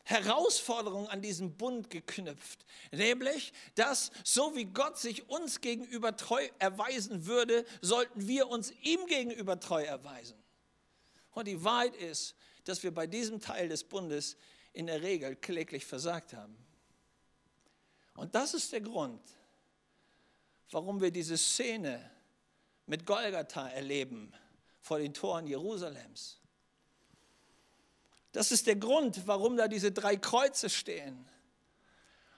Herausforderung 0.04 1.08
an 1.08 1.22
diesen 1.22 1.56
Bund 1.56 1.88
geknüpft, 1.90 2.64
nämlich, 2.90 3.52
dass 3.74 4.10
so 4.24 4.56
wie 4.56 4.64
Gott 4.64 4.98
sich 4.98 5.28
uns 5.28 5.60
gegenüber 5.60 6.16
treu 6.16 6.48
erweisen 6.58 7.26
würde, 7.26 7.64
sollten 7.80 8.26
wir 8.26 8.48
uns 8.48 8.72
ihm 8.82 9.06
gegenüber 9.06 9.60
treu 9.60 9.82
erweisen. 9.82 10.36
Und 11.30 11.46
die 11.46 11.62
Wahrheit 11.62 11.94
ist, 11.96 12.34
dass 12.70 12.84
wir 12.84 12.94
bei 12.94 13.08
diesem 13.08 13.40
Teil 13.40 13.68
des 13.68 13.82
Bundes 13.82 14.36
in 14.72 14.86
der 14.86 15.02
Regel 15.02 15.34
kläglich 15.34 15.84
versagt 15.84 16.34
haben. 16.34 16.56
Und 18.14 18.34
das 18.36 18.54
ist 18.54 18.72
der 18.72 18.80
Grund, 18.80 19.20
warum 20.70 21.00
wir 21.00 21.10
diese 21.10 21.36
Szene 21.36 22.10
mit 22.86 23.04
Golgatha 23.04 23.68
erleben 23.68 24.32
vor 24.80 25.00
den 25.00 25.12
Toren 25.12 25.48
Jerusalems. 25.48 26.38
Das 28.30 28.52
ist 28.52 28.68
der 28.68 28.76
Grund, 28.76 29.26
warum 29.26 29.56
da 29.56 29.66
diese 29.66 29.90
drei 29.90 30.16
Kreuze 30.16 30.70
stehen. 30.70 31.28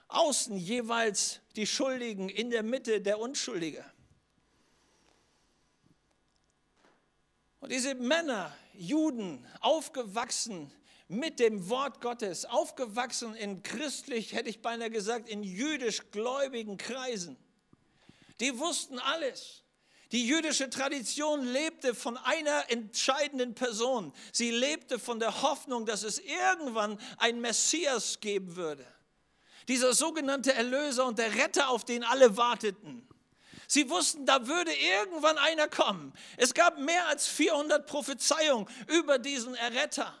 Außen 0.07 0.57
jeweils 0.57 1.41
die 1.55 1.67
Schuldigen, 1.67 2.29
in 2.29 2.49
der 2.49 2.63
Mitte 2.63 3.01
der 3.01 3.19
Unschuldige. 3.19 3.85
Und 7.63 7.71
diese 7.71 7.95
Männer, 7.95 8.53
Juden, 8.73 9.47
aufgewachsen 9.61 10.69
mit 11.07 11.39
dem 11.39 11.69
Wort 11.69 12.01
Gottes, 12.01 12.43
aufgewachsen 12.43 13.35
in 13.35 13.63
christlich, 13.63 14.33
hätte 14.33 14.49
ich 14.49 14.61
beinahe 14.61 14.89
gesagt, 14.89 15.29
in 15.29 15.43
jüdisch 15.43 16.11
gläubigen 16.11 16.75
Kreisen, 16.75 17.37
die 18.41 18.59
wussten 18.59 18.99
alles. 18.99 19.63
Die 20.11 20.27
jüdische 20.27 20.69
Tradition 20.69 21.45
lebte 21.45 21.95
von 21.95 22.17
einer 22.17 22.69
entscheidenden 22.69 23.55
Person. 23.55 24.11
Sie 24.33 24.51
lebte 24.51 24.99
von 24.99 25.21
der 25.21 25.41
Hoffnung, 25.41 25.85
dass 25.85 26.03
es 26.03 26.19
irgendwann 26.19 26.99
ein 27.17 27.39
Messias 27.39 28.19
geben 28.19 28.57
würde. 28.57 28.85
Dieser 29.69 29.93
sogenannte 29.93 30.53
Erlöser 30.53 31.05
und 31.05 31.17
der 31.17 31.33
Retter, 31.35 31.69
auf 31.69 31.85
den 31.85 32.03
alle 32.03 32.35
warteten. 32.35 33.07
Sie 33.73 33.89
wussten, 33.89 34.27
da 34.27 34.45
würde 34.45 34.71
irgendwann 34.71 35.39
einer 35.39 35.67
kommen. 35.67 36.13
Es 36.37 36.53
gab 36.53 36.77
mehr 36.77 37.07
als 37.07 37.27
400 37.27 37.87
Prophezeiungen 37.87 38.67
über 38.87 39.17
diesen 39.17 39.55
Erretter. 39.55 40.13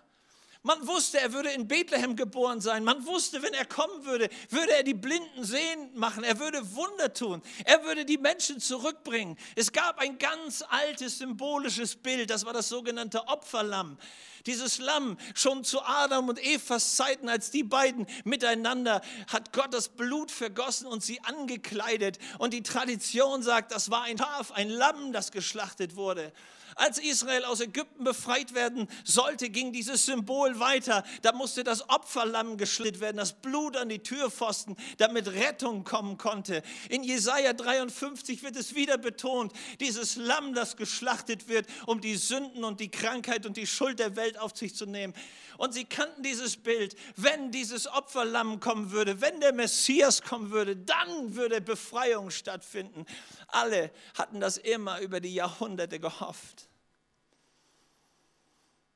Man 0.65 0.87
wusste, 0.87 1.19
er 1.19 1.33
würde 1.33 1.49
in 1.49 1.67
Bethlehem 1.67 2.15
geboren 2.15 2.61
sein. 2.61 2.85
Man 2.85 3.05
wusste, 3.05 3.41
wenn 3.41 3.53
er 3.53 3.65
kommen 3.65 4.05
würde, 4.05 4.29
würde 4.49 4.71
er 4.71 4.83
die 4.83 4.93
Blinden 4.93 5.43
sehen 5.43 5.89
machen. 5.93 6.23
Er 6.23 6.39
würde 6.39 6.73
Wunder 6.73 7.13
tun. 7.13 7.41
Er 7.65 7.83
würde 7.83 8.05
die 8.05 8.17
Menschen 8.17 8.61
zurückbringen. 8.61 9.37
Es 9.57 9.73
gab 9.73 9.99
ein 9.99 10.17
ganz 10.17 10.63
altes 10.69 11.17
symbolisches 11.17 11.97
Bild. 11.97 12.29
Das 12.29 12.45
war 12.45 12.53
das 12.53 12.69
sogenannte 12.69 13.27
Opferlamm. 13.27 13.97
Dieses 14.45 14.77
Lamm, 14.77 15.17
schon 15.35 15.65
zu 15.65 15.81
Adam 15.81 16.29
und 16.29 16.41
Evas 16.41 16.95
Zeiten, 16.95 17.27
als 17.27 17.51
die 17.51 17.63
beiden 17.63 18.07
miteinander, 18.23 19.01
hat 19.27 19.51
Gott 19.51 19.73
das 19.73 19.89
Blut 19.89 20.31
vergossen 20.31 20.87
und 20.87 21.03
sie 21.03 21.19
angekleidet. 21.25 22.19
Und 22.37 22.53
die 22.53 22.63
Tradition 22.63 23.43
sagt, 23.43 23.73
das 23.73 23.89
war 23.89 24.03
ein 24.03 24.17
Schaf, 24.17 24.53
ein 24.53 24.69
Lamm, 24.69 25.11
das 25.11 25.33
geschlachtet 25.33 25.97
wurde. 25.97 26.31
Als 26.75 26.97
Israel 26.97 27.45
aus 27.45 27.61
Ägypten 27.61 28.03
befreit 28.03 28.53
werden 28.53 28.87
sollte, 29.03 29.49
ging 29.49 29.73
dieses 29.73 30.05
Symbol 30.05 30.59
weiter. 30.59 31.03
Da 31.21 31.31
musste 31.31 31.63
das 31.63 31.89
Opferlamm 31.89 32.57
geschlittet 32.57 33.01
werden, 33.01 33.17
das 33.17 33.33
Blut 33.33 33.77
an 33.77 33.89
die 33.89 33.99
Türpfosten, 33.99 34.75
damit 34.97 35.27
Rettung 35.27 35.83
kommen 35.83 36.17
konnte. 36.17 36.63
In 36.89 37.03
Jesaja 37.03 37.53
53 37.53 38.43
wird 38.43 38.55
es 38.55 38.75
wieder 38.75 38.97
betont, 38.97 39.53
dieses 39.79 40.15
Lamm, 40.15 40.53
das 40.53 40.77
geschlachtet 40.77 41.47
wird, 41.47 41.67
um 41.85 42.01
die 42.01 42.15
Sünden 42.15 42.63
und 42.63 42.79
die 42.79 42.89
Krankheit 42.89 43.45
und 43.45 43.57
die 43.57 43.67
Schuld 43.67 43.99
der 43.99 44.15
Welt 44.15 44.37
auf 44.37 44.55
sich 44.55 44.75
zu 44.75 44.85
nehmen. 44.85 45.13
Und 45.57 45.73
sie 45.73 45.85
kannten 45.85 46.23
dieses 46.23 46.57
Bild. 46.57 46.95
Wenn 47.15 47.51
dieses 47.51 47.87
Opferlamm 47.87 48.59
kommen 48.59 48.91
würde, 48.91 49.21
wenn 49.21 49.39
der 49.39 49.53
Messias 49.53 50.21
kommen 50.21 50.51
würde, 50.51 50.75
dann 50.75 51.35
würde 51.35 51.61
Befreiung 51.61 52.31
stattfinden. 52.31 53.05
Alle 53.47 53.91
hatten 54.17 54.39
das 54.39 54.57
immer 54.57 54.99
über 54.99 55.19
die 55.19 55.33
Jahrhunderte 55.33 55.99
gehofft. 55.99 56.67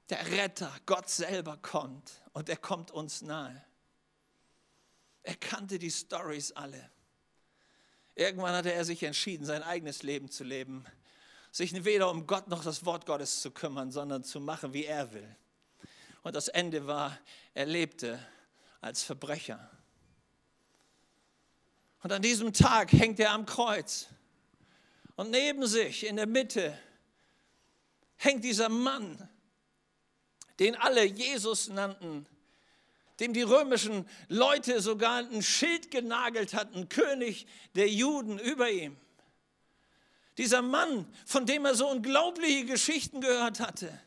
Der 0.09 0.25
Retter, 0.31 0.73
Gott 0.85 1.09
selber 1.09 1.57
kommt 1.57 2.21
und 2.33 2.49
er 2.49 2.57
kommt 2.57 2.91
uns 2.91 3.21
nahe. 3.21 3.63
Er 5.23 5.35
kannte 5.35 5.77
die 5.77 5.91
Stories 5.91 6.53
alle. 6.53 6.89
Irgendwann 8.15 8.55
hatte 8.55 8.71
er 8.71 8.85
sich 8.85 9.03
entschieden, 9.03 9.45
sein 9.45 9.61
eigenes 9.61 10.01
Leben 10.01 10.29
zu 10.31 10.43
leben, 10.43 10.85
sich 11.51 11.83
weder 11.83 12.09
um 12.09 12.25
Gott 12.25 12.47
noch 12.47 12.63
das 12.63 12.85
Wort 12.85 13.05
Gottes 13.05 13.41
zu 13.41 13.51
kümmern, 13.51 13.91
sondern 13.91 14.23
zu 14.23 14.39
machen, 14.39 14.73
wie 14.73 14.85
er 14.85 15.11
will. 15.11 15.35
Und 16.23 16.35
das 16.35 16.47
Ende 16.47 16.87
war, 16.87 17.17
er 17.53 17.65
lebte 17.65 18.25
als 18.79 19.03
Verbrecher. 19.03 19.69
Und 22.01 22.11
an 22.11 22.21
diesem 22.21 22.53
Tag 22.53 22.91
hängt 22.93 23.19
er 23.19 23.31
am 23.31 23.45
Kreuz. 23.45 24.07
Und 25.15 25.31
neben 25.31 25.67
sich, 25.67 26.05
in 26.05 26.15
der 26.15 26.27
Mitte, 26.27 26.77
hängt 28.15 28.43
dieser 28.43 28.69
Mann, 28.69 29.29
den 30.59 30.75
alle 30.75 31.03
Jesus 31.03 31.69
nannten, 31.69 32.25
dem 33.19 33.33
die 33.33 33.41
römischen 33.41 34.07
Leute 34.27 34.81
sogar 34.81 35.17
ein 35.17 35.41
Schild 35.41 35.91
genagelt 35.91 36.53
hatten, 36.53 36.89
König 36.89 37.47
der 37.75 37.89
Juden 37.89 38.39
über 38.39 38.69
ihm. 38.69 38.95
Dieser 40.37 40.61
Mann, 40.61 41.07
von 41.25 41.45
dem 41.45 41.65
er 41.65 41.73
so 41.73 41.89
unglaubliche 41.89 42.65
Geschichten 42.65 43.21
gehört 43.21 43.59
hatte 43.59 43.99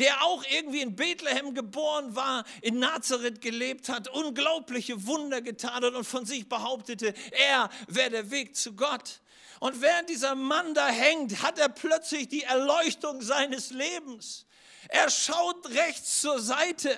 der 0.00 0.22
auch 0.24 0.42
irgendwie 0.50 0.80
in 0.80 0.96
Bethlehem 0.96 1.54
geboren 1.54 2.16
war, 2.16 2.44
in 2.62 2.78
Nazareth 2.78 3.42
gelebt 3.42 3.90
hat, 3.90 4.08
unglaubliche 4.08 5.06
Wunder 5.06 5.42
getan 5.42 5.84
hat 5.84 5.94
und 5.94 6.04
von 6.04 6.24
sich 6.24 6.48
behauptete, 6.48 7.12
er 7.32 7.68
wäre 7.86 8.10
der 8.10 8.30
Weg 8.30 8.56
zu 8.56 8.74
Gott. 8.74 9.20
Und 9.60 9.82
während 9.82 10.08
dieser 10.08 10.34
Mann 10.34 10.72
da 10.72 10.88
hängt, 10.88 11.42
hat 11.42 11.58
er 11.58 11.68
plötzlich 11.68 12.28
die 12.28 12.44
Erleuchtung 12.44 13.20
seines 13.20 13.70
Lebens. 13.70 14.46
Er 14.88 15.10
schaut 15.10 15.68
rechts 15.70 16.20
zur 16.20 16.40
Seite 16.40 16.96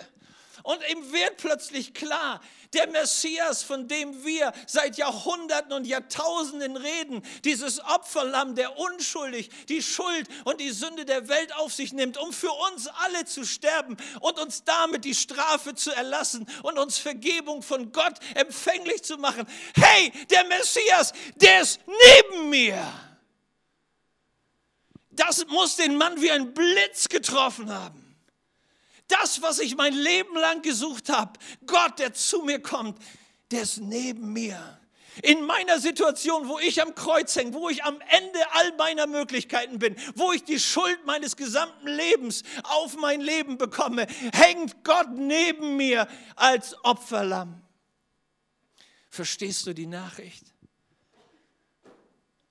und 0.63 0.81
ihm 0.91 1.13
wird 1.13 1.37
plötzlich 1.39 1.95
klar, 1.95 2.41
der 2.73 2.87
Messias, 2.89 3.63
von 3.63 3.87
dem 3.87 4.25
wir 4.25 4.53
seit 4.67 4.97
Jahrhunderten 4.97 5.73
und 5.73 5.87
Jahrtausenden 5.87 6.77
reden, 6.77 7.23
dieses 7.45 7.81
Opferlamm, 7.85 8.55
der 8.55 8.79
unschuldig 8.79 9.51
die 9.69 9.83
Schuld 9.83 10.29
und 10.45 10.61
die 10.61 10.71
Sünde 10.71 11.05
der 11.05 11.29
Welt 11.29 11.55
auf 11.57 11.73
sich 11.73 11.93
nimmt, 11.93 12.17
um 12.17 12.33
für 12.33 12.53
uns 12.73 12.87
alle 12.87 13.25
zu 13.25 13.45
sterben 13.45 13.97
und 14.21 14.39
uns 14.39 14.65
damit 14.65 15.05
die 15.05 15.15
Strafe 15.15 15.75
zu 15.75 15.91
erlassen 15.91 16.47
und 16.63 16.79
uns 16.79 16.99
Vergebung 16.99 17.63
von 17.63 17.93
Gott 17.93 18.15
empfänglich 18.35 19.03
zu 19.03 19.19
machen. 19.19 19.47
Hey, 19.75 20.13
der 20.31 20.45
Messias, 20.45 21.13
der 21.37 21.63
ist 21.63 21.81
neben 21.87 22.49
mir. 22.49 23.12
Das 25.13 25.47
muss 25.47 25.77
den 25.77 25.97
Mann 25.97 26.21
wie 26.21 26.31
ein 26.31 26.55
Blitz 26.55 27.09
getroffen 27.09 27.71
haben 27.71 28.13
das, 29.13 29.43
was 29.43 29.59
ich 29.59 29.77
mein 29.77 29.95
Leben 29.95 30.35
lang 30.37 30.63
gesucht 30.63 31.09
habe, 31.09 31.39
Gott, 31.67 31.99
der 31.99 32.15
zu 32.15 32.43
mir 32.43 32.61
kommt, 32.61 32.99
der 33.51 33.63
ist 33.63 33.79
neben 33.79 34.33
mir. 34.33 34.79
In 35.23 35.45
meiner 35.45 35.79
Situation, 35.79 36.49
wo 36.49 36.59
ich 36.59 36.81
am 36.81 36.95
Kreuz 36.95 37.37
hänge, 37.37 37.53
wo 37.53 37.69
ich 37.69 37.85
am 37.85 38.01
Ende 38.09 38.39
all 38.53 38.75
meiner 38.77 39.07
Möglichkeiten 39.07 39.79
bin, 39.79 39.95
wo 40.15 40.33
ich 40.33 40.43
die 40.45 40.59
Schuld 40.59 41.05
meines 41.05 41.37
gesamten 41.37 41.87
Lebens 41.87 42.45
auf 42.63 42.97
mein 42.97 43.21
Leben 43.21 43.59
bekomme, 43.59 44.07
hängt 44.33 44.83
Gott 44.85 45.11
neben 45.11 45.77
mir 45.77 46.09
als 46.35 46.83
Opferlamm. 46.83 47.61
Verstehst 49.11 49.67
du 49.67 49.75
die 49.75 49.87
Nachricht? 49.87 50.52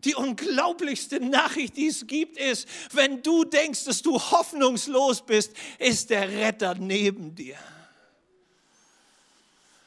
Die 0.04 0.16
unglaublichste 0.16 1.20
Nachricht, 1.20 1.78
die 1.78 1.88
es 1.88 2.08
gibt, 2.08 2.38
ist, 2.38 2.68
wenn 2.92 3.22
du 3.22 3.44
denkst, 3.44 3.86
dass 3.86 4.02
du 4.02 4.20
hoffnungslos 4.20 5.22
bist, 5.22 5.54
ist 5.78 6.10
der 6.10 6.30
Retter 6.30 6.76
neben 6.76 7.36
dir. 7.36 7.58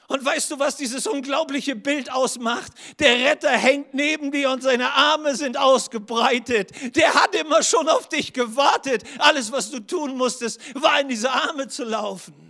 Und 0.07 0.25
weißt 0.25 0.51
du, 0.51 0.59
was 0.59 0.77
dieses 0.77 1.07
unglaubliche 1.07 1.75
Bild 1.75 2.13
ausmacht? 2.13 2.73
Der 2.99 3.17
Retter 3.31 3.51
hängt 3.51 3.95
neben 3.95 4.31
dir 4.31 4.51
und 4.51 4.63
seine 4.63 4.93
Arme 4.93 5.35
sind 5.35 5.57
ausgebreitet. 5.57 6.71
Der 6.95 7.15
hat 7.15 7.35
immer 7.35 7.63
schon 7.63 7.89
auf 7.89 8.09
dich 8.09 8.33
gewartet. 8.33 9.03
Alles, 9.19 9.51
was 9.51 9.71
du 9.71 9.81
tun 9.81 10.17
musstest, 10.17 10.61
war 10.75 11.01
in 11.01 11.09
diese 11.09 11.31
Arme 11.31 11.69
zu 11.69 11.85
laufen. 11.85 12.44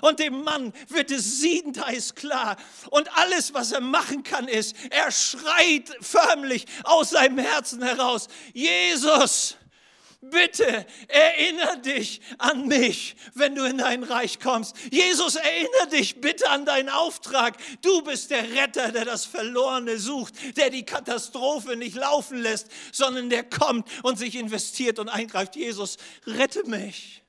Und 0.00 0.18
dem 0.18 0.42
Mann 0.42 0.72
wird 0.88 1.10
es 1.10 1.40
siedendheiß 1.40 2.14
klar. 2.14 2.56
Und 2.90 3.16
alles, 3.16 3.54
was 3.54 3.72
er 3.72 3.80
machen 3.80 4.22
kann, 4.22 4.48
ist, 4.48 4.74
er 4.90 5.10
schreit 5.10 5.90
förmlich 6.00 6.66
aus 6.84 7.10
seinem 7.10 7.38
Herzen 7.38 7.82
heraus, 7.82 8.28
Jesus, 8.52 9.56
bitte 10.20 10.86
erinnere 11.06 11.78
dich 11.78 12.20
an 12.38 12.66
mich, 12.66 13.16
wenn 13.34 13.54
du 13.54 13.64
in 13.64 13.78
dein 13.78 14.02
Reich 14.02 14.40
kommst. 14.40 14.74
Jesus, 14.90 15.36
erinnere 15.36 15.88
dich 15.92 16.20
bitte 16.20 16.48
an 16.50 16.64
deinen 16.64 16.88
Auftrag. 16.88 17.56
Du 17.82 18.02
bist 18.02 18.30
der 18.30 18.50
Retter, 18.50 18.90
der 18.92 19.04
das 19.04 19.24
Verlorene 19.24 19.98
sucht, 19.98 20.34
der 20.56 20.70
die 20.70 20.84
Katastrophe 20.84 21.76
nicht 21.76 21.96
laufen 21.96 22.38
lässt, 22.38 22.68
sondern 22.92 23.30
der 23.30 23.44
kommt 23.44 23.88
und 24.02 24.18
sich 24.18 24.34
investiert 24.34 24.98
und 24.98 25.08
eingreift. 25.08 25.56
Jesus, 25.56 25.96
rette 26.26 26.64
mich. 26.64 27.22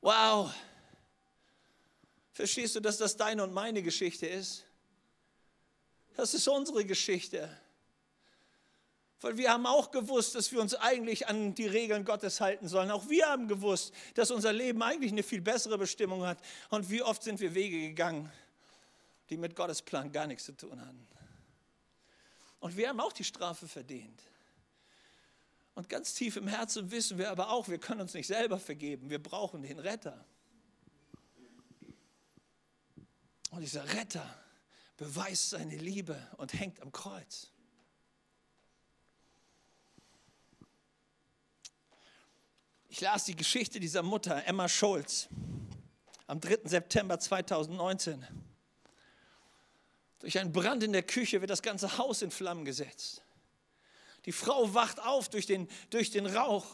Wow. 0.00 0.52
Verstehst 2.32 2.76
du, 2.76 2.80
dass 2.80 2.98
das 2.98 3.16
deine 3.16 3.42
und 3.42 3.52
meine 3.52 3.82
Geschichte 3.82 4.26
ist? 4.26 4.64
Das 6.16 6.34
ist 6.34 6.46
unsere 6.48 6.84
Geschichte. 6.84 7.48
Weil 9.20 9.36
wir 9.36 9.50
haben 9.50 9.66
auch 9.66 9.90
gewusst, 9.90 10.36
dass 10.36 10.52
wir 10.52 10.60
uns 10.60 10.74
eigentlich 10.74 11.26
an 11.26 11.54
die 11.54 11.66
Regeln 11.66 12.04
Gottes 12.04 12.40
halten 12.40 12.68
sollen. 12.68 12.90
Auch 12.90 13.08
wir 13.08 13.26
haben 13.26 13.48
gewusst, 13.48 13.92
dass 14.14 14.30
unser 14.30 14.52
Leben 14.52 14.80
eigentlich 14.82 15.10
eine 15.10 15.24
viel 15.24 15.40
bessere 15.40 15.76
Bestimmung 15.76 16.24
hat. 16.24 16.38
Und 16.70 16.88
wie 16.90 17.02
oft 17.02 17.22
sind 17.24 17.40
wir 17.40 17.54
Wege 17.54 17.80
gegangen, 17.80 18.30
die 19.30 19.36
mit 19.36 19.56
Gottes 19.56 19.82
Plan 19.82 20.12
gar 20.12 20.28
nichts 20.28 20.44
zu 20.44 20.52
tun 20.52 20.80
hatten. 20.80 21.06
Und 22.60 22.76
wir 22.76 22.88
haben 22.88 23.00
auch 23.00 23.12
die 23.12 23.24
Strafe 23.24 23.66
verdient. 23.66 24.22
Und 25.78 25.88
ganz 25.88 26.12
tief 26.12 26.34
im 26.34 26.48
Herzen 26.48 26.90
wissen 26.90 27.18
wir 27.18 27.30
aber 27.30 27.50
auch, 27.50 27.68
wir 27.68 27.78
können 27.78 28.00
uns 28.00 28.12
nicht 28.12 28.26
selber 28.26 28.58
vergeben. 28.58 29.10
Wir 29.10 29.22
brauchen 29.22 29.62
den 29.62 29.78
Retter. 29.78 30.24
Und 33.52 33.60
dieser 33.60 33.84
Retter 33.94 34.28
beweist 34.96 35.50
seine 35.50 35.76
Liebe 35.76 36.20
und 36.36 36.52
hängt 36.52 36.82
am 36.82 36.90
Kreuz. 36.90 37.52
Ich 42.88 43.00
las 43.00 43.26
die 43.26 43.36
Geschichte 43.36 43.78
dieser 43.78 44.02
Mutter, 44.02 44.44
Emma 44.46 44.68
Schulz, 44.68 45.28
am 46.26 46.40
3. 46.40 46.58
September 46.64 47.20
2019. 47.20 48.26
Durch 50.18 50.40
einen 50.40 50.50
Brand 50.50 50.82
in 50.82 50.92
der 50.92 51.04
Küche 51.04 51.40
wird 51.40 51.50
das 51.52 51.62
ganze 51.62 51.98
Haus 51.98 52.22
in 52.22 52.32
Flammen 52.32 52.64
gesetzt. 52.64 53.22
Die 54.28 54.32
Frau 54.32 54.74
wacht 54.74 55.00
auf 55.00 55.30
durch 55.30 55.46
den, 55.46 55.66
durch 55.88 56.10
den 56.10 56.26
Rauch, 56.26 56.66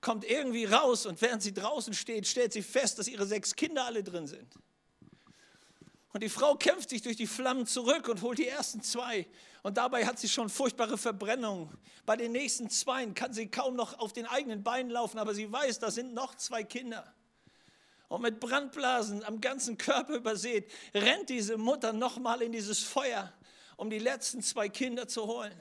kommt 0.00 0.24
irgendwie 0.24 0.64
raus 0.64 1.06
und 1.06 1.20
während 1.20 1.42
sie 1.42 1.52
draußen 1.52 1.92
steht, 1.92 2.24
stellt 2.24 2.52
sie 2.52 2.62
fest, 2.62 3.00
dass 3.00 3.08
ihre 3.08 3.26
sechs 3.26 3.56
Kinder 3.56 3.84
alle 3.84 4.04
drin 4.04 4.28
sind. 4.28 4.46
Und 6.12 6.22
die 6.22 6.28
Frau 6.28 6.54
kämpft 6.54 6.90
sich 6.90 7.02
durch 7.02 7.16
die 7.16 7.26
Flammen 7.26 7.66
zurück 7.66 8.06
und 8.06 8.22
holt 8.22 8.38
die 8.38 8.46
ersten 8.46 8.80
zwei. 8.80 9.26
Und 9.64 9.76
dabei 9.76 10.06
hat 10.06 10.20
sie 10.20 10.28
schon 10.28 10.48
furchtbare 10.48 10.96
Verbrennungen. 10.96 11.68
Bei 12.06 12.14
den 12.14 12.30
nächsten 12.30 12.70
zwei 12.70 13.06
kann 13.06 13.32
sie 13.32 13.48
kaum 13.48 13.74
noch 13.74 13.98
auf 13.98 14.12
den 14.12 14.26
eigenen 14.26 14.62
Beinen 14.62 14.92
laufen, 14.92 15.18
aber 15.18 15.34
sie 15.34 15.50
weiß, 15.50 15.80
da 15.80 15.90
sind 15.90 16.14
noch 16.14 16.36
zwei 16.36 16.62
Kinder. 16.62 17.12
Und 18.06 18.22
mit 18.22 18.38
Brandblasen 18.38 19.24
am 19.24 19.40
ganzen 19.40 19.78
Körper 19.78 20.14
übersät, 20.14 20.70
rennt 20.94 21.28
diese 21.28 21.56
Mutter 21.56 21.92
nochmal 21.92 22.40
in 22.40 22.52
dieses 22.52 22.84
Feuer, 22.84 23.32
um 23.76 23.90
die 23.90 23.98
letzten 23.98 24.44
zwei 24.44 24.68
Kinder 24.68 25.08
zu 25.08 25.26
holen. 25.26 25.60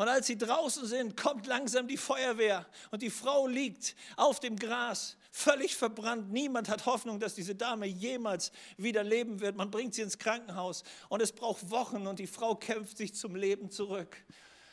Und 0.00 0.08
als 0.08 0.28
sie 0.28 0.38
draußen 0.38 0.86
sind, 0.86 1.14
kommt 1.14 1.46
langsam 1.46 1.86
die 1.86 1.98
Feuerwehr 1.98 2.64
und 2.90 3.02
die 3.02 3.10
Frau 3.10 3.46
liegt 3.46 3.94
auf 4.16 4.40
dem 4.40 4.56
Gras, 4.56 5.18
völlig 5.30 5.76
verbrannt. 5.76 6.32
Niemand 6.32 6.70
hat 6.70 6.86
Hoffnung, 6.86 7.20
dass 7.20 7.34
diese 7.34 7.54
Dame 7.54 7.84
jemals 7.84 8.50
wieder 8.78 9.04
leben 9.04 9.40
wird. 9.40 9.56
Man 9.56 9.70
bringt 9.70 9.94
sie 9.94 10.00
ins 10.00 10.16
Krankenhaus 10.16 10.84
und 11.10 11.20
es 11.20 11.32
braucht 11.32 11.68
Wochen 11.68 12.06
und 12.06 12.18
die 12.18 12.26
Frau 12.26 12.54
kämpft 12.54 12.96
sich 12.96 13.12
zum 13.12 13.36
Leben 13.36 13.70
zurück. 13.70 14.16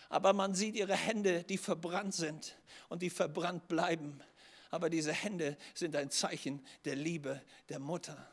Aber 0.07 0.31
man 0.31 0.55
sieht 0.55 0.77
ihre 0.77 0.95
Hände, 0.95 1.43
die 1.43 1.57
verbrannt 1.57 2.15
sind 2.15 2.55
und 2.87 3.01
die 3.01 3.09
verbrannt 3.09 3.67
bleiben. 3.67 4.21
Aber 4.71 4.89
diese 4.89 5.11
Hände 5.11 5.57
sind 5.73 5.97
ein 5.97 6.09
Zeichen 6.09 6.65
der 6.85 6.95
Liebe 6.95 7.41
der 7.67 7.79
Mutter. 7.79 8.31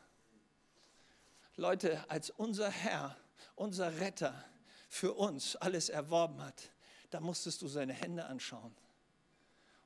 Leute, 1.56 2.08
als 2.08 2.30
unser 2.30 2.70
Herr, 2.70 3.16
unser 3.56 3.98
Retter 3.98 4.44
für 4.88 5.14
uns 5.14 5.56
alles 5.56 5.88
erworben 5.88 6.40
hat, 6.40 6.70
da 7.14 7.20
musstest 7.20 7.62
du 7.62 7.68
seine 7.68 7.92
Hände 7.92 8.24
anschauen. 8.24 8.74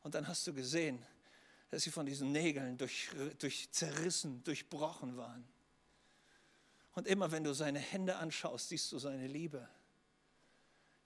Und 0.00 0.14
dann 0.14 0.26
hast 0.28 0.46
du 0.46 0.54
gesehen, 0.54 1.04
dass 1.68 1.82
sie 1.82 1.90
von 1.90 2.06
diesen 2.06 2.32
Nägeln 2.32 2.78
durch, 2.78 3.10
durch 3.38 3.70
zerrissen, 3.70 4.42
durchbrochen 4.44 5.18
waren. 5.18 5.46
Und 6.94 7.06
immer 7.06 7.30
wenn 7.30 7.44
du 7.44 7.52
seine 7.52 7.80
Hände 7.80 8.16
anschaust, 8.16 8.70
siehst 8.70 8.90
du 8.92 8.98
seine 8.98 9.26
Liebe. 9.26 9.68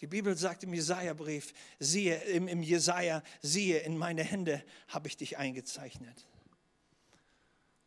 Die 0.01 0.07
Bibel 0.07 0.37
sagt 0.37 0.63
im 0.63 0.73
Jesaja-Brief, 0.73 1.53
siehe, 1.81 2.23
im, 2.23 2.47
im 2.47 2.63
Jesaja, 2.63 3.25
siehe, 3.41 3.81
in 3.81 3.99
meine 3.99 4.23
Hände 4.23 4.65
habe 4.87 5.09
ich 5.09 5.17
dich 5.17 5.39
eingezeichnet. 5.39 6.25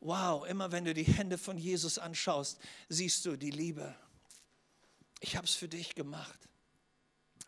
Wow, 0.02 0.46
immer 0.46 0.74
wenn 0.74 0.84
du 0.84 0.94
die 0.94 1.04
Hände 1.04 1.38
von 1.38 1.58
Jesus 1.58 2.00
anschaust, 2.00 2.60
siehst 2.90 3.26
du 3.26 3.38
die 3.38 3.52
Liebe. 3.52 3.96
Ich 5.22 5.38
habe 5.38 5.48
es 5.48 5.56
für 5.56 5.70
dich 5.70 5.96
gemacht 5.96 6.50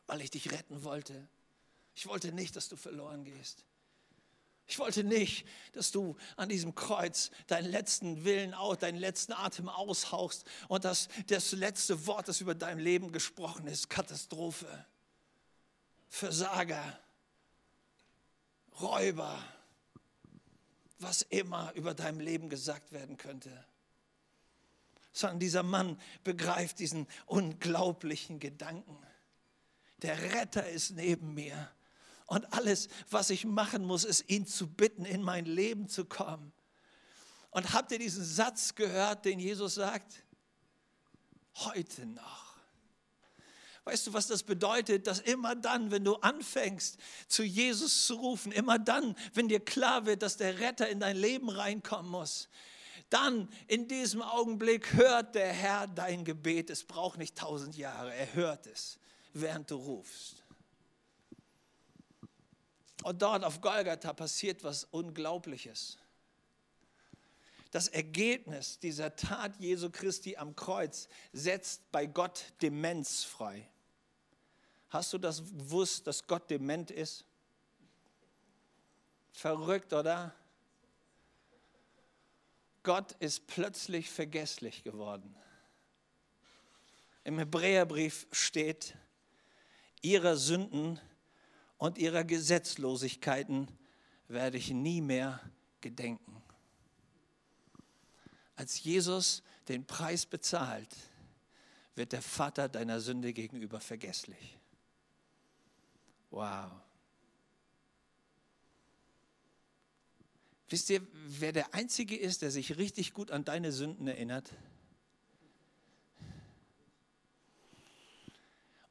weil 0.07 0.21
ich 0.21 0.31
dich 0.31 0.51
retten 0.51 0.83
wollte. 0.83 1.27
Ich 1.93 2.07
wollte 2.07 2.31
nicht, 2.31 2.55
dass 2.55 2.69
du 2.69 2.75
verloren 2.75 3.23
gehst. 3.23 3.63
Ich 4.69 4.79
wollte 4.79 5.05
nicht, 5.05 5.47
dass 5.73 5.91
du 5.91 6.17
an 6.35 6.49
diesem 6.49 6.75
Kreuz 6.75 7.31
deinen 7.47 7.71
letzten 7.71 8.25
Willen, 8.25 8.53
deinen 8.79 8.97
letzten 8.97 9.31
Atem 9.31 9.69
aushauchst 9.69 10.45
und 10.67 10.83
dass 10.83 11.07
das 11.27 11.53
letzte 11.53 12.05
Wort, 12.05 12.27
das 12.27 12.41
über 12.41 12.53
dein 12.53 12.77
Leben 12.77 13.13
gesprochen 13.13 13.67
ist, 13.67 13.89
Katastrophe, 13.89 14.85
Versager, 16.09 16.99
Räuber, 18.81 19.41
was 20.99 21.21
immer 21.21 21.71
über 21.73 21.93
deinem 21.93 22.19
Leben 22.19 22.49
gesagt 22.49 22.91
werden 22.91 23.17
könnte. 23.17 23.65
Sondern 25.13 25.39
dieser 25.39 25.63
Mann 25.63 25.99
begreift 26.25 26.79
diesen 26.79 27.07
unglaublichen 27.25 28.39
Gedanken. 28.39 28.97
Der 30.01 30.33
Retter 30.33 30.67
ist 30.69 30.91
neben 30.91 31.33
mir. 31.33 31.71
Und 32.27 32.53
alles, 32.53 32.89
was 33.09 33.29
ich 33.29 33.45
machen 33.45 33.85
muss, 33.85 34.03
ist 34.03 34.29
ihn 34.29 34.45
zu 34.45 34.67
bitten, 34.67 35.05
in 35.05 35.23
mein 35.23 35.45
Leben 35.45 35.87
zu 35.87 36.05
kommen. 36.05 36.51
Und 37.51 37.73
habt 37.73 37.91
ihr 37.91 37.99
diesen 37.99 38.23
Satz 38.23 38.75
gehört, 38.75 39.25
den 39.25 39.39
Jesus 39.39 39.75
sagt? 39.75 40.23
Heute 41.55 42.05
noch. 42.05 42.57
Weißt 43.85 44.05
du, 44.05 44.13
was 44.13 44.27
das 44.27 44.43
bedeutet? 44.43 45.07
Dass 45.07 45.19
immer 45.19 45.55
dann, 45.55 45.89
wenn 45.89 46.03
du 46.03 46.15
anfängst, 46.15 46.97
zu 47.29 47.43
Jesus 47.43 48.05
zu 48.05 48.15
rufen, 48.15 48.51
immer 48.51 48.77
dann, 48.77 49.15
wenn 49.33 49.47
dir 49.47 49.61
klar 49.61 50.05
wird, 50.05 50.21
dass 50.21 50.35
der 50.35 50.59
Retter 50.59 50.89
in 50.89 50.99
dein 50.99 51.15
Leben 51.15 51.49
reinkommen 51.49 52.11
muss, 52.11 52.49
dann 53.09 53.47
in 53.67 53.87
diesem 53.87 54.21
Augenblick 54.21 54.93
hört 54.93 55.33
der 55.33 55.53
Herr 55.53 55.87
dein 55.87 56.25
Gebet. 56.25 56.69
Es 56.69 56.83
braucht 56.83 57.17
nicht 57.17 57.37
tausend 57.37 57.77
Jahre, 57.77 58.13
er 58.13 58.33
hört 58.33 58.67
es 58.67 58.99
während 59.41 59.71
du 59.71 59.75
rufst. 59.75 60.43
Und 63.03 63.21
dort 63.21 63.43
auf 63.43 63.61
Golgatha 63.61 64.13
passiert 64.13 64.63
was 64.63 64.83
Unglaubliches. 64.85 65.97
Das 67.71 67.87
Ergebnis 67.87 68.79
dieser 68.79 69.15
Tat 69.15 69.59
Jesu 69.59 69.89
Christi 69.89 70.37
am 70.37 70.55
Kreuz 70.55 71.07
setzt 71.33 71.91
bei 71.91 72.05
Gott 72.05 72.45
Demenz 72.61 73.23
frei. 73.23 73.69
Hast 74.89 75.13
du 75.13 75.17
das 75.17 75.43
gewusst, 75.43 76.07
dass 76.07 76.25
Gott 76.25 76.49
dement 76.49 76.91
ist? 76.91 77.25
Verrückt, 79.33 79.93
oder? 79.93 80.33
Gott 82.83 83.11
ist 83.19 83.47
plötzlich 83.47 84.09
vergesslich 84.09 84.83
geworden. 84.83 85.35
Im 87.25 87.37
Hebräerbrief 87.37 88.27
steht, 88.31 88.95
ihrer 90.01 90.37
Sünden 90.37 90.99
und 91.77 91.97
ihrer 91.97 92.23
Gesetzlosigkeiten 92.23 93.67
werde 94.27 94.57
ich 94.57 94.71
nie 94.71 95.01
mehr 95.01 95.39
gedenken. 95.81 96.41
Als 98.55 98.83
Jesus 98.83 99.43
den 99.67 99.85
Preis 99.85 100.25
bezahlt, 100.25 100.95
wird 101.95 102.11
der 102.11 102.21
Vater 102.21 102.69
deiner 102.69 102.99
Sünde 102.99 103.33
gegenüber 103.33 103.79
vergesslich. 103.79 104.57
Wow. 106.29 106.71
Wisst 110.69 110.89
ihr, 110.89 111.05
wer 111.13 111.53
der 111.53 111.73
Einzige 111.73 112.17
ist, 112.17 112.41
der 112.41 112.51
sich 112.51 112.77
richtig 112.77 113.13
gut 113.13 113.31
an 113.31 113.45
deine 113.45 113.71
Sünden 113.71 114.07
erinnert? 114.07 114.51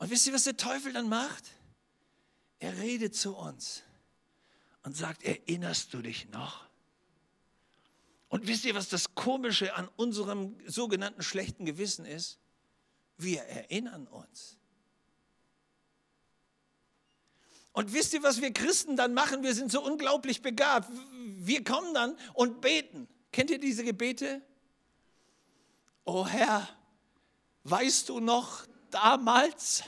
Und 0.07 0.13
wisst 0.13 0.29
ihr, 0.29 0.35
was 0.35 0.45
der 0.45 0.57
Teufel 0.57 0.93
dann 0.93 1.09
macht? 1.09 1.51
Er 2.61 2.79
redet 2.79 3.17
zu 3.17 3.37
uns 3.37 3.83
und 4.85 4.97
sagt, 4.97 5.25
erinnerst 5.25 5.93
du 5.93 6.01
dich 6.01 6.29
noch? 6.29 6.65
Und 8.29 8.47
wisst 8.47 8.67
ihr, 8.67 8.77
was 8.77 8.89
das 8.89 9.17
Komische 9.17 9.75
an 9.75 9.89
unserem 9.97 10.57
sogenannten 10.65 11.25
schlechten 11.25 11.65
Gewissen 11.65 12.07
ist? 12.07 12.39
Wir 13.17 13.41
erinnern 13.47 14.07
uns. 14.07 14.57
Und 17.73 17.93
wisst 17.93 18.15
ihr, 18.15 18.23
was 18.23 18.41
wir 18.41 18.53
Christen 18.53 18.97
dann 18.97 19.13
machen? 19.13 19.43
Wir 19.43 19.57
sind 19.57 19.73
so 19.73 19.85
unglaublich 19.85 20.41
begabt. 20.41 20.89
Wir 21.35 21.65
kommen 21.65 21.95
dann 21.95 22.17
und 22.33 22.61
beten. 22.61 23.09
Kennt 23.33 23.51
ihr 23.51 23.59
diese 23.59 23.83
Gebete? 23.83 24.41
Oh 26.05 26.25
Herr, 26.29 26.69
weißt 27.65 28.09
du 28.09 28.21
noch, 28.21 28.69
damals. 28.93 29.83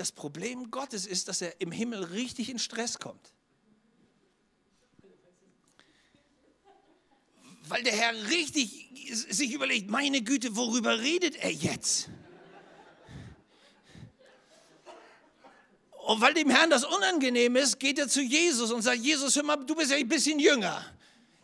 Das 0.00 0.12
Problem 0.12 0.70
Gottes 0.70 1.04
ist, 1.04 1.28
dass 1.28 1.42
er 1.42 1.60
im 1.60 1.70
Himmel 1.70 2.02
richtig 2.02 2.48
in 2.48 2.58
Stress 2.58 2.98
kommt. 2.98 3.34
Weil 7.68 7.82
der 7.82 7.92
Herr 7.92 8.14
richtig 8.30 8.88
sich 9.28 9.52
überlegt, 9.52 9.90
meine 9.90 10.22
Güte, 10.22 10.56
worüber 10.56 11.00
redet 11.00 11.36
er 11.36 11.52
jetzt? 11.52 12.08
Und 16.06 16.22
weil 16.22 16.32
dem 16.32 16.48
Herrn 16.48 16.70
das 16.70 16.84
unangenehm 16.84 17.56
ist, 17.56 17.78
geht 17.78 17.98
er 17.98 18.08
zu 18.08 18.22
Jesus 18.22 18.72
und 18.72 18.80
sagt, 18.80 19.00
Jesus, 19.00 19.36
hör 19.36 19.42
mal, 19.42 19.56
du 19.56 19.74
bist 19.74 19.90
ja 19.90 19.98
ein 19.98 20.08
bisschen 20.08 20.38
jünger. 20.38 20.82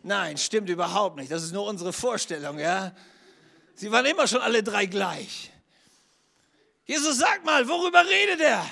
Nein, 0.01 0.35
stimmt 0.35 0.71
überhaupt 0.71 1.17
nicht. 1.17 1.31
Das 1.31 1.43
ist 1.43 1.51
nur 1.51 1.67
unsere 1.67 1.93
Vorstellung, 1.93 2.57
ja. 2.57 2.91
Sie 3.75 3.91
waren 3.91 4.07
immer 4.07 4.25
schon 4.25 4.41
alle 4.41 4.63
drei 4.63 4.87
gleich. 4.87 5.51
Jesus 6.87 7.17
sagt 7.17 7.45
mal, 7.45 7.67
worüber 7.67 8.03
redet 8.05 8.39
er? 8.39 8.67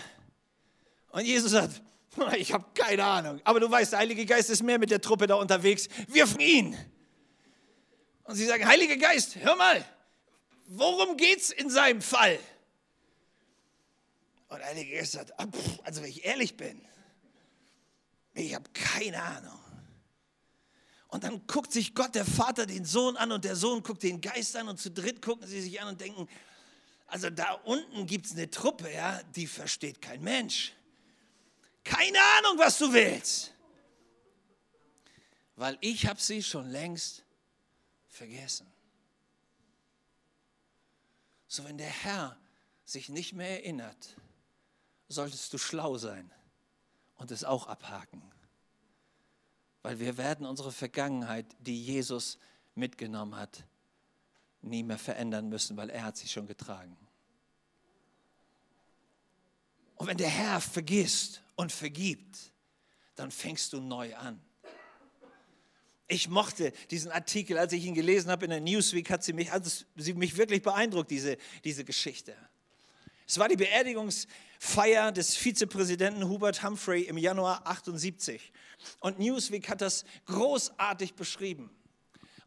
Und 1.10 1.26
Jesus 1.26 1.52
sagt, 1.52 1.82
ich 2.38 2.54
habe 2.54 2.66
keine 2.74 3.04
Ahnung. 3.04 3.42
Aber 3.44 3.60
du 3.60 3.70
weißt, 3.70 3.92
der 3.92 4.00
Heilige 4.00 4.26
Geist 4.26 4.50
ist 4.50 4.64
mehr 4.64 4.80
mit 4.80 4.90
der 4.90 5.02
Truppe 5.02 5.28
da 5.28 5.36
unterwegs. 5.36 5.88
Wirf 6.08 6.38
ihn. 6.40 6.78
Und 8.24 8.36
sie 8.36 8.46
sagen, 8.46 8.66
Heiliger 8.66 8.98
Geist, 8.98 9.36
hör 9.36 9.56
mal, 9.56 9.86
worum 10.68 11.18
geht 11.18 11.42
es 11.42 11.52
in 11.52 11.70
seinem 11.70 12.02
Fall? 12.02 12.40
Und 14.48 14.60
der 14.60 14.68
Heilige 14.68 14.96
Geist 14.96 15.12
sagt, 15.12 15.38
ah, 15.40 15.46
also 15.84 16.02
wenn 16.02 16.10
ich 16.10 16.26
ehrlich 16.26 16.56
bin, 16.56 16.82
ich 18.34 18.56
habe 18.56 18.70
keine 18.74 19.22
Ahnung. 19.22 19.60
Und 21.08 21.24
dann 21.24 21.46
guckt 21.48 21.72
sich 21.72 21.96
Gott, 21.96 22.16
der 22.16 22.26
Vater, 22.26 22.66
den 22.66 22.84
Sohn 22.84 23.16
an 23.16 23.32
und 23.32 23.46
der 23.46 23.56
Sohn 23.56 23.84
guckt 23.84 24.04
den 24.04 24.22
Geist 24.22 24.56
an 24.56 24.68
und 24.68 24.80
zu 24.80 24.92
dritt 24.92 25.22
gucken 25.22 25.48
sie 25.48 25.62
sich 25.62 25.80
an 25.82 25.90
und 25.90 26.02
denken, 26.02 26.28
also 27.08 27.30
da 27.30 27.54
unten 27.64 28.06
gibt 28.06 28.26
es 28.26 28.34
eine 28.34 28.50
Truppe, 28.50 28.92
ja, 28.92 29.22
die 29.36 29.48
versteht 29.48 30.02
kein 30.02 30.22
Mensch. 30.22 30.74
Keine 31.84 32.18
Ahnung, 32.38 32.58
was 32.58 32.78
du 32.80 32.92
willst. 32.92 33.54
Weil 35.56 35.78
ich 35.82 36.08
habe 36.08 36.20
sie 36.20 36.42
schon 36.44 36.70
längst 36.70 37.24
vergessen. 38.08 38.68
So, 41.48 41.64
wenn 41.64 41.78
der 41.78 41.90
Herr 41.90 42.38
sich 42.84 43.10
nicht 43.10 43.34
mehr 43.34 43.64
erinnert, 43.64 44.18
solltest 45.08 45.54
du 45.54 45.58
schlau 45.58 45.98
sein 45.98 46.30
und 47.16 47.32
es 47.32 47.44
auch 47.44 47.68
abhaken. 47.68 48.22
Weil 49.84 50.00
wir 50.00 50.18
werden 50.18 50.46
unsere 50.46 50.72
Vergangenheit, 50.72 51.46
die 51.60 51.82
Jesus 51.82 52.40
mitgenommen 52.74 53.36
hat, 53.36 53.64
nie 54.66 54.84
mehr 54.84 54.98
verändern 54.98 55.50
müssen, 55.50 55.78
weil 55.78 55.90
er 55.90 56.04
hat 56.04 56.18
sie 56.18 56.28
schon 56.28 56.48
getragen. 56.48 56.98
Und 59.96 60.08
wenn 60.08 60.18
der 60.18 60.30
Herr 60.30 60.60
vergisst 60.60 61.42
und 61.56 61.72
vergibt, 61.72 62.52
dann 63.16 63.32
fängst 63.32 63.72
du 63.74 63.80
neu 63.80 64.14
an. 64.16 64.42
Ich 66.08 66.30
mochte 66.30 66.72
diesen 66.92 67.12
Artikel, 67.12 67.58
als 67.58 67.74
ich 67.74 67.84
ihn 67.86 67.96
gelesen 67.96 68.30
habe 68.30 68.46
in 68.46 68.52
der 68.52 68.60
Newsweek, 68.62 69.10
hat 69.10 69.24
sie 69.24 69.34
mich, 69.34 69.52
hat 69.52 69.64
sie 69.96 70.14
mich 70.14 70.38
wirklich 70.38 70.62
beeindruckt, 70.62 71.10
diese, 71.10 71.38
diese 71.64 71.84
Geschichte. 71.84 72.36
Es 73.28 73.40
war 73.40 73.50
die 73.50 73.56
Beerdigungsfeier 73.56 75.12
des 75.12 75.36
Vizepräsidenten 75.36 76.28
Hubert 76.30 76.62
Humphrey 76.62 77.04
im 77.04 77.18
Januar 77.18 77.66
78. 77.66 78.52
Und 79.00 79.18
Newsweek 79.18 79.68
hat 79.68 79.82
das 79.82 80.06
großartig 80.26 81.16
beschrieben. 81.16 81.72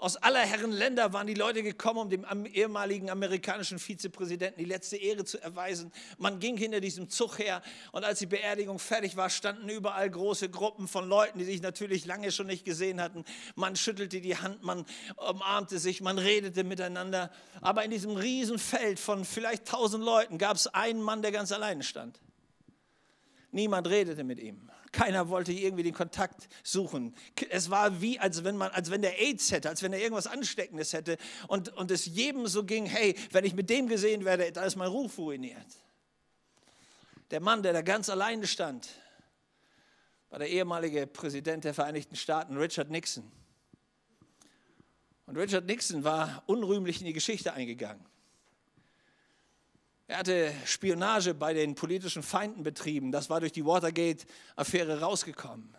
Aus 0.01 0.14
aller 0.14 0.38
Herren 0.38 0.70
Länder 0.70 1.12
waren 1.12 1.26
die 1.26 1.34
Leute 1.34 1.64
gekommen, 1.64 1.99
um 1.99 2.09
dem 2.09 2.24
ehemaligen 2.46 3.11
amerikanischen 3.11 3.80
Vizepräsidenten 3.80 4.61
die 4.61 4.64
letzte 4.64 4.96
Ehre 4.96 5.24
zu 5.24 5.42
erweisen. 5.42 5.92
Man 6.18 6.38
ging 6.38 6.57
hinter 6.57 6.80
diesem 6.80 7.11
Zug 7.11 7.40
her 7.40 7.62
und 7.90 8.05
als 8.05 8.20
die 8.20 8.26
Beerdigung 8.26 8.78
fertig 8.78 9.16
war, 9.16 9.28
standen 9.28 9.68
überall 9.68 10.09
große 10.09 10.51
Gruppen 10.51 10.86
von 10.86 11.09
Leuten, 11.09 11.40
die 11.40 11.44
sich 11.44 11.62
natürlich 11.62 12.07
lange 12.07 12.30
schon 12.30 12.46
nicht 12.46 12.64
gesehen 12.64 13.01
hatten. 13.01 13.24
Man 13.57 13.74
schüttelte 13.74 14.20
die 14.20 14.36
Hand, 14.36 14.62
man 14.62 14.86
umarmte 15.16 15.80
sich, 15.80 16.01
man 16.01 16.16
redete 16.18 16.62
miteinander. 16.62 17.32
Aber 17.61 17.84
in 17.84 17.90
diesem 17.90 18.14
Riesenfeld 18.14 19.01
von 19.01 19.24
vielleicht 19.24 19.66
tausend 19.66 20.05
Leuten 20.05 20.38
gab 20.38 20.55
es 20.55 20.68
einen 20.68 21.03
Mann, 21.03 21.22
der 21.22 21.32
ganz 21.32 21.51
alleine 21.51 21.82
stand. 21.82 22.20
Niemand 23.51 23.88
redete 23.88 24.22
mit 24.22 24.38
ihm. 24.38 24.70
Keiner 24.93 25.28
wollte 25.28 25.53
irgendwie 25.53 25.82
den 25.82 25.95
Kontakt 25.95 26.49
suchen. 26.62 27.14
Es 27.51 27.70
war 27.70 28.01
wie, 28.01 28.18
als 28.18 28.45
wenn, 28.45 28.57
man, 28.57 28.70
als 28.70 28.91
wenn 28.91 29.03
der 29.03 29.20
AIDS 29.20 29.51
hätte, 29.51 29.68
als 29.68 29.82
wenn 29.82 29.93
er 29.93 30.01
irgendwas 30.01 30.26
Ansteckendes 30.26 30.93
hätte 30.93 31.18
und, 31.49 31.70
und 31.76 31.91
es 31.91 32.07
jedem 32.07 32.47
so 32.47 32.64
ging, 32.64 32.86
hey, 32.86 33.14
wenn 33.32 33.45
ich 33.45 33.55
mit 33.55 33.70
dem 33.70 33.89
gesehen 33.89 34.24
werde, 34.24 34.51
da 34.53 34.64
ist 34.64 34.76
mein 34.76 34.89
Ruf 34.89 35.18
ruiniert. 35.18 35.66
Der 37.30 37.41
Mann, 37.41 37.62
der 37.62 37.72
da 37.72 37.82
ganz 37.82 38.09
alleine 38.09 38.47
stand, 38.47 38.89
war 40.30 40.39
der 40.39 40.49
ehemalige 40.49 41.07
Präsident 41.07 41.64
der 41.64 41.74
Vereinigten 41.74 42.16
Staaten, 42.16 42.57
Richard 42.57 42.91
Nixon. 42.91 43.30
Und 45.26 45.36
Richard 45.36 45.66
Nixon 45.66 46.05
war 46.05 46.43
unrühmlich 46.47 47.01
in 47.01 47.07
die 47.07 47.12
Geschichte 47.12 47.53
eingegangen. 47.53 48.05
Er 50.09 50.16
hatte 50.16 50.54
Spionage 50.64 51.34
bei 51.34 51.52
den 51.52 51.74
politischen 51.74 52.22
Feinden 52.22 52.62
betrieben. 52.62 53.12
Das 53.12 53.28
war 53.28 53.40
durch 53.40 53.52
die 53.52 53.66
Watergate-Affäre 53.66 55.00
rausgekommen. 55.00 55.76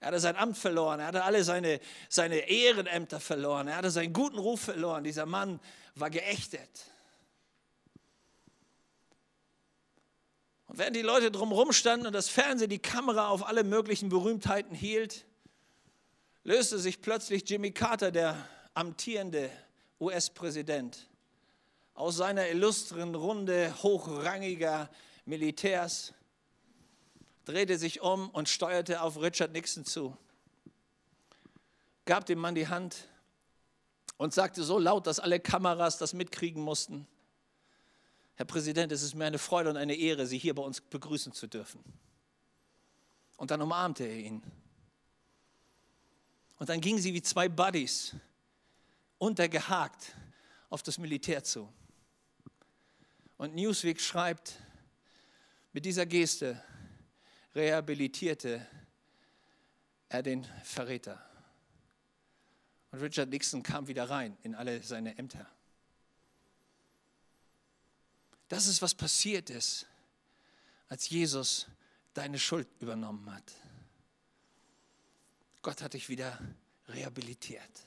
Er 0.00 0.08
hatte 0.08 0.20
sein 0.20 0.36
Amt 0.36 0.56
verloren. 0.56 1.00
Er 1.00 1.08
hatte 1.08 1.22
alle 1.22 1.44
seine, 1.44 1.80
seine 2.08 2.48
Ehrenämter 2.48 3.20
verloren. 3.20 3.68
Er 3.68 3.76
hatte 3.76 3.90
seinen 3.90 4.14
guten 4.14 4.38
Ruf 4.38 4.62
verloren. 4.62 5.04
Dieser 5.04 5.26
Mann 5.26 5.60
war 5.94 6.08
geächtet. 6.08 6.86
Und 10.66 10.78
während 10.78 10.96
die 10.96 11.02
Leute 11.02 11.30
drumherum 11.30 11.72
standen 11.72 12.06
und 12.06 12.14
das 12.14 12.30
Fernsehen 12.30 12.70
die 12.70 12.78
Kamera 12.78 13.28
auf 13.28 13.46
alle 13.46 13.64
möglichen 13.64 14.08
Berühmtheiten 14.08 14.74
hielt, 14.74 15.26
löste 16.42 16.78
sich 16.78 17.02
plötzlich 17.02 17.48
Jimmy 17.48 17.70
Carter, 17.70 18.10
der 18.10 18.48
amtierende 18.72 19.50
US-Präsident, 20.00 21.06
aus 21.96 22.16
seiner 22.16 22.48
illustren 22.48 23.14
Runde 23.14 23.74
hochrangiger 23.82 24.90
Militärs, 25.24 26.12
drehte 27.46 27.78
sich 27.78 28.02
um 28.02 28.28
und 28.30 28.48
steuerte 28.48 29.00
auf 29.00 29.20
Richard 29.20 29.52
Nixon 29.52 29.84
zu, 29.84 30.16
gab 32.04 32.26
dem 32.26 32.38
Mann 32.38 32.54
die 32.54 32.68
Hand 32.68 33.08
und 34.18 34.34
sagte 34.34 34.62
so 34.62 34.78
laut, 34.78 35.06
dass 35.06 35.18
alle 35.18 35.40
Kameras 35.40 35.98
das 35.98 36.12
mitkriegen 36.12 36.62
mussten. 36.62 37.06
Herr 38.34 38.46
Präsident, 38.46 38.92
es 38.92 39.02
ist 39.02 39.14
mir 39.14 39.24
eine 39.24 39.38
Freude 39.38 39.70
und 39.70 39.78
eine 39.78 39.94
Ehre, 39.94 40.26
Sie 40.26 40.38
hier 40.38 40.54
bei 40.54 40.62
uns 40.62 40.82
begrüßen 40.82 41.32
zu 41.32 41.46
dürfen. 41.46 41.82
Und 43.38 43.50
dann 43.50 43.62
umarmte 43.62 44.04
er 44.04 44.16
ihn. 44.16 44.42
Und 46.58 46.68
dann 46.68 46.80
gingen 46.80 46.98
sie 46.98 47.12
wie 47.12 47.22
zwei 47.22 47.48
Buddies 47.48 48.16
untergehakt 49.18 50.14
auf 50.70 50.82
das 50.82 50.98
Militär 50.98 51.44
zu. 51.44 51.70
Und 53.36 53.54
Newsweek 53.54 54.00
schreibt, 54.00 54.54
mit 55.72 55.84
dieser 55.84 56.06
Geste 56.06 56.62
rehabilitierte 57.54 58.66
er 60.08 60.22
den 60.22 60.44
Verräter. 60.64 61.22
Und 62.90 63.00
Richard 63.00 63.28
Nixon 63.28 63.62
kam 63.62 63.88
wieder 63.88 64.08
rein 64.08 64.36
in 64.42 64.54
alle 64.54 64.82
seine 64.82 65.18
Ämter. 65.18 65.46
Das 68.48 68.66
ist, 68.66 68.80
was 68.80 68.94
passiert 68.94 69.50
ist, 69.50 69.86
als 70.88 71.08
Jesus 71.10 71.66
deine 72.14 72.38
Schuld 72.38 72.68
übernommen 72.80 73.30
hat. 73.34 73.52
Gott 75.62 75.82
hat 75.82 75.94
dich 75.94 76.08
wieder 76.08 76.38
rehabilitiert. 76.88 77.82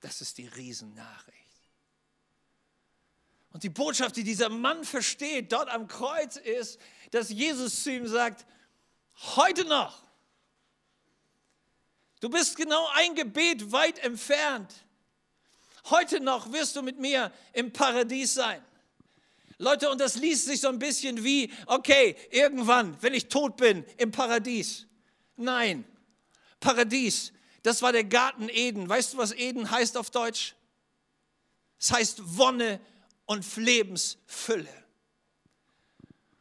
Das 0.00 0.20
ist 0.20 0.36
die 0.38 0.46
Riesennachricht. 0.46 1.41
Und 3.52 3.62
die 3.62 3.68
Botschaft, 3.68 4.16
die 4.16 4.24
dieser 4.24 4.48
Mann 4.48 4.84
versteht, 4.84 5.52
dort 5.52 5.68
am 5.68 5.86
Kreuz 5.86 6.36
ist, 6.36 6.80
dass 7.10 7.28
Jesus 7.30 7.82
zu 7.82 7.92
ihm 7.92 8.06
sagt, 8.06 8.46
heute 9.36 9.64
noch, 9.66 10.02
du 12.20 12.30
bist 12.30 12.56
genau 12.56 12.88
ein 12.94 13.14
Gebet 13.14 13.70
weit 13.70 13.98
entfernt. 13.98 14.72
Heute 15.90 16.20
noch 16.20 16.52
wirst 16.52 16.76
du 16.76 16.82
mit 16.82 16.98
mir 16.98 17.30
im 17.52 17.72
Paradies 17.72 18.34
sein. 18.34 18.64
Leute, 19.58 19.90
und 19.90 20.00
das 20.00 20.16
liest 20.16 20.46
sich 20.46 20.60
so 20.60 20.68
ein 20.68 20.78
bisschen 20.78 21.22
wie, 21.22 21.52
okay, 21.66 22.16
irgendwann, 22.30 22.96
wenn 23.02 23.14
ich 23.14 23.28
tot 23.28 23.56
bin, 23.56 23.84
im 23.98 24.10
Paradies. 24.10 24.86
Nein, 25.36 25.84
Paradies, 26.58 27.32
das 27.62 27.82
war 27.82 27.92
der 27.92 28.04
Garten 28.04 28.48
Eden. 28.48 28.88
Weißt 28.88 29.12
du, 29.12 29.18
was 29.18 29.32
Eden 29.32 29.70
heißt 29.70 29.96
auf 29.96 30.10
Deutsch? 30.10 30.54
Es 31.78 31.92
heißt 31.92 32.36
Wonne 32.38 32.80
und 33.32 33.56
Lebensfülle. 33.56 34.68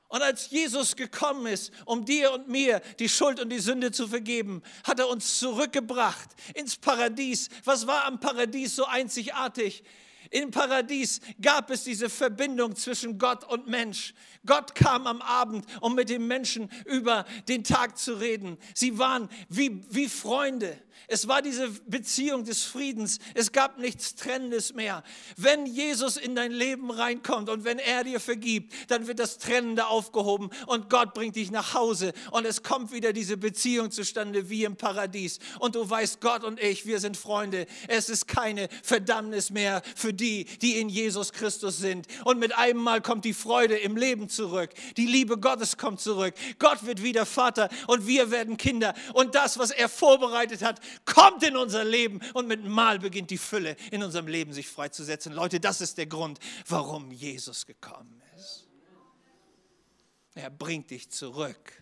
Und 0.09 0.21
als 0.21 0.49
Jesus 0.49 0.97
gekommen 0.97 1.45
ist, 1.45 1.71
um 1.85 2.03
dir 2.03 2.33
und 2.33 2.49
mir 2.49 2.81
die 2.99 3.07
Schuld 3.07 3.39
und 3.39 3.49
die 3.49 3.59
Sünde 3.59 3.93
zu 3.93 4.09
vergeben, 4.09 4.61
hat 4.83 4.99
er 4.99 5.07
uns 5.07 5.39
zurückgebracht 5.39 6.29
ins 6.53 6.75
Paradies. 6.75 7.47
Was 7.63 7.87
war 7.87 8.03
am 8.03 8.19
Paradies 8.19 8.75
so 8.75 8.85
einzigartig? 8.85 9.85
Im 10.31 10.49
Paradies 10.49 11.19
gab 11.41 11.69
es 11.69 11.83
diese 11.83 12.09
Verbindung 12.09 12.75
zwischen 12.75 13.17
Gott 13.19 13.43
und 13.43 13.67
Mensch. 13.67 14.13
Gott 14.45 14.73
kam 14.75 15.05
am 15.05 15.21
Abend, 15.21 15.65
um 15.81 15.93
mit 15.93 16.09
den 16.09 16.25
Menschen 16.25 16.71
über 16.85 17.25
den 17.49 17.63
Tag 17.63 17.97
zu 17.97 18.13
reden. 18.13 18.57
Sie 18.73 18.97
waren 18.97 19.29
wie, 19.49 19.83
wie 19.89 20.07
Freunde. 20.07 20.79
Es 21.07 21.27
war 21.27 21.41
diese 21.41 21.69
Beziehung 21.87 22.45
des 22.45 22.63
Friedens. 22.63 23.19
Es 23.33 23.51
gab 23.51 23.77
nichts 23.77 24.15
Trennendes 24.15 24.73
mehr. 24.73 25.03
Wenn 25.35 25.65
Jesus 25.65 26.17
in 26.17 26.35
dein 26.35 26.51
Leben 26.51 26.91
reinkommt 26.91 27.49
und 27.49 27.65
wenn 27.65 27.79
er 27.79 28.03
dir 28.03 28.19
vergibt, 28.19 28.73
dann 28.89 29.07
wird 29.07 29.19
das 29.19 29.37
Trennende 29.37 29.87
aufgehoben 29.87 30.49
und 30.67 30.89
Gott 30.89 31.13
bringt 31.13 31.35
dich 31.35 31.51
nach 31.51 31.73
Hause 31.73 32.13
und 32.31 32.45
es 32.45 32.63
kommt 32.63 32.91
wieder 32.91 33.13
diese 33.13 33.37
Beziehung 33.37 33.91
zustande 33.91 34.49
wie 34.49 34.63
im 34.63 34.75
Paradies. 34.75 35.39
Und 35.59 35.75
du 35.75 35.89
weißt, 35.89 36.21
Gott 36.21 36.43
und 36.43 36.61
ich, 36.61 36.85
wir 36.85 36.99
sind 36.99 37.17
Freunde. 37.17 37.67
Es 37.87 38.09
ist 38.09 38.27
keine 38.27 38.69
Verdammnis 38.83 39.49
mehr 39.49 39.81
für 39.95 40.13
die, 40.21 40.45
die 40.45 40.79
in 40.79 40.87
Jesus 40.87 41.33
Christus 41.33 41.77
sind. 41.77 42.07
Und 42.23 42.39
mit 42.39 42.55
einem 42.55 42.79
Mal 42.79 43.01
kommt 43.01 43.25
die 43.25 43.33
Freude 43.33 43.77
im 43.77 43.97
Leben 43.97 44.29
zurück. 44.29 44.71
Die 44.95 45.05
Liebe 45.05 45.37
Gottes 45.37 45.77
kommt 45.77 45.99
zurück. 45.99 46.35
Gott 46.59 46.85
wird 46.85 47.03
wieder 47.03 47.25
Vater 47.25 47.69
und 47.87 48.07
wir 48.07 48.31
werden 48.31 48.57
Kinder. 48.57 48.93
Und 49.13 49.35
das, 49.35 49.57
was 49.57 49.71
er 49.71 49.89
vorbereitet 49.89 50.61
hat, 50.61 50.79
kommt 51.05 51.43
in 51.43 51.57
unser 51.57 51.83
Leben 51.83 52.21
und 52.33 52.47
mit 52.47 52.63
Mal 52.63 52.99
beginnt 52.99 53.31
die 53.31 53.37
Fülle 53.37 53.75
in 53.91 54.03
unserem 54.03 54.27
Leben 54.27 54.53
sich 54.53 54.67
freizusetzen. 54.67 55.33
Leute, 55.33 55.59
das 55.59 55.81
ist 55.81 55.97
der 55.97 56.05
Grund, 56.05 56.39
warum 56.67 57.11
Jesus 57.11 57.65
gekommen 57.65 58.21
ist. 58.37 58.67
Er 60.35 60.49
bringt 60.49 60.91
dich 60.91 61.09
zurück. 61.09 61.73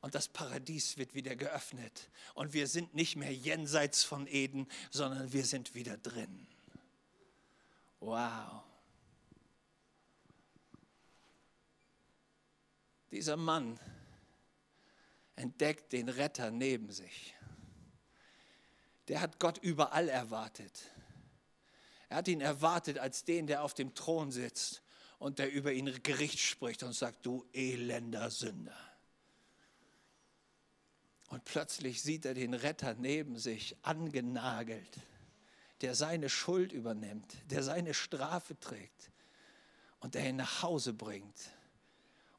Und 0.00 0.14
das 0.14 0.28
Paradies 0.28 0.98
wird 0.98 1.14
wieder 1.14 1.34
geöffnet. 1.34 2.10
Und 2.34 2.52
wir 2.52 2.68
sind 2.68 2.94
nicht 2.94 3.16
mehr 3.16 3.32
jenseits 3.34 4.04
von 4.04 4.26
Eden, 4.28 4.68
sondern 4.90 5.32
wir 5.32 5.44
sind 5.44 5.74
wieder 5.74 5.96
drin. 5.96 6.46
Wow. 8.00 8.62
Dieser 13.10 13.36
Mann 13.36 13.78
entdeckt 15.36 15.92
den 15.92 16.08
Retter 16.08 16.50
neben 16.50 16.90
sich 16.90 17.36
der 19.08 19.20
hat 19.20 19.38
Gott 19.38 19.58
überall 19.58 20.08
erwartet. 20.08 20.90
Er 22.08 22.18
hat 22.18 22.28
ihn 22.28 22.40
erwartet 22.40 22.98
als 22.98 23.24
den, 23.24 23.46
der 23.46 23.62
auf 23.62 23.74
dem 23.74 23.94
Thron 23.94 24.30
sitzt 24.30 24.82
und 25.18 25.38
der 25.38 25.52
über 25.52 25.72
ihn 25.72 26.02
Gericht 26.02 26.38
spricht 26.38 26.82
und 26.82 26.92
sagt, 26.92 27.24
du 27.24 27.44
elender 27.52 28.30
Sünder. 28.30 28.76
Und 31.28 31.44
plötzlich 31.44 32.02
sieht 32.02 32.24
er 32.24 32.34
den 32.34 32.54
Retter 32.54 32.94
neben 32.94 33.38
sich 33.38 33.76
angenagelt, 33.82 34.98
der 35.80 35.94
seine 35.94 36.28
Schuld 36.28 36.72
übernimmt, 36.72 37.36
der 37.50 37.62
seine 37.62 37.94
Strafe 37.94 38.58
trägt 38.58 39.10
und 40.00 40.14
der 40.14 40.28
ihn 40.28 40.36
nach 40.36 40.62
Hause 40.62 40.92
bringt 40.92 41.50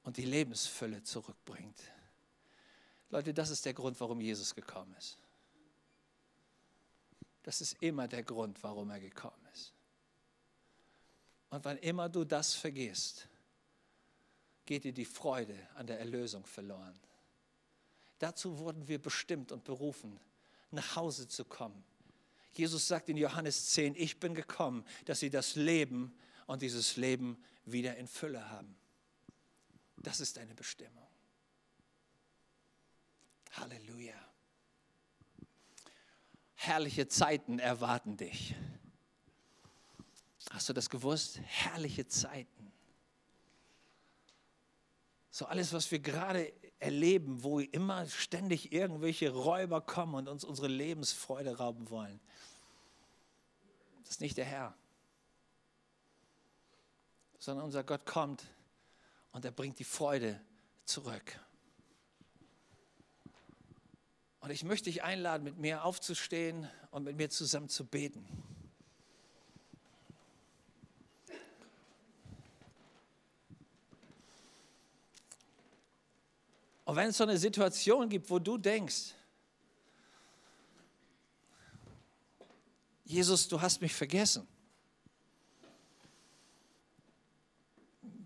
und 0.04 0.18
die 0.18 0.26
Lebensfülle 0.26 1.04
zurückbringt. 1.04 1.80
Leute, 3.10 3.34
das 3.34 3.50
ist 3.50 3.66
der 3.66 3.74
Grund, 3.74 4.00
warum 4.00 4.20
Jesus 4.20 4.54
gekommen 4.56 4.94
ist. 4.98 5.18
Das 7.44 7.62
ist 7.62 7.82
immer 7.82 8.08
der 8.08 8.24
Grund, 8.24 8.62
warum 8.64 8.90
er 8.90 9.00
gekommen 9.00 9.48
ist. 9.54 9.74
Und 11.50 11.64
wann 11.64 11.78
immer 11.78 12.10
du 12.10 12.26
das 12.26 12.54
vergisst, 12.54 13.28
geht 14.66 14.84
dir 14.84 14.92
die 14.92 15.06
Freude 15.06 15.58
an 15.76 15.88
der 15.88 16.00
Erlösung 16.00 16.46
verloren. 16.46 17.00
Dazu 18.20 18.60
wurden 18.60 18.88
wir 18.88 19.02
bestimmt 19.02 19.52
und 19.52 19.64
berufen, 19.64 20.20
nach 20.72 20.96
Hause 20.98 21.28
zu 21.28 21.46
kommen. 21.46 21.84
Jesus 22.58 22.88
sagt 22.88 23.10
in 23.10 23.18
Johannes 23.18 23.72
10, 23.72 23.96
ich 23.96 24.20
bin 24.20 24.34
gekommen, 24.34 24.86
dass 25.06 25.20
sie 25.20 25.30
das 25.30 25.56
Leben 25.56 26.14
und 26.46 26.62
dieses 26.62 26.98
Leben 26.98 27.42
wieder 27.66 27.96
in 27.98 28.08
Fülle 28.08 28.50
haben. 28.50 28.76
Das 29.98 30.20
ist 30.20 30.38
deine 30.38 30.54
Bestimmung. 30.54 31.08
Halleluja. 33.54 34.16
Herrliche 36.56 37.08
Zeiten 37.08 37.60
erwarten 37.60 38.18
dich. 38.18 38.56
Hast 40.50 40.70
du 40.70 40.74
das 40.74 40.90
gewusst? 40.90 41.40
Herrliche 41.44 42.08
Zeiten. 42.08 42.72
So 45.30 45.46
alles, 45.46 45.74
was 45.74 45.92
wir 45.92 46.00
gerade 46.00 46.52
erleben, 46.80 47.44
wo 47.44 47.60
immer 47.60 48.08
ständig 48.08 48.72
irgendwelche 48.72 49.30
Räuber 49.30 49.82
kommen 49.82 50.16
und 50.16 50.28
uns 50.28 50.44
unsere 50.44 50.68
Lebensfreude 50.68 51.58
rauben 51.58 51.90
wollen. 51.90 52.20
Das 54.08 54.14
ist 54.14 54.22
nicht 54.22 54.38
der 54.38 54.46
Herr, 54.46 54.74
sondern 57.40 57.66
unser 57.66 57.84
Gott 57.84 58.06
kommt 58.06 58.42
und 59.34 59.44
er 59.44 59.52
bringt 59.52 59.80
die 59.80 59.84
Freude 59.84 60.40
zurück. 60.86 61.38
Und 64.40 64.50
ich 64.52 64.64
möchte 64.64 64.86
dich 64.86 65.04
einladen, 65.04 65.44
mit 65.44 65.58
mir 65.58 65.84
aufzustehen 65.84 66.70
und 66.90 67.04
mit 67.04 67.18
mir 67.18 67.30
zusammen 67.30 67.68
zu 67.68 67.86
beten. 67.86 68.26
Und 76.86 76.96
wenn 76.96 77.10
es 77.10 77.18
so 77.18 77.26
eine 77.26 77.38
Situation 77.38 78.08
gibt, 78.08 78.30
wo 78.30 78.40
du 78.40 78.58
denkst, 78.58 79.17
Jesus, 83.08 83.48
du 83.48 83.62
hast 83.62 83.82
mich 83.82 83.96
vergessen, 83.96 84.46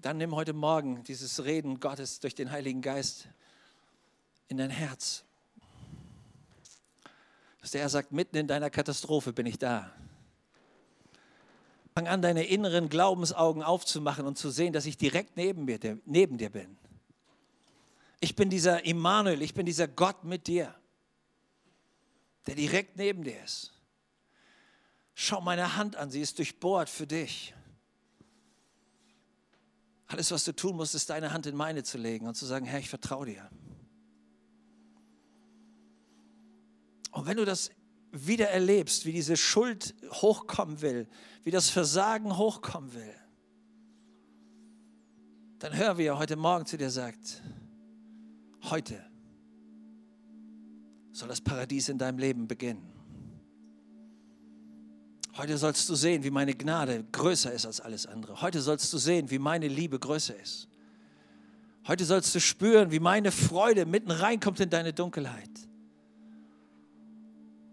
dann 0.01 0.17
nimm 0.17 0.35
heute 0.35 0.53
Morgen 0.53 1.03
dieses 1.03 1.43
Reden 1.43 1.79
Gottes 1.79 2.19
durch 2.19 2.33
den 2.33 2.49
Heiligen 2.49 2.81
Geist 2.81 3.27
in 4.47 4.57
dein 4.57 4.71
Herz. 4.71 5.23
Dass 7.59 7.69
der 7.69 7.81
Herr 7.81 7.89
sagt, 7.89 8.11
mitten 8.11 8.37
in 8.37 8.47
deiner 8.47 8.71
Katastrophe 8.71 9.33
bin 9.33 9.45
ich 9.45 9.59
da. 9.59 9.93
Fang 11.93 12.07
an, 12.07 12.23
deine 12.23 12.45
inneren 12.47 12.89
Glaubensaugen 12.89 13.61
aufzumachen 13.61 14.25
und 14.25 14.39
zu 14.39 14.49
sehen, 14.49 14.73
dass 14.73 14.87
ich 14.87 14.97
direkt 14.97 15.37
neben, 15.37 15.65
mir, 15.65 15.77
neben 16.05 16.39
dir 16.39 16.49
bin. 16.49 16.75
Ich 18.19 18.35
bin 18.35 18.49
dieser 18.49 18.83
Immanuel, 18.83 19.43
ich 19.43 19.53
bin 19.53 19.67
dieser 19.67 19.87
Gott 19.87 20.23
mit 20.23 20.47
dir, 20.47 20.73
der 22.47 22.55
direkt 22.55 22.97
neben 22.97 23.23
dir 23.23 23.43
ist. 23.43 23.73
Schau 25.23 25.39
meine 25.39 25.77
Hand 25.77 25.97
an, 25.97 26.09
sie 26.09 26.19
ist 26.19 26.39
durchbohrt 26.39 26.89
für 26.89 27.05
dich. 27.05 27.53
Alles, 30.07 30.31
was 30.31 30.45
du 30.45 30.51
tun 30.51 30.75
musst, 30.75 30.95
ist 30.95 31.11
deine 31.11 31.31
Hand 31.31 31.45
in 31.45 31.55
meine 31.55 31.83
zu 31.83 31.99
legen 31.99 32.25
und 32.25 32.33
zu 32.33 32.47
sagen, 32.47 32.65
Herr, 32.65 32.79
ich 32.79 32.89
vertraue 32.89 33.27
dir. 33.27 33.47
Und 37.11 37.27
wenn 37.27 37.37
du 37.37 37.45
das 37.45 37.69
wieder 38.11 38.49
erlebst, 38.49 39.05
wie 39.05 39.11
diese 39.11 39.37
Schuld 39.37 39.93
hochkommen 40.09 40.81
will, 40.81 41.07
wie 41.43 41.51
das 41.51 41.69
Versagen 41.69 42.35
hochkommen 42.35 42.91
will, 42.95 43.15
dann 45.59 45.77
hör, 45.77 45.99
wie 45.99 46.05
er 46.05 46.17
heute 46.17 46.35
Morgen 46.35 46.65
zu 46.65 46.77
dir 46.77 46.89
sagt, 46.89 47.43
Heute 48.63 49.05
soll 51.11 51.27
das 51.27 51.41
Paradies 51.41 51.89
in 51.89 51.99
deinem 51.99 52.17
Leben 52.17 52.47
beginnen. 52.47 52.90
Heute 55.37 55.57
sollst 55.57 55.87
du 55.87 55.95
sehen, 55.95 56.23
wie 56.23 56.29
meine 56.29 56.53
Gnade 56.53 57.05
größer 57.11 57.51
ist 57.53 57.65
als 57.65 57.79
alles 57.79 58.05
andere. 58.05 58.41
Heute 58.41 58.61
sollst 58.61 58.91
du 58.91 58.97
sehen, 58.97 59.29
wie 59.31 59.39
meine 59.39 59.67
Liebe 59.67 59.97
größer 59.97 60.35
ist. 60.37 60.67
Heute 61.87 62.05
sollst 62.05 62.35
du 62.35 62.39
spüren, 62.39 62.91
wie 62.91 62.99
meine 62.99 63.31
Freude 63.31 63.85
mitten 63.85 64.11
reinkommt 64.11 64.59
in 64.59 64.69
deine 64.69 64.93
Dunkelheit. 64.93 65.49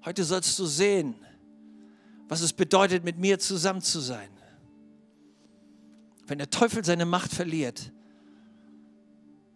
Heute 0.04 0.24
sollst 0.24 0.59
du 0.59 0.66
sehen, 0.66 1.14
was 2.28 2.42
es 2.42 2.52
bedeutet, 2.52 3.04
mit 3.04 3.18
mir 3.18 3.38
zusammen 3.38 3.82
zu 3.82 4.00
sein. 4.00 4.30
Wenn 6.26 6.38
der 6.38 6.50
Teufel 6.50 6.84
seine 6.84 7.06
Macht 7.06 7.32
verliert, 7.32 7.90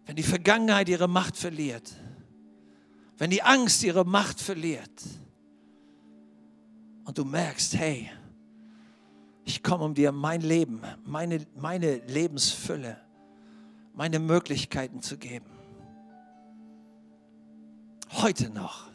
wenn 0.05 0.15
die 0.17 0.23
Vergangenheit 0.23 0.89
ihre 0.89 1.07
Macht 1.07 1.37
verliert, 1.37 1.93
wenn 3.17 3.29
die 3.29 3.43
Angst 3.43 3.83
ihre 3.83 4.03
Macht 4.03 4.41
verliert 4.41 4.91
und 7.05 7.17
du 7.17 7.25
merkst, 7.25 7.75
hey, 7.75 8.09
ich 9.45 9.61
komme, 9.61 9.83
um 9.83 9.93
dir 9.93 10.11
mein 10.11 10.41
Leben, 10.41 10.81
meine, 11.03 11.45
meine 11.55 11.97
Lebensfülle, 12.07 12.97
meine 13.93 14.19
Möglichkeiten 14.19 15.01
zu 15.01 15.17
geben. 15.17 15.49
Heute 18.21 18.49
noch. 18.49 18.87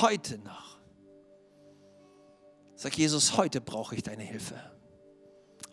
Heute 0.00 0.38
noch. 0.38 0.78
Sag 2.76 2.96
Jesus, 2.96 3.36
heute 3.36 3.60
brauche 3.60 3.94
ich 3.94 4.02
deine 4.02 4.22
Hilfe. 4.22 4.54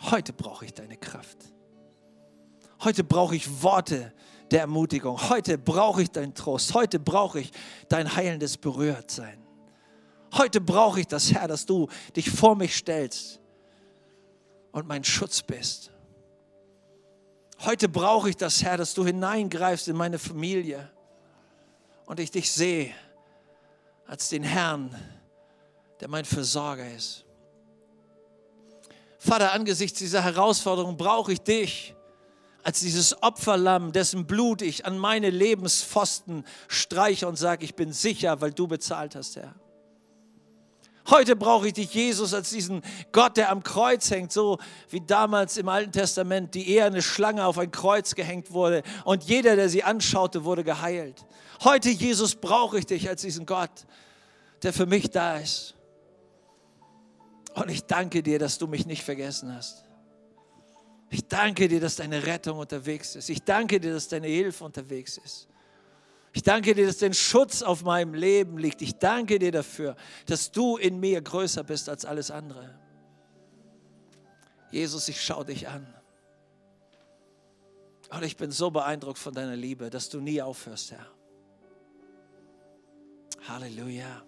Heute 0.01 0.33
brauche 0.33 0.65
ich 0.65 0.73
deine 0.73 0.97
Kraft. 0.97 1.37
Heute 2.83 3.03
brauche 3.03 3.35
ich 3.35 3.61
Worte 3.61 4.13
der 4.51 4.61
Ermutigung. 4.61 5.29
Heute 5.29 5.57
brauche 5.57 6.01
ich 6.01 6.11
deinen 6.11 6.33
Trost. 6.33 6.73
Heute 6.73 6.99
brauche 6.99 7.39
ich 7.39 7.51
dein 7.87 8.15
heilendes 8.15 8.57
Berührtsein. 8.57 9.48
Heute 10.33 10.61
brauche 10.61 10.99
ich 11.01 11.07
das, 11.07 11.33
Herr, 11.33 11.47
dass 11.47 11.65
du 11.65 11.87
dich 12.15 12.29
vor 12.29 12.55
mich 12.55 12.75
stellst 12.75 13.39
und 14.71 14.87
mein 14.87 15.03
Schutz 15.03 15.41
bist. 15.41 15.91
Heute 17.61 17.89
brauche 17.89 18.29
ich 18.29 18.37
das, 18.37 18.63
Herr, 18.63 18.77
dass 18.77 18.93
du 18.93 19.05
hineingreifst 19.05 19.87
in 19.87 19.97
meine 19.97 20.19
Familie 20.19 20.89
und 22.05 22.19
ich 22.19 22.31
dich 22.31 22.51
sehe 22.51 22.93
als 24.05 24.29
den 24.29 24.43
Herrn, 24.43 24.95
der 25.99 26.07
mein 26.07 26.25
Versorger 26.25 26.89
ist. 26.93 27.25
Vater, 29.17 29.51
angesichts 29.51 29.99
dieser 29.99 30.23
Herausforderung 30.23 30.95
brauche 30.95 31.33
ich 31.33 31.41
dich 31.41 31.93
als 32.63 32.79
dieses 32.79 33.21
Opferlamm, 33.21 33.91
dessen 33.91 34.25
Blut 34.25 34.61
ich 34.61 34.85
an 34.85 34.97
meine 34.97 35.29
Lebenspfosten 35.29 36.45
streiche 36.67 37.27
und 37.27 37.35
sage, 37.35 37.65
ich 37.65 37.75
bin 37.75 37.91
sicher, 37.91 38.41
weil 38.41 38.51
du 38.51 38.67
bezahlt 38.67 39.15
hast, 39.15 39.35
Herr. 39.35 39.55
Heute 41.09 41.35
brauche 41.35 41.67
ich 41.67 41.73
dich, 41.73 41.93
Jesus, 41.93 42.33
als 42.33 42.51
diesen 42.51 42.81
Gott, 43.11 43.37
der 43.37 43.49
am 43.49 43.63
Kreuz 43.63 44.11
hängt, 44.11 44.31
so 44.31 44.59
wie 44.89 45.01
damals 45.01 45.57
im 45.57 45.67
Alten 45.67 45.91
Testament 45.91 46.53
die 46.53 46.69
eherne 46.69 47.01
Schlange 47.01 47.45
auf 47.45 47.57
ein 47.57 47.71
Kreuz 47.71 48.15
gehängt 48.15 48.51
wurde 48.51 48.83
und 49.05 49.23
jeder, 49.23 49.55
der 49.55 49.69
sie 49.69 49.83
anschaute, 49.83 50.43
wurde 50.43 50.63
geheilt. 50.63 51.25
Heute, 51.63 51.89
Jesus, 51.89 52.35
brauche 52.35 52.79
ich 52.79 52.85
dich 52.85 53.09
als 53.09 53.21
diesen 53.21 53.45
Gott, 53.45 53.85
der 54.63 54.71
für 54.71 54.85
mich 54.85 55.09
da 55.09 55.37
ist. 55.37 55.75
Und 57.55 57.69
ich 57.69 57.83
danke 57.85 58.23
dir, 58.23 58.39
dass 58.39 58.57
du 58.57 58.67
mich 58.67 58.85
nicht 58.85 59.03
vergessen 59.03 59.53
hast. 59.53 59.83
Ich 61.09 61.27
danke 61.27 61.67
dir, 61.67 61.81
dass 61.81 61.95
deine 61.95 62.25
Rettung 62.25 62.59
unterwegs 62.59 63.15
ist. 63.15 63.29
Ich 63.29 63.43
danke 63.43 63.79
dir, 63.79 63.93
dass 63.93 64.07
deine 64.07 64.27
Hilfe 64.27 64.63
unterwegs 64.63 65.17
ist. 65.17 65.48
Ich 66.33 66.43
danke 66.43 66.75
dir, 66.75 66.85
dass 66.85 66.97
dein 66.97 67.13
Schutz 67.13 67.61
auf 67.61 67.83
meinem 67.83 68.13
Leben 68.13 68.57
liegt. 68.57 68.81
Ich 68.81 68.95
danke 68.95 69.39
dir 69.39 69.51
dafür, 69.51 69.95
dass 70.27 70.51
du 70.51 70.77
in 70.77 70.99
mir 70.99 71.21
größer 71.21 71.63
bist 71.63 71.89
als 71.89 72.05
alles 72.05 72.29
andere. 72.29 72.77
Jesus, 74.71 75.07
ich 75.07 75.21
schaue 75.21 75.45
dich 75.45 75.67
an. 75.67 75.87
Und 78.11 78.23
ich 78.23 78.37
bin 78.37 78.51
so 78.51 78.71
beeindruckt 78.71 79.19
von 79.19 79.33
deiner 79.33 79.55
Liebe, 79.55 79.89
dass 79.89 80.09
du 80.09 80.19
nie 80.19 80.41
aufhörst, 80.41 80.91
Herr. 80.91 81.07
Halleluja. 83.47 84.23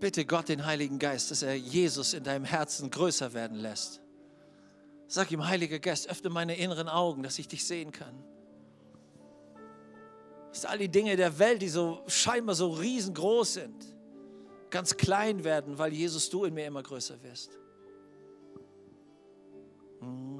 Bitte 0.00 0.24
Gott, 0.24 0.48
den 0.48 0.64
Heiligen 0.64 0.98
Geist, 0.98 1.30
dass 1.30 1.42
er 1.42 1.54
Jesus 1.54 2.14
in 2.14 2.24
deinem 2.24 2.44
Herzen 2.44 2.90
größer 2.90 3.34
werden 3.34 3.58
lässt. 3.58 4.00
Sag 5.12 5.32
ihm, 5.32 5.44
Heiliger 5.44 5.80
Geist, 5.80 6.08
öffne 6.08 6.30
meine 6.30 6.54
inneren 6.56 6.88
Augen, 6.88 7.24
dass 7.24 7.36
ich 7.40 7.48
dich 7.48 7.66
sehen 7.66 7.90
kann. 7.90 8.14
Dass 10.52 10.64
all 10.64 10.78
die 10.78 10.88
Dinge 10.88 11.16
der 11.16 11.36
Welt, 11.40 11.62
die 11.62 11.68
so 11.68 12.04
scheinbar 12.06 12.54
so 12.54 12.70
riesengroß 12.70 13.54
sind, 13.54 13.96
ganz 14.70 14.96
klein 14.96 15.42
werden, 15.42 15.78
weil 15.78 15.92
Jesus 15.92 16.30
du 16.30 16.44
in 16.44 16.54
mir 16.54 16.64
immer 16.64 16.84
größer 16.84 17.20
wirst. 17.24 17.58
Mm. 20.00 20.39